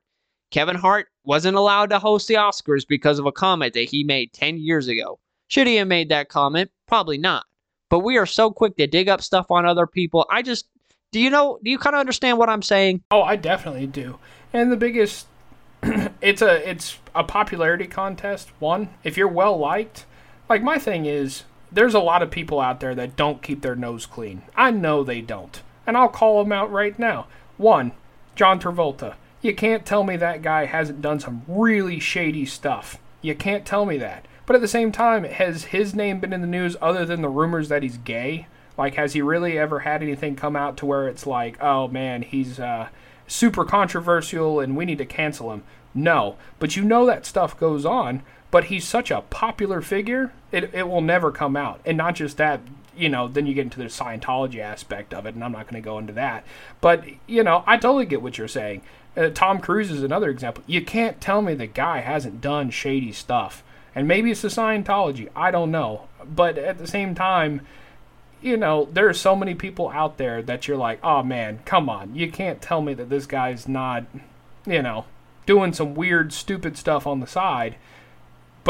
Kevin 0.51 0.77
Hart 0.77 1.09
wasn't 1.25 1.57
allowed 1.57 1.91
to 1.91 1.99
host 1.99 2.29
the 2.29 2.35
Oscars 2.35 2.87
because 2.87 3.19
of 3.19 3.27
a 3.27 3.33
comment 3.33 3.75
that 3.75 3.89
he 3.89 4.05
made 4.05 4.33
10 4.33 4.59
years 4.59 4.89
ago. 4.89 5.19
Should 5.49 5.67
he 5.67 5.77
have 5.77 5.89
made 5.89 6.09
that 6.11 6.29
comment? 6.29 6.71
Probably 6.87 7.19
not. 7.19 7.45
But 7.89 8.01
we 8.01 8.17
are 8.19 8.27
so 8.27 8.51
quick 8.51 8.77
to 8.77 8.87
dig 8.87 9.09
up 9.09 9.21
stuff 9.21 9.51
on 9.51 9.67
other 9.67 9.87
people. 9.87 10.27
I 10.31 10.43
just, 10.43 10.69
do 11.11 11.21
you 11.21 11.29
know, 11.29 11.59
do 11.63 11.71
you 11.71 11.79
kind 11.79 11.95
of 11.97 12.01
understand 12.01 12.39
what 12.39 12.49
I'm 12.49 12.63
saying? 12.63 13.03
Oh, 13.11 13.23
I 13.23 13.37
definitely 13.37 13.87
do. 13.87 14.19
And 14.53 14.71
the 14.71 14.77
biggest 14.77 15.27
it's 16.21 16.43
a 16.43 16.69
it's 16.69 16.99
a 17.15 17.25
popularity 17.25 17.87
contest. 17.87 18.51
One, 18.59 18.91
if 19.03 19.17
you're 19.17 19.29
well 19.29 19.57
liked, 19.59 20.05
like 20.49 20.63
my 20.63 20.79
thing 20.79 21.07
is 21.07 21.45
there's 21.73 21.95
a 21.95 22.01
lot 22.01 22.23
of 22.23 22.31
people 22.31 22.61
out 22.61 22.81
there 22.81 22.95
that 22.95 23.17
don't 23.17 23.43
keep 23.43 23.63
their 23.63 23.77
nose 23.77 24.07
clean. 24.07 24.43
I 24.57 24.71
know 24.71 25.03
they 25.03 25.21
don't. 25.21 25.63
And 25.87 25.97
I'll 25.97 26.09
call 26.09 26.43
them 26.43 26.53
out 26.53 26.71
right 26.71 26.99
now. 26.99 27.27
One, 27.57 27.93
John 28.37 28.61
Travolta. 28.61 29.15
You 29.43 29.55
can't 29.55 29.87
tell 29.87 30.05
me 30.05 30.17
that 30.17 30.43
guy 30.43 30.67
hasn't 30.67 31.03
done 31.03 31.21
some 31.21 31.43
really 31.49 31.99
shady 31.99 32.45
stuff. 32.45 32.99
You 33.23 33.35
can't 33.35 33.65
tell 33.65 33.87
me 33.87 33.97
that. 33.99 34.27
But 34.47 34.57
at 34.57 34.63
the 34.63 34.69
same 34.69 34.93
time, 34.93 35.25
has 35.25 35.65
his 35.67 35.95
name 35.95 36.21
been 36.21 36.33
in 36.33 36.41
the 36.41 36.47
news 36.47 36.77
other 36.81 37.07
than 37.07 37.23
the 37.23 37.29
rumors 37.29 37.69
that 37.69 37.83
he's 37.83 37.97
gay? 37.97 38.47
Like, 38.77 38.95
has 38.95 39.13
he 39.13 39.23
really 39.23 39.59
ever 39.59 39.81
had 39.81 40.03
anything 40.03 40.37
come 40.37 40.57
out 40.57 40.77
to 40.79 40.87
where 40.87 41.09
it's 41.09 41.27
like, 41.27 41.63
oh 41.63 41.89
man, 41.89 42.23
he's 42.23 42.59
uh, 42.59 42.89
super 43.27 43.65
controversial 43.65 44.61
and 44.61 44.77
we 44.77 44.85
need 44.85 44.99
to 44.99 45.07
cancel 45.07 45.53
him? 45.53 45.63
No. 45.95 46.37
But 46.59 46.77
you 46.77 46.85
know 46.85 47.07
that 47.07 47.27
stuff 47.27 47.59
goes 47.59 47.85
on. 47.85 48.23
But 48.51 48.65
he's 48.65 48.87
such 48.87 49.11
a 49.11 49.21
popular 49.21 49.81
figure, 49.81 50.33
it, 50.51 50.75
it 50.75 50.89
will 50.89 51.01
never 51.01 51.31
come 51.31 51.57
out. 51.57 51.81
And 51.85 51.97
not 51.97 52.17
just 52.17 52.37
that, 52.39 52.61
you 52.97 53.09
know, 53.09 53.29
then 53.29 53.47
you 53.47 53.55
get 53.55 53.63
into 53.63 53.79
the 53.79 53.85
Scientology 53.85 54.59
aspect 54.59 55.15
of 55.15 55.25
it, 55.25 55.35
and 55.35 55.45
I'm 55.45 55.53
not 55.53 55.69
going 55.69 55.81
to 55.81 55.85
go 55.85 55.99
into 55.99 56.13
that. 56.15 56.45
But, 56.81 57.05
you 57.29 57.45
know, 57.45 57.63
I 57.67 57.77
totally 57.77 58.07
get 58.07 58.23
what 58.23 58.39
you're 58.39 58.49
saying. 58.49 58.83
Uh, 59.17 59.29
Tom 59.29 59.61
Cruise 59.61 59.91
is 59.91 60.03
another 60.03 60.31
example. 60.31 60.63
You 60.67 60.85
can't 60.85 61.21
tell 61.21 61.43
me 61.43 61.55
the 61.55 61.67
guy 61.67 62.01
hasn't 62.01 62.41
done 62.41 62.71
shady 62.71 63.13
stuff. 63.13 63.63
And 63.95 64.07
maybe 64.07 64.31
it's 64.31 64.43
the 64.43 64.49
Scientology. 64.49 65.29
I 65.35 65.51
don't 65.51 65.71
know. 65.71 66.09
But 66.25 66.59
at 66.59 66.79
the 66.79 66.87
same 66.87 67.15
time, 67.15 67.63
you 68.41 68.57
know, 68.57 68.89
there 68.93 69.09
are 69.09 69.15
so 69.15 69.37
many 69.37 69.55
people 69.55 69.89
out 69.91 70.17
there 70.17 70.43
that 70.43 70.67
you're 70.67 70.77
like, 70.77 71.01
oh 71.03 71.23
man, 71.23 71.61
come 71.65 71.89
on. 71.89 72.15
You 72.15 72.31
can't 72.31 72.63
tell 72.63 72.81
me 72.81 72.95
that 72.95 73.11
this 73.11 73.27
guy's 73.27 73.69
not, 73.69 74.05
you 74.67 74.83
know, 74.83 75.07
doing 75.47 75.73
some 75.73 75.95
weird, 75.95 76.33
stupid 76.33 76.77
stuff 76.77 77.07
on 77.07 77.21
the 77.21 77.27
side, 77.27 77.77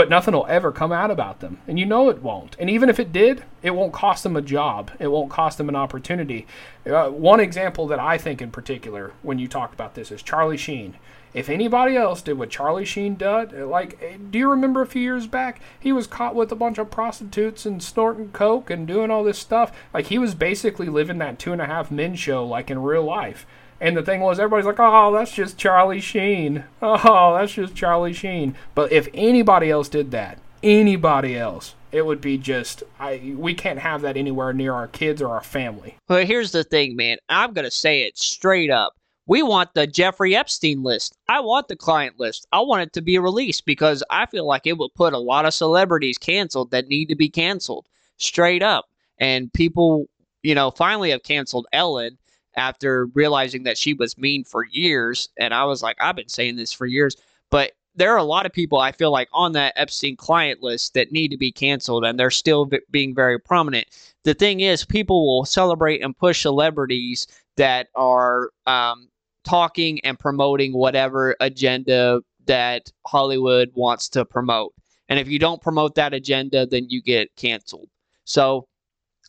but 0.01 0.09
nothing 0.09 0.33
will 0.33 0.47
ever 0.49 0.73
come 0.73 0.93
out 0.93 1.11
about 1.11 1.41
them. 1.41 1.61
And 1.69 1.79
you 1.79 1.85
know 1.85 2.09
it 2.09 2.23
won't. 2.23 2.57
And 2.59 2.71
even 2.71 2.89
if 2.89 2.99
it 2.99 3.13
did, 3.13 3.45
it 3.63 3.73
won't 3.73 3.93
cost 3.93 4.23
them 4.23 4.35
a 4.35 4.41
job, 4.41 4.91
it 4.99 5.09
won't 5.09 5.29
cost 5.29 5.59
them 5.59 5.69
an 5.69 5.77
opportunity. 5.77 6.47
Uh, 6.87 7.11
one 7.11 7.39
example 7.39 7.87
that 7.89 7.99
I 7.99 8.17
think 8.17 8.41
in 8.41 8.51
particular 8.51 9.13
when 9.21 9.39
you 9.39 9.47
talked 9.47 9.75
about 9.75 9.95
this 9.95 10.11
is 10.11 10.23
Charlie 10.23 10.57
Sheen. 10.57 10.97
If 11.35 11.51
anybody 11.51 11.99
else 11.99 12.23
did 12.23 12.39
what 12.39 12.49
Charlie 12.49 12.87
Sheen 12.87 13.17
did, 13.17 13.53
like, 13.53 14.31
do 14.31 14.39
you 14.39 14.49
remember 14.49 14.81
a 14.81 14.87
few 14.87 15.03
years 15.03 15.27
back? 15.27 15.61
He 15.79 15.93
was 15.93 16.07
caught 16.07 16.35
with 16.35 16.51
a 16.51 16.57
bunch 16.57 16.79
of 16.79 16.91
prostitutes 16.91 17.67
and 17.67 17.83
snorting 17.83 18.31
coke 18.31 18.71
and 18.71 18.87
doing 18.87 19.11
all 19.11 19.23
this 19.23 19.39
stuff. 19.39 19.71
Like, 19.93 20.07
he 20.07 20.17
was 20.17 20.35
basically 20.35 20.89
living 20.89 21.19
that 21.19 21.39
two 21.39 21.53
and 21.53 21.61
a 21.61 21.67
half 21.67 21.91
men 21.91 22.15
show, 22.15 22.47
like 22.47 22.71
in 22.71 22.81
real 22.81 23.05
life. 23.05 23.47
And 23.81 23.97
the 23.97 24.03
thing 24.03 24.21
was, 24.21 24.38
everybody's 24.38 24.66
like, 24.66 24.79
oh, 24.79 25.12
that's 25.12 25.33
just 25.33 25.57
Charlie 25.57 26.01
Sheen. 26.01 26.64
Oh, 26.83 27.37
that's 27.38 27.53
just 27.53 27.75
Charlie 27.75 28.12
Sheen. 28.12 28.55
But 28.75 28.93
if 28.93 29.09
anybody 29.14 29.71
else 29.71 29.88
did 29.88 30.11
that, 30.11 30.38
anybody 30.62 31.37
else, 31.37 31.75
it 31.90 32.05
would 32.05 32.21
be 32.21 32.37
just, 32.37 32.83
I, 32.99 33.35
we 33.37 33.55
can't 33.55 33.79
have 33.79 34.03
that 34.03 34.16
anywhere 34.19 34.53
near 34.53 34.75
our 34.75 34.88
kids 34.88 35.23
or 35.23 35.31
our 35.31 35.43
family. 35.43 35.96
Well, 36.09 36.27
here's 36.27 36.52
the 36.52 36.63
thing, 36.63 36.94
man. 36.94 37.17
I'm 37.29 37.52
going 37.54 37.65
to 37.65 37.71
say 37.71 38.02
it 38.02 38.19
straight 38.19 38.71
up. 38.71 38.92
We 39.27 39.42
want 39.42 39.75
the 39.75 39.87
Jeffrey 39.87 40.35
Epstein 40.37 40.83
list. 40.83 41.17
I 41.29 41.40
want 41.40 41.69
the 41.69 41.77
client 41.77 42.19
list. 42.19 42.46
I 42.52 42.61
want 42.61 42.83
it 42.83 42.92
to 42.94 43.00
be 43.00 43.19
released 43.19 43.65
because 43.65 44.02
I 44.11 44.27
feel 44.27 44.44
like 44.44 44.67
it 44.67 44.77
will 44.77 44.90
put 44.90 45.15
a 45.15 45.19
lot 45.19 45.46
of 45.46 45.54
celebrities 45.54 46.19
canceled 46.19 46.73
that 46.73 46.88
need 46.88 47.07
to 47.07 47.15
be 47.15 47.29
canceled 47.29 47.87
straight 48.19 48.63
up. 48.63 48.87
And 49.19 49.52
people, 49.52 50.07
you 50.42 50.54
know, 50.54 50.71
finally 50.71 51.11
have 51.11 51.23
canceled 51.23 51.67
Ellen 51.73 52.19
after 52.57 53.07
realizing 53.15 53.63
that 53.65 53.79
she 53.79 53.94
was 53.94 54.19
mean 54.19 54.44
for 54.44 54.67
years. 54.71 55.29
And 55.38 55.55
I 55.55 55.65
was 55.65 55.83
like, 55.83 55.96
I've 56.01 56.17
been 56.17 56.29
saying 56.29 56.57
this 56.57 56.73
for 56.73 56.87
years. 56.87 57.17
But 57.51 57.73
there 57.94 58.13
are 58.13 58.19
a 58.19 58.25
lot 58.25 58.46
of 58.46 58.53
people 58.53 58.79
I 58.79 58.92
feel 58.92 59.11
like 59.11 59.29
on 59.33 59.53
that 59.53 59.73
Epstein 59.77 60.17
client 60.17 60.63
list 60.63 60.94
that 60.94 61.13
need 61.13 61.31
to 61.33 61.37
be 61.37 61.53
canceled, 61.53 62.05
and 62.05 62.19
they're 62.19 62.31
still 62.31 62.67
v- 62.67 62.81
being 62.90 63.15
very 63.15 63.38
prominent. 63.38 63.87
The 64.25 64.35
thing 64.35 64.61
is, 64.61 64.85
people 64.85 65.27
will 65.27 65.44
celebrate 65.44 66.03
and 66.03 66.17
push 66.17 66.42
celebrities 66.42 67.27
that 67.57 67.88
are 67.94 68.51
um, 68.67 69.09
talking 69.44 70.01
and 70.05 70.19
promoting 70.19 70.73
whatever 70.73 71.37
agenda 71.40 72.21
that 72.46 72.90
Hollywood 73.07 73.71
wants 73.75 74.09
to 74.11 74.25
promote. 74.25 74.73
And 75.09 75.19
if 75.19 75.29
you 75.29 75.38
don't 75.38 75.61
promote 75.61 75.96
that 75.96 76.15
agenda, 76.15 76.67
then 76.67 76.87
you 76.88 77.03
get 77.03 77.35
canceled. 77.37 77.88
So 78.25 78.69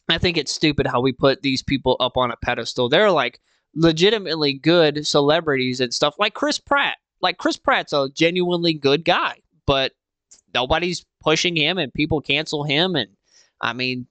I 0.09 0.17
think 0.17 0.37
it's 0.37 0.51
stupid 0.51 0.87
how 0.87 1.01
we 1.01 1.11
put 1.11 1.41
these 1.41 1.63
people 1.63 1.95
up 1.99 2.17
on 2.17 2.31
a 2.31 2.37
pedestal. 2.37 2.89
They're 2.89 3.11
like 3.11 3.39
legitimately 3.75 4.53
good 4.53 5.07
celebrities 5.07 5.79
and 5.79 5.93
stuff, 5.93 6.15
like 6.19 6.33
Chris 6.33 6.59
Pratt. 6.59 6.97
Like 7.21 7.37
Chris 7.37 7.57
Pratt's 7.57 7.93
a 7.93 8.09
genuinely 8.13 8.73
good 8.73 9.05
guy, 9.05 9.35
but 9.65 9.93
nobody's 10.53 11.05
pushing 11.21 11.55
him 11.55 11.77
and 11.77 11.93
people 11.93 12.19
cancel 12.19 12.63
him. 12.63 12.95
And 12.95 13.09
I 13.61 13.73
mean, 13.73 14.07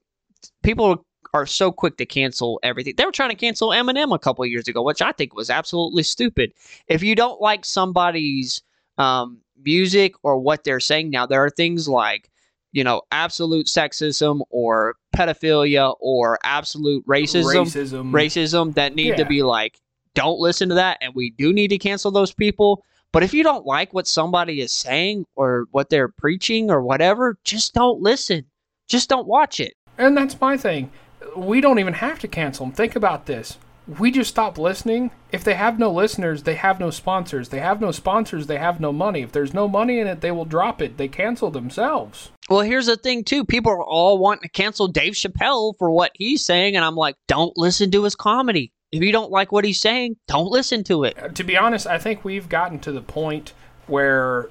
people 0.63 1.05
are 1.35 1.47
so 1.47 1.71
quick 1.71 1.97
to 1.97 2.07
cancel 2.07 2.61
everything. 2.63 2.95
They 2.97 3.05
were 3.05 3.13
trying 3.13 3.31
to 3.31 3.37
cancel 3.37 3.71
Eminem 3.71 4.15
a 4.15 4.19
couple 4.19 4.47
years 4.47 4.69
ago, 4.69 4.83
which 4.83 5.03
I 5.03 5.13
think 5.13 5.35
was 5.35 5.51
absolutely 5.51 6.03
stupid. 6.03 6.53
If 6.87 7.03
you 7.03 7.15
don't 7.15 7.41
like 7.41 7.65
somebody's 7.65 8.63
um, 8.97 9.39
music 9.63 10.15
or 10.23 10.39
what 10.39 10.65
they're 10.65 10.81
saying 10.81 11.11
now, 11.11 11.27
there 11.27 11.45
are 11.45 11.51
things 11.51 11.89
like, 11.89 12.30
you 12.73 12.85
know, 12.85 13.03
absolute 13.11 13.67
sexism 13.67 14.41
or 14.51 14.95
pedophilia 15.15 15.95
or 16.01 16.39
absolute 16.45 17.05
racism, 17.07 17.65
Racism. 17.67 18.11
racism 18.13 18.75
that 18.75 18.95
need 18.95 19.17
to 19.17 19.25
be 19.25 19.43
like, 19.43 19.81
don't 20.15 20.39
listen 20.39 20.69
to 20.69 20.75
that. 20.77 20.99
And 21.01 21.15
we 21.15 21.31
do 21.31 21.53
need 21.53 21.69
to 21.69 21.79
cancel 21.79 22.11
those 22.11 22.33
people. 22.33 22.85
But 23.13 23.23
if 23.25 23.35
you 23.35 23.43
don't 23.43 23.67
like 23.67 23.93
what 23.93 24.07
somebody 24.07 24.61
is 24.61 24.73
saying 24.73 25.27
or 25.35 25.67
what 25.73 25.91
they're 25.91 26.09
preaching 26.09 26.71
or 26.71 26.81
whatever, 26.83 27.39
just 27.45 27.75
don't 27.75 28.01
listen. 28.01 28.45
Just 28.89 29.09
don't 29.09 29.27
watch 29.27 29.59
it. 29.59 29.75
And 29.99 30.17
that's 30.17 30.41
my 30.41 30.57
thing. 30.57 30.91
We 31.37 31.61
don't 31.61 31.79
even 31.79 31.95
have 31.95 32.19
to 32.21 32.29
cancel 32.29 32.67
them. 32.67 32.75
Think 32.75 32.97
about 32.97 33.27
this. 33.27 33.59
We 33.99 34.11
just 34.11 34.31
stop 34.31 34.59
listening. 34.59 35.11
If 35.33 35.43
they 35.43 35.55
have 35.55 35.79
no 35.79 35.91
listeners, 35.91 36.45
they 36.45 36.55
have 36.55 36.79
no 36.79 36.91
sponsors. 36.91 37.49
They 37.49 37.61
have 37.61 37.81
no 37.81 37.91
sponsors, 37.91 38.47
they 38.47 38.59
have 38.59 38.81
no 38.81 38.93
money. 38.93 39.23
If 39.23 39.33
there's 39.33 39.53
no 39.53 39.67
money 39.67 39.99
in 39.99 40.07
it, 40.07 40.21
they 40.21 40.31
will 40.31 40.45
drop 40.45 40.81
it. 40.81 40.97
They 40.97 41.09
cancel 41.09 41.51
themselves. 41.51 42.31
Well, 42.49 42.61
here's 42.61 42.87
the 42.87 42.97
thing, 42.97 43.25
too. 43.25 43.45
People 43.45 43.73
are 43.73 43.85
all 43.85 44.19
wanting 44.19 44.43
to 44.43 44.49
cancel 44.49 44.89
Dave 44.89 45.15
Chappelle 45.15 45.75
for 45.79 45.91
what 45.91 46.13
he's 46.15 46.45
saying. 46.45 46.77
And 46.77 46.85
I'm 46.85 46.97
like, 46.97 47.17
don't 47.27 47.57
listen 47.57 47.91
to 47.93 48.05
his 48.05 48.15
comedy. 48.15 48.73
If 48.93 49.03
you 49.03 49.13
don't 49.13 49.31
like 49.31 49.53
what 49.53 49.65
he's 49.65 49.81
saying, 49.81 50.17
don't 50.27 50.51
listen 50.51 50.83
to 50.85 51.05
it. 51.05 51.35
To 51.35 51.45
be 51.45 51.57
honest, 51.57 51.87
I 51.87 51.99
think 51.99 52.25
we've 52.25 52.49
gotten 52.49 52.81
to 52.81 52.93
the 52.93 53.03
point 53.03 53.53
where 53.87 54.49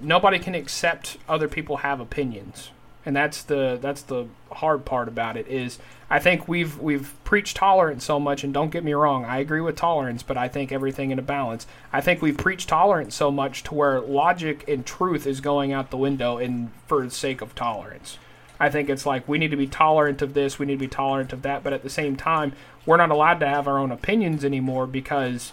nobody 0.00 0.38
can 0.38 0.54
accept 0.54 1.18
other 1.28 1.48
people 1.48 1.78
have 1.78 2.00
opinions. 2.00 2.70
And 3.04 3.14
that's 3.14 3.42
the 3.42 3.78
that's 3.80 4.02
the 4.02 4.26
hard 4.50 4.84
part 4.84 5.06
about 5.06 5.36
it 5.36 5.46
is 5.46 5.78
I 6.08 6.20
think 6.20 6.46
we've 6.46 6.78
we've 6.78 7.12
preached 7.24 7.56
tolerance 7.56 8.04
so 8.04 8.20
much 8.20 8.44
and 8.44 8.54
don't 8.54 8.70
get 8.70 8.84
me 8.84 8.92
wrong, 8.92 9.24
I 9.24 9.38
agree 9.38 9.60
with 9.60 9.76
tolerance, 9.76 10.22
but 10.22 10.36
I 10.36 10.48
think 10.48 10.70
everything 10.70 11.10
in 11.10 11.18
a 11.18 11.22
balance. 11.22 11.66
I 11.92 12.00
think 12.00 12.22
we've 12.22 12.36
preached 12.36 12.68
tolerance 12.68 13.14
so 13.14 13.30
much 13.30 13.64
to 13.64 13.74
where 13.74 14.00
logic 14.00 14.64
and 14.68 14.86
truth 14.86 15.26
is 15.26 15.40
going 15.40 15.72
out 15.72 15.90
the 15.90 15.96
window 15.96 16.38
in 16.38 16.70
for 16.86 17.04
the 17.04 17.10
sake 17.10 17.40
of 17.40 17.54
tolerance. 17.54 18.18
I 18.58 18.70
think 18.70 18.88
it's 18.88 19.04
like 19.04 19.28
we 19.28 19.38
need 19.38 19.50
to 19.50 19.56
be 19.56 19.66
tolerant 19.66 20.22
of 20.22 20.34
this, 20.34 20.58
we 20.58 20.66
need 20.66 20.74
to 20.74 20.78
be 20.78 20.88
tolerant 20.88 21.32
of 21.32 21.42
that, 21.42 21.62
but 21.62 21.72
at 21.72 21.82
the 21.82 21.90
same 21.90 22.16
time, 22.16 22.52
we're 22.86 22.96
not 22.96 23.10
allowed 23.10 23.40
to 23.40 23.48
have 23.48 23.66
our 23.66 23.78
own 23.78 23.90
opinions 23.90 24.44
anymore 24.44 24.86
because 24.86 25.52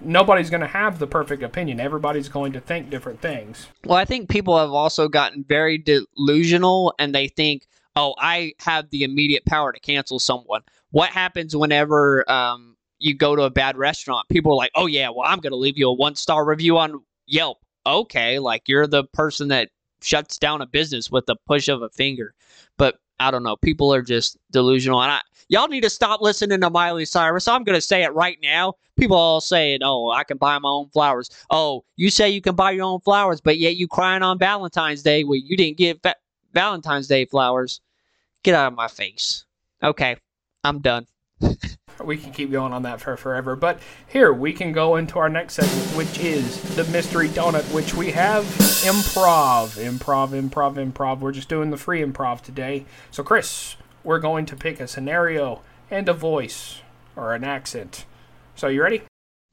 nobody's 0.00 0.50
going 0.50 0.60
to 0.60 0.66
have 0.66 0.98
the 0.98 1.06
perfect 1.06 1.42
opinion. 1.42 1.80
Everybody's 1.80 2.28
going 2.28 2.52
to 2.52 2.60
think 2.60 2.90
different 2.90 3.20
things. 3.20 3.68
Well, 3.84 3.96
I 3.96 4.04
think 4.04 4.28
people 4.28 4.58
have 4.58 4.72
also 4.72 5.08
gotten 5.08 5.44
very 5.44 5.78
delusional 5.78 6.94
and 6.98 7.14
they 7.14 7.28
think, 7.28 7.66
oh, 7.96 8.14
I 8.18 8.52
have 8.60 8.90
the 8.90 9.02
immediate 9.02 9.44
power 9.46 9.72
to 9.72 9.80
cancel 9.80 10.18
someone. 10.18 10.62
What 10.90 11.10
happens 11.10 11.56
whenever 11.56 12.30
um, 12.30 12.76
you 12.98 13.14
go 13.14 13.34
to 13.34 13.42
a 13.42 13.50
bad 13.50 13.76
restaurant? 13.76 14.28
People 14.28 14.52
are 14.52 14.56
like, 14.56 14.70
oh, 14.74 14.86
yeah, 14.86 15.08
well, 15.08 15.26
I'm 15.26 15.40
going 15.40 15.52
to 15.52 15.56
leave 15.56 15.78
you 15.78 15.88
a 15.88 15.92
one 15.92 16.14
star 16.14 16.44
review 16.44 16.78
on 16.78 17.02
Yelp. 17.26 17.58
Okay, 17.86 18.38
like 18.38 18.68
you're 18.68 18.86
the 18.86 19.04
person 19.04 19.48
that 19.48 19.70
shuts 20.02 20.38
down 20.38 20.60
a 20.60 20.66
business 20.66 21.10
with 21.10 21.26
the 21.26 21.36
push 21.46 21.68
of 21.68 21.82
a 21.82 21.88
finger. 21.88 22.34
But 22.76 22.98
I 23.18 23.30
don't 23.30 23.42
know. 23.42 23.56
People 23.56 23.94
are 23.94 24.02
just 24.02 24.36
delusional. 24.50 25.02
And 25.02 25.12
I, 25.12 25.20
y'all 25.48 25.68
need 25.68 25.82
to 25.82 25.90
stop 25.90 26.20
listening 26.20 26.60
to 26.60 26.70
Miley 26.70 27.04
Cyrus. 27.04 27.48
I'm 27.48 27.64
going 27.64 27.76
to 27.76 27.80
say 27.80 28.02
it 28.02 28.12
right 28.12 28.38
now. 28.42 28.74
People 28.98 29.16
all 29.16 29.40
saying, 29.40 29.80
oh, 29.82 30.10
I 30.10 30.24
can 30.24 30.36
buy 30.36 30.58
my 30.58 30.68
own 30.68 30.88
flowers. 30.90 31.30
Oh, 31.50 31.84
you 31.96 32.10
say 32.10 32.28
you 32.28 32.40
can 32.40 32.56
buy 32.56 32.72
your 32.72 32.84
own 32.84 33.00
flowers, 33.00 33.40
but 33.40 33.58
yet 33.58 33.76
you 33.76 33.88
crying 33.88 34.22
on 34.22 34.38
Valentine's 34.38 35.02
Day 35.02 35.24
where 35.24 35.38
you 35.38 35.56
didn't 35.56 35.78
get 35.78 36.02
va- 36.02 36.16
Valentine's 36.52 37.06
Day 37.06 37.24
flowers. 37.24 37.80
Get 38.46 38.54
out 38.54 38.68
of 38.68 38.76
my 38.76 38.86
face. 38.86 39.44
Okay, 39.82 40.14
I'm 40.62 40.78
done. 40.78 41.08
We 42.04 42.16
can 42.16 42.30
keep 42.30 42.52
going 42.52 42.72
on 42.72 42.84
that 42.84 43.00
for 43.00 43.16
forever. 43.16 43.56
But 43.56 43.80
here, 44.06 44.32
we 44.32 44.52
can 44.52 44.70
go 44.70 44.94
into 44.94 45.18
our 45.18 45.28
next 45.28 45.54
segment, 45.54 45.96
which 45.96 46.20
is 46.20 46.76
the 46.76 46.84
mystery 46.84 47.28
donut, 47.28 47.64
which 47.74 47.92
we 47.94 48.12
have 48.12 48.44
improv. 48.44 49.76
Improv, 49.84 50.28
improv, 50.28 50.92
improv. 50.92 51.18
We're 51.18 51.32
just 51.32 51.48
doing 51.48 51.70
the 51.70 51.76
free 51.76 52.00
improv 52.00 52.40
today. 52.40 52.84
So, 53.10 53.24
Chris, 53.24 53.74
we're 54.04 54.20
going 54.20 54.46
to 54.46 54.54
pick 54.54 54.78
a 54.78 54.86
scenario 54.86 55.62
and 55.90 56.08
a 56.08 56.14
voice 56.14 56.82
or 57.16 57.34
an 57.34 57.42
accent. 57.42 58.04
So, 58.54 58.68
you 58.68 58.80
ready? 58.80 59.02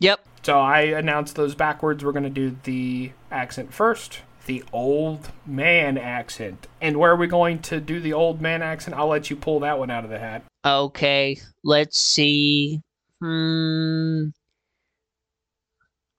Yep. 0.02 0.24
So 0.44 0.60
I 0.60 0.82
announced 0.82 1.36
those 1.36 1.56
backwards. 1.56 2.06
We're 2.06 2.12
going 2.12 2.26
to 2.26 2.30
do 2.30 2.58
the 2.64 3.14
accent 3.32 3.74
first, 3.74 4.20
the 4.46 4.64
old 4.72 5.32
man 5.46 5.98
accent. 5.98 6.68
And 6.82 6.98
where 6.98 7.12
are 7.12 7.16
we 7.16 7.28
going 7.28 7.60
to 7.64 7.80
do 7.80 8.00
the 8.00 8.14
old 8.14 8.42
man 8.42 8.62
accent? 8.62 8.96
I'll 8.96 9.08
let 9.08 9.30
you 9.30 9.36
pull 9.36 9.62
that 9.62 9.80
one 9.80 9.90
out 9.90 10.04
of 10.04 10.10
the 10.10 10.20
hat. 10.20 10.44
Okay, 10.66 11.40
let's 11.64 12.00
see. 12.00 12.82
Hmm. 13.22 14.30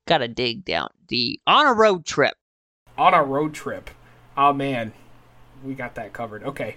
Gotta 0.06 0.28
dig 0.28 0.64
down 0.64 0.88
deep. 1.06 1.40
On 1.46 1.66
a 1.66 1.72
road 1.72 2.04
trip. 2.04 2.34
On 2.98 3.14
a 3.14 3.22
road 3.22 3.54
trip. 3.54 3.90
Oh 4.36 4.52
man, 4.52 4.92
we 5.62 5.74
got 5.74 5.94
that 5.94 6.12
covered. 6.12 6.44
Okay. 6.44 6.76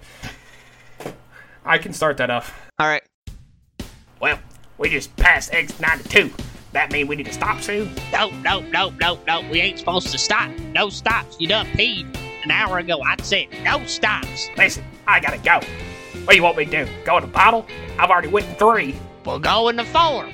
I 1.65 1.77
can 1.77 1.91
start 1.91 2.17
that 2.17 2.29
off. 2.29 2.57
All 2.79 2.87
right. 2.87 3.03
Well, 4.21 4.39
we 4.77 4.89
just 4.89 5.15
passed 5.17 5.51
X92. 5.51 6.46
That 6.73 6.91
mean 6.91 7.07
we 7.07 7.15
need 7.15 7.25
to 7.27 7.33
stop 7.33 7.61
soon? 7.61 7.89
No, 8.11 8.29
no, 8.41 8.59
no, 8.61 8.89
no, 8.91 9.19
no. 9.25 9.41
We 9.49 9.59
ain't 9.61 9.79
supposed 9.79 10.11
to 10.11 10.17
stop. 10.17 10.49
No 10.73 10.89
stops. 10.89 11.37
You 11.39 11.47
done 11.47 11.65
peed 11.67 12.15
an 12.43 12.51
hour 12.51 12.77
ago. 12.79 13.01
I 13.01 13.15
said 13.21 13.47
no 13.63 13.83
stops. 13.85 14.49
Listen, 14.57 14.83
I 15.07 15.19
gotta 15.19 15.37
go. 15.37 15.65
What 16.23 16.31
do 16.31 16.35
you 16.35 16.43
want 16.43 16.57
me 16.57 16.65
to 16.65 16.85
do? 16.85 16.91
Go 17.05 17.17
in 17.17 17.23
the 17.23 17.29
bottle? 17.29 17.65
I've 17.97 18.09
already 18.09 18.27
went 18.27 18.47
in 18.47 18.55
three. 18.55 18.95
We'll 19.25 19.39
go 19.39 19.69
in 19.69 19.75
the 19.75 19.85
four. 19.85 20.27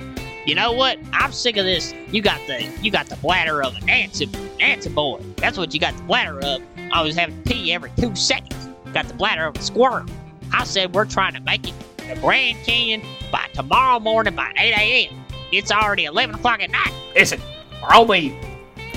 You 0.46 0.54
know 0.54 0.72
what? 0.72 0.98
I'm 1.12 1.32
sick 1.32 1.56
of 1.56 1.64
this. 1.64 1.94
You 2.10 2.20
got 2.20 2.40
the 2.46 2.64
you 2.82 2.90
got 2.90 3.06
the 3.06 3.16
bladder 3.16 3.62
of 3.62 3.74
a 3.76 3.80
Nancy 3.84 4.26
Nancy 4.58 4.90
boy. 4.90 5.20
That's 5.36 5.56
what 5.56 5.72
you 5.72 5.80
got 5.80 5.96
the 5.96 6.02
bladder 6.02 6.40
of. 6.40 6.62
I 6.92 7.02
was 7.02 7.16
having 7.16 7.42
to 7.42 7.50
pee 7.50 7.72
every 7.72 7.90
two 7.96 8.14
seconds. 8.14 8.68
Got 8.92 9.06
the 9.08 9.14
bladder 9.14 9.46
of 9.46 9.56
a 9.56 9.62
squirrel. 9.62 10.06
I 10.52 10.64
said 10.64 10.94
we're 10.94 11.06
trying 11.06 11.34
to 11.34 11.40
make 11.40 11.66
it 11.68 11.74
to 11.98 12.14
Grand 12.20 12.58
Canyon 12.64 13.02
by 13.32 13.46
tomorrow 13.54 13.98
morning 13.98 14.34
by 14.34 14.52
8 14.56 14.72
a.m. 14.72 15.23
It's 15.56 15.70
already 15.70 16.04
11 16.06 16.34
o'clock 16.34 16.60
at 16.60 16.70
night. 16.70 16.92
Listen, 17.14 17.40
we're 17.80 17.94
only 17.94 18.36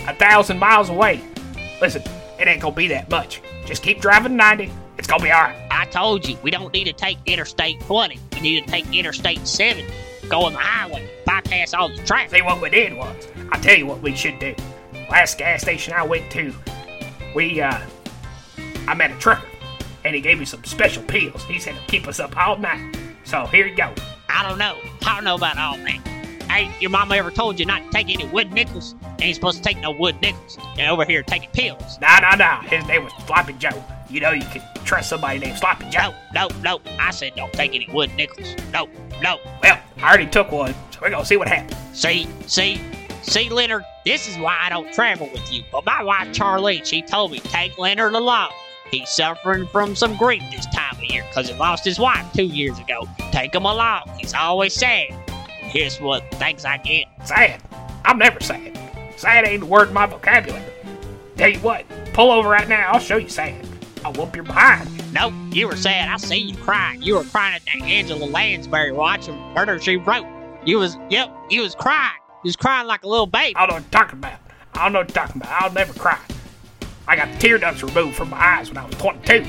a 0.07 0.15
thousand 0.15 0.57
miles 0.57 0.89
away. 0.89 1.21
Listen, 1.81 2.01
it 2.39 2.47
ain't 2.47 2.61
gonna 2.61 2.75
be 2.75 2.87
that 2.87 3.09
much. 3.09 3.41
Just 3.65 3.83
keep 3.83 4.01
driving 4.01 4.35
90. 4.35 4.71
It's 4.97 5.07
gonna 5.07 5.23
be 5.23 5.31
alright. 5.31 5.55
I 5.69 5.85
told 5.85 6.27
you 6.27 6.35
we 6.41 6.49
don't 6.49 6.73
need 6.73 6.85
to 6.85 6.93
take 6.93 7.17
Interstate 7.27 7.79
20. 7.81 8.19
We 8.33 8.41
need 8.41 8.65
to 8.65 8.71
take 8.71 8.91
Interstate 8.91 9.47
7. 9.47 9.85
Go 10.29 10.45
on 10.45 10.53
the 10.53 10.59
highway, 10.59 11.07
bypass 11.25 11.73
all 11.73 11.89
the 11.89 12.03
traffic. 12.03 12.31
See 12.31 12.41
what 12.41 12.61
we 12.61 12.69
did 12.69 12.97
was, 12.97 13.27
I 13.51 13.59
tell 13.59 13.77
you 13.77 13.85
what 13.85 14.01
we 14.01 14.15
should 14.15 14.39
do. 14.39 14.55
Last 15.09 15.37
gas 15.37 15.61
station 15.61 15.93
I 15.93 16.03
went 16.03 16.29
to, 16.31 16.53
we 17.35 17.61
uh, 17.61 17.79
I 18.87 18.95
met 18.95 19.11
a 19.11 19.15
trucker, 19.19 19.45
and 20.03 20.15
he 20.15 20.21
gave 20.21 20.39
me 20.39 20.45
some 20.45 20.63
special 20.63 21.03
pills. 21.03 21.43
He 21.43 21.59
said 21.59 21.75
it'll 21.75 21.87
keep 21.87 22.07
us 22.07 22.19
up 22.19 22.35
all 22.35 22.57
night. 22.57 22.97
So 23.23 23.45
here 23.45 23.67
you 23.67 23.75
go. 23.75 23.93
I 24.27 24.47
don't 24.47 24.57
know. 24.57 24.77
I 25.05 25.15
don't 25.15 25.23
know 25.23 25.35
about 25.35 25.57
all 25.57 25.77
that. 25.77 26.16
Hey, 26.49 26.71
your 26.79 26.89
mama 26.89 27.15
ever 27.15 27.31
told 27.31 27.59
you 27.59 27.65
not 27.65 27.83
to 27.83 27.89
take 27.91 28.09
any 28.09 28.25
wood 28.27 28.51
nickels? 28.51 28.95
Ain't 29.19 29.35
supposed 29.35 29.57
to 29.57 29.63
take 29.63 29.79
no 29.79 29.91
wood 29.91 30.19
nickels. 30.21 30.57
And 30.77 30.89
over 30.89 31.05
here 31.05 31.23
taking 31.23 31.49
pills. 31.51 31.99
Nah, 31.99 32.19
nah, 32.19 32.35
nah. 32.35 32.61
His 32.61 32.85
name 32.87 33.03
was 33.03 33.13
Sloppy 33.25 33.53
Joe. 33.53 33.83
You 34.09 34.21
know 34.21 34.31
you 34.31 34.45
can 34.45 34.61
trust 34.85 35.09
somebody 35.09 35.39
named 35.39 35.57
Sloppy 35.57 35.89
Joe. 35.89 36.13
No, 36.33 36.47
no, 36.63 36.79
no. 36.85 36.91
I 36.99 37.11
said 37.11 37.33
don't 37.35 37.51
take 37.53 37.75
any 37.75 37.87
wood 37.91 38.09
nickels. 38.15 38.55
No, 38.71 38.87
no. 39.21 39.39
Well, 39.61 39.79
I 39.97 40.07
already 40.07 40.27
took 40.27 40.51
one, 40.51 40.73
so 40.91 40.99
we're 41.01 41.09
gonna 41.09 41.25
see 41.25 41.37
what 41.37 41.47
happens. 41.47 41.77
See, 41.93 42.27
see, 42.45 42.79
see, 43.23 43.49
Leonard, 43.49 43.83
this 44.05 44.29
is 44.29 44.37
why 44.37 44.57
I 44.61 44.69
don't 44.69 44.91
travel 44.93 45.29
with 45.33 45.51
you. 45.51 45.63
But 45.71 45.85
my 45.85 46.01
wife, 46.03 46.29
Charlene, 46.29 46.85
she 46.85 47.01
told 47.01 47.31
me 47.31 47.39
take 47.39 47.77
Leonard 47.77 48.13
along. 48.13 48.51
He's 48.91 49.09
suffering 49.09 49.67
from 49.67 49.95
some 49.95 50.15
grief 50.15 50.43
this 50.51 50.65
time 50.67 50.95
of 50.95 51.03
year 51.03 51.25
because 51.27 51.49
he 51.49 51.55
lost 51.55 51.83
his 51.83 51.99
wife 51.99 52.25
two 52.33 52.45
years 52.45 52.79
ago. 52.79 53.05
Take 53.31 53.53
him 53.53 53.65
along. 53.65 54.03
He's 54.17 54.33
always 54.33 54.73
sad. 54.73 55.07
Here's 55.77 56.01
what 56.01 56.23
things 56.31 56.65
I 56.65 56.77
get. 56.77 57.05
Sad. 57.23 57.61
I'm 58.03 58.17
never 58.17 58.39
sad. 58.39 58.75
Sad 59.15 59.45
ain't 59.45 59.61
a 59.61 59.65
word 59.67 59.89
in 59.89 59.93
my 59.93 60.07
vocabulary. 60.07 60.63
Tell 61.35 61.49
you 61.49 61.59
what, 61.59 61.85
pull 62.13 62.31
over 62.31 62.49
right 62.49 62.67
now. 62.67 62.93
I'll 62.93 62.99
show 62.99 63.17
you 63.17 63.29
sad. 63.29 63.63
I'll 64.03 64.11
whoop 64.13 64.35
your 64.35 64.43
behind. 64.43 64.89
Nope, 65.13 65.35
you 65.51 65.67
were 65.67 65.75
sad. 65.75 66.09
I 66.09 66.17
see 66.17 66.37
you 66.37 66.57
crying. 66.57 67.03
You 67.03 67.17
were 67.17 67.25
crying 67.25 67.57
at 67.57 67.65
that 67.65 67.83
Angela 67.83 68.25
Lansbury 68.25 68.91
watching 68.91 69.37
Murder 69.53 69.79
She 69.79 69.97
Wrote. 69.97 70.25
You 70.65 70.79
was, 70.79 70.97
yep, 71.11 71.31
you 71.51 71.61
was 71.61 71.75
crying. 71.75 72.17
You 72.43 72.47
was 72.47 72.55
crying 72.55 72.87
like 72.87 73.03
a 73.03 73.07
little 73.07 73.27
baby. 73.27 73.55
I 73.55 73.67
don't 73.67 73.69
know 73.69 73.75
what 73.75 73.83
you're 73.83 74.01
talking 74.01 74.17
about. 74.17 74.39
I 74.73 74.83
don't 74.83 74.93
know 74.93 74.99
what 75.01 75.09
you're 75.09 75.25
talking 75.27 75.41
about. 75.43 75.61
I'll 75.61 75.73
never 75.73 75.93
cry. 75.93 76.19
I 77.07 77.15
got 77.15 77.31
the 77.31 77.37
tear 77.37 77.59
ducts 77.59 77.83
removed 77.83 78.15
from 78.15 78.31
my 78.31 78.39
eyes 78.39 78.69
when 78.69 78.79
I 78.79 78.85
was 78.87 78.95
22 78.95 79.45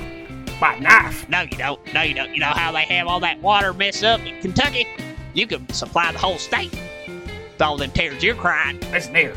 by 0.61 0.75
a 0.75 0.81
knife. 0.81 1.27
No, 1.31 1.41
you 1.41 1.57
don't. 1.57 1.95
No, 1.95 2.03
you 2.03 2.13
don't. 2.13 2.35
You 2.35 2.41
know 2.41 2.49
how 2.49 2.71
they 2.71 2.83
have 2.83 3.07
all 3.07 3.21
that 3.21 3.41
water 3.41 3.73
mess 3.73 4.03
up 4.03 4.21
in 4.21 4.39
Kentucky? 4.43 4.87
You 5.35 5.47
can 5.47 5.69
supply 5.73 6.13
the 6.13 6.19
whole 6.19 6.39
state 6.39 6.73
with 6.73 7.63
all 7.63 7.77
them 7.77 7.91
tears 7.91 8.23
you're 8.23 8.35
crying. 8.35 8.81
Listen 8.93 9.15
here, 9.15 9.35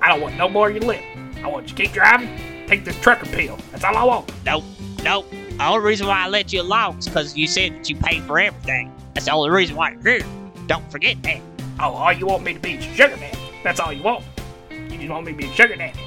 I 0.00 0.08
don't 0.08 0.20
want 0.20 0.36
no 0.36 0.48
more 0.48 0.68
of 0.68 0.74
your 0.74 0.84
lip. 0.84 1.02
I 1.42 1.48
want 1.48 1.68
you 1.68 1.76
to 1.76 1.82
keep 1.82 1.92
driving. 1.92 2.28
Take 2.66 2.84
this 2.84 2.98
trucker 3.00 3.26
pill. 3.26 3.58
That's 3.72 3.84
all 3.84 3.96
I 3.96 4.04
want. 4.04 4.30
Nope, 4.44 4.64
nope. 5.02 5.30
The 5.30 5.64
only 5.64 5.84
reason 5.84 6.06
why 6.06 6.24
I 6.24 6.28
let 6.28 6.52
you 6.52 6.62
along 6.62 6.98
is 6.98 7.06
because 7.06 7.36
you 7.36 7.46
said 7.46 7.72
that 7.72 7.88
you 7.88 7.96
pay 7.96 8.20
for 8.20 8.38
everything. 8.38 8.92
That's 9.14 9.26
the 9.26 9.32
only 9.32 9.50
reason 9.50 9.76
why 9.76 9.92
you're 9.92 10.18
here. 10.18 10.26
Don't 10.66 10.88
forget 10.90 11.22
that. 11.22 11.40
Oh, 11.80 11.92
all 11.92 12.12
you 12.12 12.26
want 12.26 12.42
me 12.42 12.54
to 12.54 12.60
be 12.60 12.74
is 12.74 12.86
your 12.86 12.94
sugar 12.94 13.16
daddy. 13.16 13.38
That's 13.64 13.80
all 13.80 13.92
you 13.92 14.02
want. 14.02 14.24
You 14.70 14.98
just 14.98 15.08
want 15.08 15.26
me 15.26 15.32
to 15.32 15.38
be 15.38 15.46
a 15.46 15.52
sugar 15.52 15.76
daddy. 15.76 15.98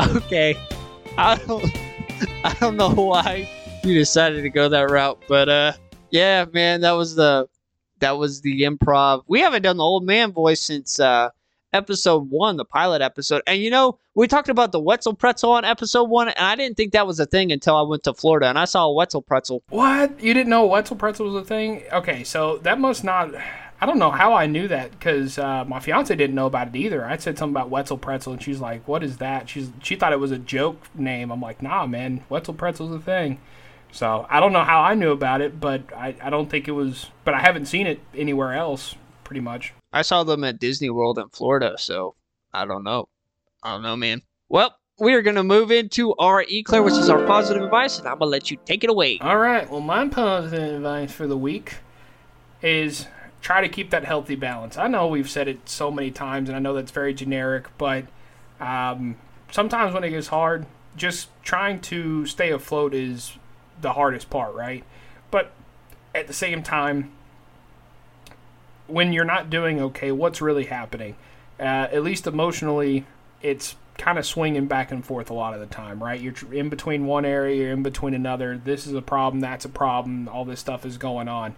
okay. 0.16 0.56
I 1.16 1.36
don't 1.46 1.64
I 2.44 2.54
don't 2.60 2.76
know 2.76 2.90
why 2.90 3.48
you 3.82 3.94
decided 3.94 4.42
to 4.42 4.50
go 4.50 4.68
that 4.68 4.90
route, 4.90 5.22
but 5.28 5.48
uh 5.48 5.72
yeah, 6.10 6.46
man, 6.52 6.82
that 6.82 6.92
was 6.92 7.14
the 7.14 7.48
that 8.00 8.18
was 8.18 8.40
the 8.40 8.62
improv. 8.62 9.22
We 9.26 9.40
haven't 9.40 9.62
done 9.62 9.76
the 9.76 9.84
old 9.84 10.04
man 10.04 10.32
voice 10.32 10.60
since 10.60 11.00
uh 11.00 11.30
episode 11.74 12.30
1, 12.30 12.56
the 12.56 12.64
pilot 12.64 13.02
episode. 13.02 13.42
And 13.46 13.60
you 13.60 13.68
know, 13.68 13.98
we 14.14 14.28
talked 14.28 14.48
about 14.48 14.72
the 14.72 14.80
Wetzel 14.80 15.14
pretzel 15.14 15.50
on 15.50 15.64
episode 15.64 16.04
1, 16.04 16.28
and 16.28 16.38
I 16.38 16.54
didn't 16.54 16.76
think 16.76 16.92
that 16.92 17.06
was 17.06 17.18
a 17.20 17.26
thing 17.26 17.50
until 17.52 17.76
I 17.76 17.82
went 17.82 18.04
to 18.04 18.14
Florida 18.14 18.46
and 18.46 18.58
I 18.58 18.64
saw 18.64 18.86
a 18.86 18.92
Wetzel 18.92 19.22
pretzel. 19.22 19.62
What? 19.68 20.22
You 20.22 20.32
didn't 20.32 20.50
know 20.50 20.66
Wetzel 20.66 20.96
pretzel 20.96 21.26
was 21.26 21.34
a 21.34 21.44
thing? 21.44 21.82
Okay, 21.92 22.24
so 22.24 22.58
that 22.58 22.78
must 22.78 23.04
not. 23.04 23.34
I 23.80 23.86
don't 23.86 23.98
know 23.98 24.12
how 24.12 24.32
I 24.32 24.46
knew 24.46 24.68
that 24.68 24.92
because 24.92 25.36
uh, 25.36 25.64
my 25.66 25.80
fiance 25.80 26.14
didn't 26.14 26.36
know 26.36 26.46
about 26.46 26.68
it 26.68 26.76
either. 26.76 27.04
I 27.04 27.16
said 27.16 27.36
something 27.36 27.54
about 27.54 27.70
Wetzel 27.70 27.98
pretzel, 27.98 28.32
and 28.32 28.42
she's 28.42 28.60
like, 28.60 28.86
"What 28.88 29.02
is 29.02 29.18
that?" 29.18 29.48
She's 29.48 29.70
she 29.82 29.96
thought 29.96 30.12
it 30.12 30.20
was 30.20 30.30
a 30.30 30.38
joke 30.38 30.80
name. 30.94 31.30
I'm 31.30 31.40
like, 31.40 31.60
"Nah, 31.60 31.86
man, 31.86 32.24
Wetzel 32.28 32.54
pretzel's 32.54 32.94
a 32.94 33.00
thing." 33.00 33.40
So 33.94 34.26
I 34.28 34.40
don't 34.40 34.52
know 34.52 34.64
how 34.64 34.82
I 34.82 34.94
knew 34.94 35.12
about 35.12 35.40
it, 35.40 35.60
but 35.60 35.92
I, 35.94 36.16
I 36.20 36.28
don't 36.28 36.50
think 36.50 36.66
it 36.66 36.72
was. 36.72 37.10
But 37.24 37.34
I 37.34 37.40
haven't 37.40 37.66
seen 37.66 37.86
it 37.86 38.00
anywhere 38.12 38.52
else, 38.52 38.96
pretty 39.22 39.40
much. 39.40 39.72
I 39.92 40.02
saw 40.02 40.24
them 40.24 40.42
at 40.42 40.58
Disney 40.58 40.90
World 40.90 41.16
in 41.16 41.28
Florida, 41.28 41.76
so 41.78 42.16
I 42.52 42.66
don't 42.66 42.82
know. 42.82 43.08
I 43.62 43.70
don't 43.70 43.82
know, 43.82 43.94
man. 43.94 44.22
Well, 44.48 44.76
we 44.98 45.14
are 45.14 45.22
going 45.22 45.36
to 45.36 45.44
move 45.44 45.70
into 45.70 46.12
our 46.16 46.42
eclair, 46.42 46.82
which 46.82 46.94
is 46.94 47.08
our 47.08 47.24
positive 47.24 47.62
advice, 47.62 48.00
and 48.00 48.08
I'm 48.08 48.18
going 48.18 48.26
to 48.26 48.30
let 48.30 48.50
you 48.50 48.58
take 48.64 48.82
it 48.82 48.90
away. 48.90 49.18
All 49.20 49.38
right. 49.38 49.70
Well, 49.70 49.80
my 49.80 50.08
positive 50.08 50.74
advice 50.74 51.12
for 51.12 51.28
the 51.28 51.38
week 51.38 51.76
is 52.62 53.06
try 53.42 53.60
to 53.60 53.68
keep 53.68 53.90
that 53.90 54.04
healthy 54.04 54.34
balance. 54.34 54.76
I 54.76 54.88
know 54.88 55.06
we've 55.06 55.30
said 55.30 55.46
it 55.46 55.68
so 55.68 55.92
many 55.92 56.10
times, 56.10 56.48
and 56.48 56.56
I 56.56 56.58
know 56.58 56.74
that's 56.74 56.90
very 56.90 57.14
generic, 57.14 57.66
but 57.78 58.06
um, 58.58 59.18
sometimes 59.52 59.94
when 59.94 60.02
it 60.02 60.10
gets 60.10 60.26
hard, 60.26 60.66
just 60.96 61.28
trying 61.44 61.80
to 61.82 62.26
stay 62.26 62.50
afloat 62.50 62.92
is 62.92 63.36
the 63.80 63.92
hardest 63.92 64.30
part, 64.30 64.54
right? 64.54 64.84
But 65.30 65.52
at 66.14 66.26
the 66.26 66.32
same 66.32 66.62
time, 66.62 67.12
when 68.86 69.12
you're 69.12 69.24
not 69.24 69.50
doing 69.50 69.80
okay, 69.80 70.12
what's 70.12 70.40
really 70.40 70.64
happening? 70.64 71.16
Uh, 71.58 71.88
at 71.90 72.02
least 72.02 72.26
emotionally, 72.26 73.06
it's 73.42 73.76
kind 73.96 74.18
of 74.18 74.26
swinging 74.26 74.66
back 74.66 74.90
and 74.90 75.04
forth 75.04 75.30
a 75.30 75.34
lot 75.34 75.54
of 75.54 75.60
the 75.60 75.66
time, 75.66 76.02
right? 76.02 76.20
You're 76.20 76.34
in 76.52 76.68
between 76.68 77.06
one 77.06 77.24
area, 77.24 77.56
you're 77.56 77.72
in 77.72 77.82
between 77.82 78.14
another. 78.14 78.58
This 78.58 78.86
is 78.86 78.94
a 78.94 79.02
problem, 79.02 79.40
that's 79.40 79.64
a 79.64 79.68
problem. 79.68 80.28
All 80.28 80.44
this 80.44 80.60
stuff 80.60 80.84
is 80.84 80.98
going 80.98 81.28
on. 81.28 81.54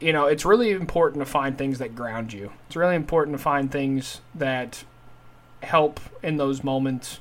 You 0.00 0.12
know, 0.12 0.26
it's 0.26 0.44
really 0.44 0.70
important 0.70 1.24
to 1.24 1.30
find 1.30 1.56
things 1.56 1.78
that 1.78 1.94
ground 1.94 2.32
you. 2.32 2.52
It's 2.66 2.76
really 2.76 2.96
important 2.96 3.36
to 3.36 3.42
find 3.42 3.70
things 3.70 4.20
that 4.34 4.84
help 5.62 6.00
in 6.22 6.38
those 6.38 6.64
moments 6.64 7.20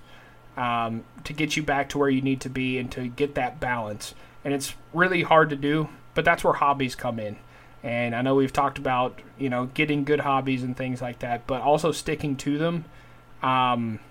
um, 0.59 1.05
to 1.23 1.31
get 1.31 1.55
you 1.55 1.63
back 1.63 1.89
to 1.89 1.97
where 1.97 2.09
you 2.09 2.21
need 2.21 2.41
to 2.41 2.49
be 2.49 2.77
and 2.77 2.91
to 2.91 3.07
get 3.07 3.35
that 3.35 3.59
balance. 3.59 4.13
And 4.43 4.53
it's 4.53 4.75
really 4.93 5.23
hard 5.23 5.49
to 5.51 5.55
do, 5.55 5.89
but 6.13 6.25
that's 6.25 6.43
where 6.43 6.53
hobbies 6.53 6.95
come 6.95 7.17
in. 7.17 7.37
And 7.81 8.13
I 8.13 8.21
know 8.21 8.35
we've 8.35 8.51
talked 8.51 8.77
about, 8.77 9.21
you 9.37 9.49
know, 9.49 9.67
getting 9.67 10.03
good 10.03 10.19
hobbies 10.19 10.63
and 10.63 10.75
things 10.75 11.01
like 11.01 11.19
that, 11.19 11.47
but 11.47 11.61
also 11.61 11.93
sticking 11.93 12.35
to 12.37 12.57
them. 12.57 12.85
Um, 13.41 14.01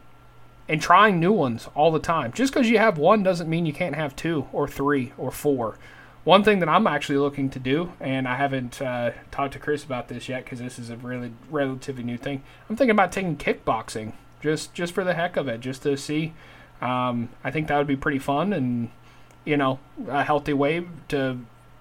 and 0.70 0.80
trying 0.82 1.18
new 1.18 1.32
ones 1.32 1.68
all 1.74 1.90
the 1.90 1.98
time. 1.98 2.32
Just 2.32 2.52
because 2.52 2.68
you 2.68 2.78
have 2.78 2.98
one 2.98 3.22
doesn't 3.22 3.48
mean 3.48 3.66
you 3.66 3.72
can't 3.72 3.94
have 3.94 4.14
two 4.14 4.48
or 4.52 4.68
three 4.68 5.12
or 5.16 5.30
four. 5.30 5.78
One 6.24 6.44
thing 6.44 6.58
that 6.58 6.68
I'm 6.68 6.86
actually 6.86 7.18
looking 7.18 7.48
to 7.50 7.58
do, 7.58 7.92
and 8.00 8.28
I 8.28 8.36
haven't 8.36 8.82
uh, 8.82 9.12
talked 9.30 9.54
to 9.54 9.58
Chris 9.58 9.82
about 9.82 10.08
this 10.08 10.28
yet 10.28 10.44
because 10.44 10.58
this 10.58 10.78
is 10.78 10.90
a 10.90 10.96
really 10.96 11.32
relatively 11.50 12.02
new 12.02 12.18
thing. 12.18 12.42
I'm 12.68 12.76
thinking 12.76 12.90
about 12.90 13.12
taking 13.12 13.36
kickboxing 13.36 14.12
just 14.40 14.74
just 14.74 14.92
for 14.92 15.04
the 15.04 15.14
heck 15.14 15.36
of 15.36 15.48
it, 15.48 15.60
just 15.60 15.82
to 15.82 15.96
see. 15.96 16.34
Um, 16.80 17.30
I 17.42 17.50
think 17.50 17.68
that 17.68 17.78
would 17.78 17.86
be 17.86 17.96
pretty 17.96 18.20
fun 18.20 18.52
and 18.52 18.90
you 19.44 19.56
know 19.56 19.80
a 20.08 20.22
healthy 20.22 20.52
way 20.52 20.86
to 21.08 21.38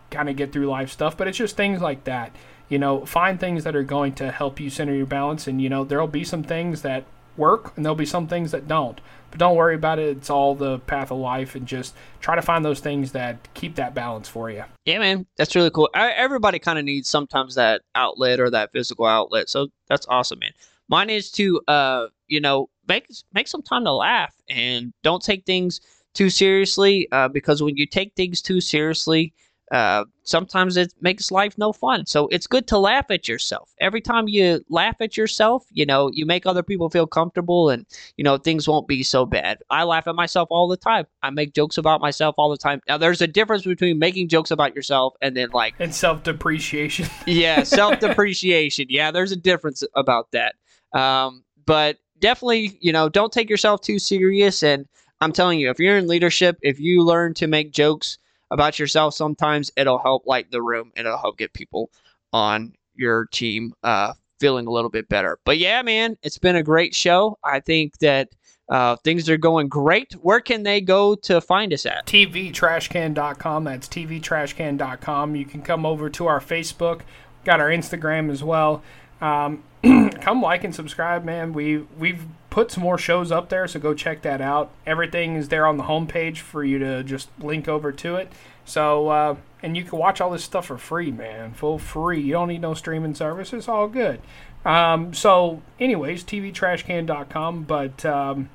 kind 0.09 0.29
of 0.29 0.35
get 0.35 0.51
through 0.51 0.67
life 0.67 0.91
stuff. 0.91 1.17
But 1.17 1.27
it's 1.27 1.37
just 1.37 1.55
things 1.55 1.81
like 1.81 2.03
that. 2.05 2.35
You 2.69 2.79
know, 2.79 3.05
find 3.05 3.39
things 3.39 3.63
that 3.63 3.75
are 3.75 3.83
going 3.83 4.13
to 4.15 4.31
help 4.31 4.59
you 4.59 4.69
center 4.69 4.93
your 4.93 5.05
balance, 5.05 5.47
and 5.47 5.61
you 5.61 5.69
know 5.69 5.83
there'll 5.83 6.07
be 6.07 6.23
some 6.23 6.43
things 6.43 6.81
that 6.81 7.05
work 7.37 7.75
and 7.75 7.85
there'll 7.85 7.95
be 7.95 8.05
some 8.05 8.27
things 8.27 8.51
that 8.51 8.67
don't. 8.67 8.99
But 9.29 9.39
don't 9.39 9.55
worry 9.55 9.75
about 9.75 9.99
it. 9.99 10.17
It's 10.17 10.29
all 10.29 10.55
the 10.55 10.79
path 10.79 11.11
of 11.11 11.17
life 11.17 11.55
and 11.55 11.67
just 11.67 11.93
try 12.19 12.35
to 12.35 12.41
find 12.41 12.65
those 12.65 12.79
things 12.79 13.11
that 13.11 13.53
keep 13.53 13.75
that 13.75 13.93
balance 13.93 14.27
for 14.27 14.49
you. 14.49 14.63
Yeah, 14.85 14.99
man, 14.99 15.25
that's 15.37 15.55
really 15.55 15.69
cool. 15.69 15.89
I, 15.93 16.11
everybody 16.11 16.59
kind 16.59 16.79
of 16.79 16.85
needs 16.85 17.09
sometimes 17.09 17.55
that 17.55 17.81
outlet 17.93 18.39
or 18.39 18.49
that 18.49 18.71
physical 18.71 19.05
outlet. 19.05 19.49
So 19.49 19.67
that's 19.87 20.07
awesome, 20.09 20.39
man. 20.39 20.51
Mine 20.89 21.09
is 21.09 21.29
to, 21.31 21.61
uh, 21.67 22.07
you 22.27 22.39
know, 22.39 22.69
make 22.87 23.07
make 23.33 23.47
some 23.47 23.61
time 23.61 23.83
to 23.85 23.91
laugh 23.93 24.33
and 24.49 24.93
don't 25.03 25.23
take 25.23 25.45
things 25.45 25.81
too 26.13 26.29
seriously. 26.29 27.07
Uh, 27.11 27.27
because 27.27 27.61
when 27.61 27.77
you 27.77 27.85
take 27.85 28.13
things 28.15 28.41
too 28.41 28.59
seriously, 28.61 29.33
uh, 29.71 30.05
sometimes 30.23 30.77
it 30.77 30.93
makes 31.01 31.29
life 31.29 31.57
no 31.57 31.73
fun. 31.73 32.05
So 32.05 32.27
it's 32.29 32.47
good 32.47 32.67
to 32.69 32.77
laugh 32.77 33.11
at 33.11 33.27
yourself. 33.27 33.73
Every 33.81 33.99
time 33.99 34.29
you 34.29 34.63
laugh 34.69 34.95
at 35.01 35.17
yourself, 35.17 35.65
you 35.71 35.85
know, 35.85 36.09
you 36.13 36.25
make 36.25 36.45
other 36.45 36.63
people 36.63 36.89
feel 36.89 37.05
comfortable 37.05 37.69
and, 37.69 37.85
you 38.15 38.23
know, 38.23 38.37
things 38.37 38.65
won't 38.65 38.87
be 38.87 39.03
so 39.03 39.25
bad. 39.25 39.57
I 39.69 39.83
laugh 39.83 40.07
at 40.07 40.15
myself 40.15 40.47
all 40.51 40.69
the 40.69 40.77
time. 40.77 41.05
I 41.21 41.31
make 41.31 41.53
jokes 41.53 41.77
about 41.77 41.99
myself 41.99 42.35
all 42.37 42.49
the 42.49 42.57
time. 42.57 42.79
Now, 42.87 42.97
there's 42.97 43.21
a 43.21 43.27
difference 43.27 43.63
between 43.65 43.99
making 43.99 44.29
jokes 44.29 44.51
about 44.51 44.73
yourself 44.73 45.15
and 45.21 45.35
then, 45.35 45.49
like, 45.53 45.75
And 45.79 45.93
self 45.93 46.23
depreciation. 46.23 47.07
yeah, 47.25 47.63
self 47.79 47.99
depreciation. 47.99 48.85
Yeah, 48.89 49.11
there's 49.11 49.33
a 49.33 49.37
difference 49.37 49.83
about 49.95 50.31
that. 50.31 50.55
Um, 50.97 51.43
but 51.65 51.97
definitely, 52.19 52.77
you 52.81 52.91
know, 52.91 53.09
don't 53.09 53.31
take 53.31 53.49
yourself 53.49 53.81
too 53.81 53.99
serious. 53.99 54.63
And 54.63 54.87
I'm 55.21 55.31
telling 55.31 55.59
you, 55.59 55.69
if 55.69 55.79
you're 55.79 55.97
in 55.97 56.07
leadership, 56.07 56.57
if 56.61 56.79
you 56.79 57.03
learn 57.03 57.33
to 57.35 57.47
make 57.47 57.71
jokes 57.71 58.17
about 58.51 58.79
yourself, 58.79 59.13
sometimes 59.13 59.71
it'll 59.75 59.99
help 59.99 60.25
light 60.25 60.51
the 60.51 60.61
room 60.61 60.91
and 60.95 61.07
it'll 61.07 61.19
help 61.19 61.37
get 61.37 61.53
people 61.53 61.89
on 62.33 62.73
your 62.95 63.25
team 63.27 63.73
uh, 63.83 64.13
feeling 64.39 64.67
a 64.67 64.71
little 64.71 64.89
bit 64.89 65.09
better. 65.09 65.39
But 65.45 65.57
yeah, 65.57 65.81
man, 65.81 66.17
it's 66.23 66.37
been 66.37 66.55
a 66.55 66.63
great 66.63 66.93
show. 66.93 67.37
I 67.43 67.59
think 67.59 67.97
that 67.99 68.29
uh, 68.69 68.97
things 68.97 69.29
are 69.29 69.37
going 69.37 69.69
great. 69.69 70.13
Where 70.13 70.41
can 70.41 70.63
they 70.63 70.81
go 70.81 71.15
to 71.15 71.39
find 71.39 71.73
us 71.73 71.85
at? 71.85 72.05
TVTrashcan.com. 72.05 73.63
That's 73.63 73.87
TVTrashcan.com. 73.87 75.35
You 75.35 75.45
can 75.45 75.61
come 75.61 75.85
over 75.85 76.09
to 76.11 76.27
our 76.27 76.39
Facebook. 76.39 77.01
Got 77.45 77.61
our 77.61 77.69
Instagram 77.69 78.29
as 78.29 78.43
well. 78.43 78.83
Um, 79.21 79.63
come 80.21 80.41
like 80.41 80.63
and 80.63 80.73
subscribe, 80.73 81.23
man. 81.23 81.53
We 81.53 81.85
we've 81.97 82.25
put 82.49 82.71
some 82.71 82.83
more 82.83 82.97
shows 82.97 83.31
up 83.31 83.49
there, 83.49 83.67
so 83.67 83.79
go 83.79 83.93
check 83.93 84.21
that 84.23 84.41
out. 84.41 84.71
Everything 84.85 85.35
is 85.35 85.49
there 85.49 85.67
on 85.67 85.77
the 85.77 85.83
homepage 85.83 86.39
for 86.39 86.63
you 86.63 86.79
to 86.79 87.03
just 87.03 87.29
link 87.39 87.67
over 87.67 87.91
to 87.91 88.15
it. 88.15 88.31
So 88.65 89.09
uh, 89.09 89.35
and 89.63 89.75
you 89.75 89.83
can 89.83 89.97
watch 89.97 90.21
all 90.21 90.31
this 90.31 90.43
stuff 90.43 90.67
for 90.67 90.77
free, 90.77 91.11
man, 91.11 91.53
full 91.53 91.79
free. 91.79 92.21
You 92.21 92.33
don't 92.33 92.47
need 92.47 92.61
no 92.61 92.73
streaming 92.73 93.15
service. 93.15 93.53
It's 93.53 93.67
all 93.67 93.87
good. 93.87 94.21
Um, 94.65 95.13
so, 95.13 95.61
anyways, 95.79 96.23
TVTrashcan.com. 96.25 97.63
But 97.63 98.05
um, 98.05 98.49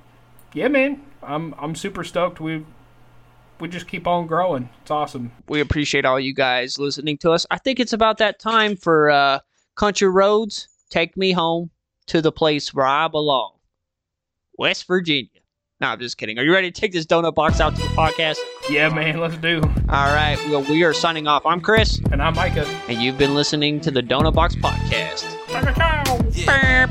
yeah, 0.52 0.68
man, 0.68 1.02
I'm 1.22 1.54
I'm 1.58 1.74
super 1.74 2.04
stoked. 2.04 2.40
We 2.40 2.64
we 3.58 3.68
just 3.68 3.88
keep 3.88 4.06
on 4.06 4.26
growing. 4.26 4.68
It's 4.82 4.90
awesome. 4.90 5.32
We 5.48 5.60
appreciate 5.60 6.04
all 6.04 6.20
you 6.20 6.34
guys 6.34 6.78
listening 6.78 7.18
to 7.18 7.30
us. 7.30 7.46
I 7.50 7.58
think 7.58 7.80
it's 7.80 7.92
about 7.92 8.18
that 8.18 8.38
time 8.38 8.76
for 8.76 9.10
uh, 9.10 9.38
Country 9.74 10.08
Roads. 10.08 10.68
Take 10.92 11.16
me 11.16 11.32
home 11.32 11.70
to 12.08 12.20
the 12.20 12.30
place 12.30 12.74
where 12.74 12.84
I 12.84 13.08
belong, 13.08 13.54
West 14.58 14.86
Virginia. 14.86 15.30
No, 15.80 15.88
I'm 15.88 15.98
just 15.98 16.18
kidding. 16.18 16.38
Are 16.38 16.44
you 16.44 16.52
ready 16.52 16.70
to 16.70 16.80
take 16.80 16.92
this 16.92 17.06
donut 17.06 17.34
box 17.34 17.62
out 17.62 17.74
to 17.74 17.80
the 17.80 17.88
podcast? 17.88 18.36
Yeah, 18.68 18.90
man, 18.90 19.18
let's 19.18 19.38
do. 19.38 19.62
All 19.62 20.14
right. 20.14 20.36
Well, 20.50 20.62
we 20.64 20.84
are 20.84 20.92
signing 20.92 21.26
off. 21.26 21.46
I'm 21.46 21.62
Chris, 21.62 21.98
And 22.12 22.20
I'm 22.22 22.34
Micah. 22.36 22.66
and 22.88 23.00
you've 23.00 23.16
been 23.16 23.34
listening 23.34 23.80
to 23.80 23.90
the 23.90 24.02
Doughnut 24.02 24.34
Box 24.34 24.54
Podcast. 24.54 25.24
Yeah. 26.36 26.86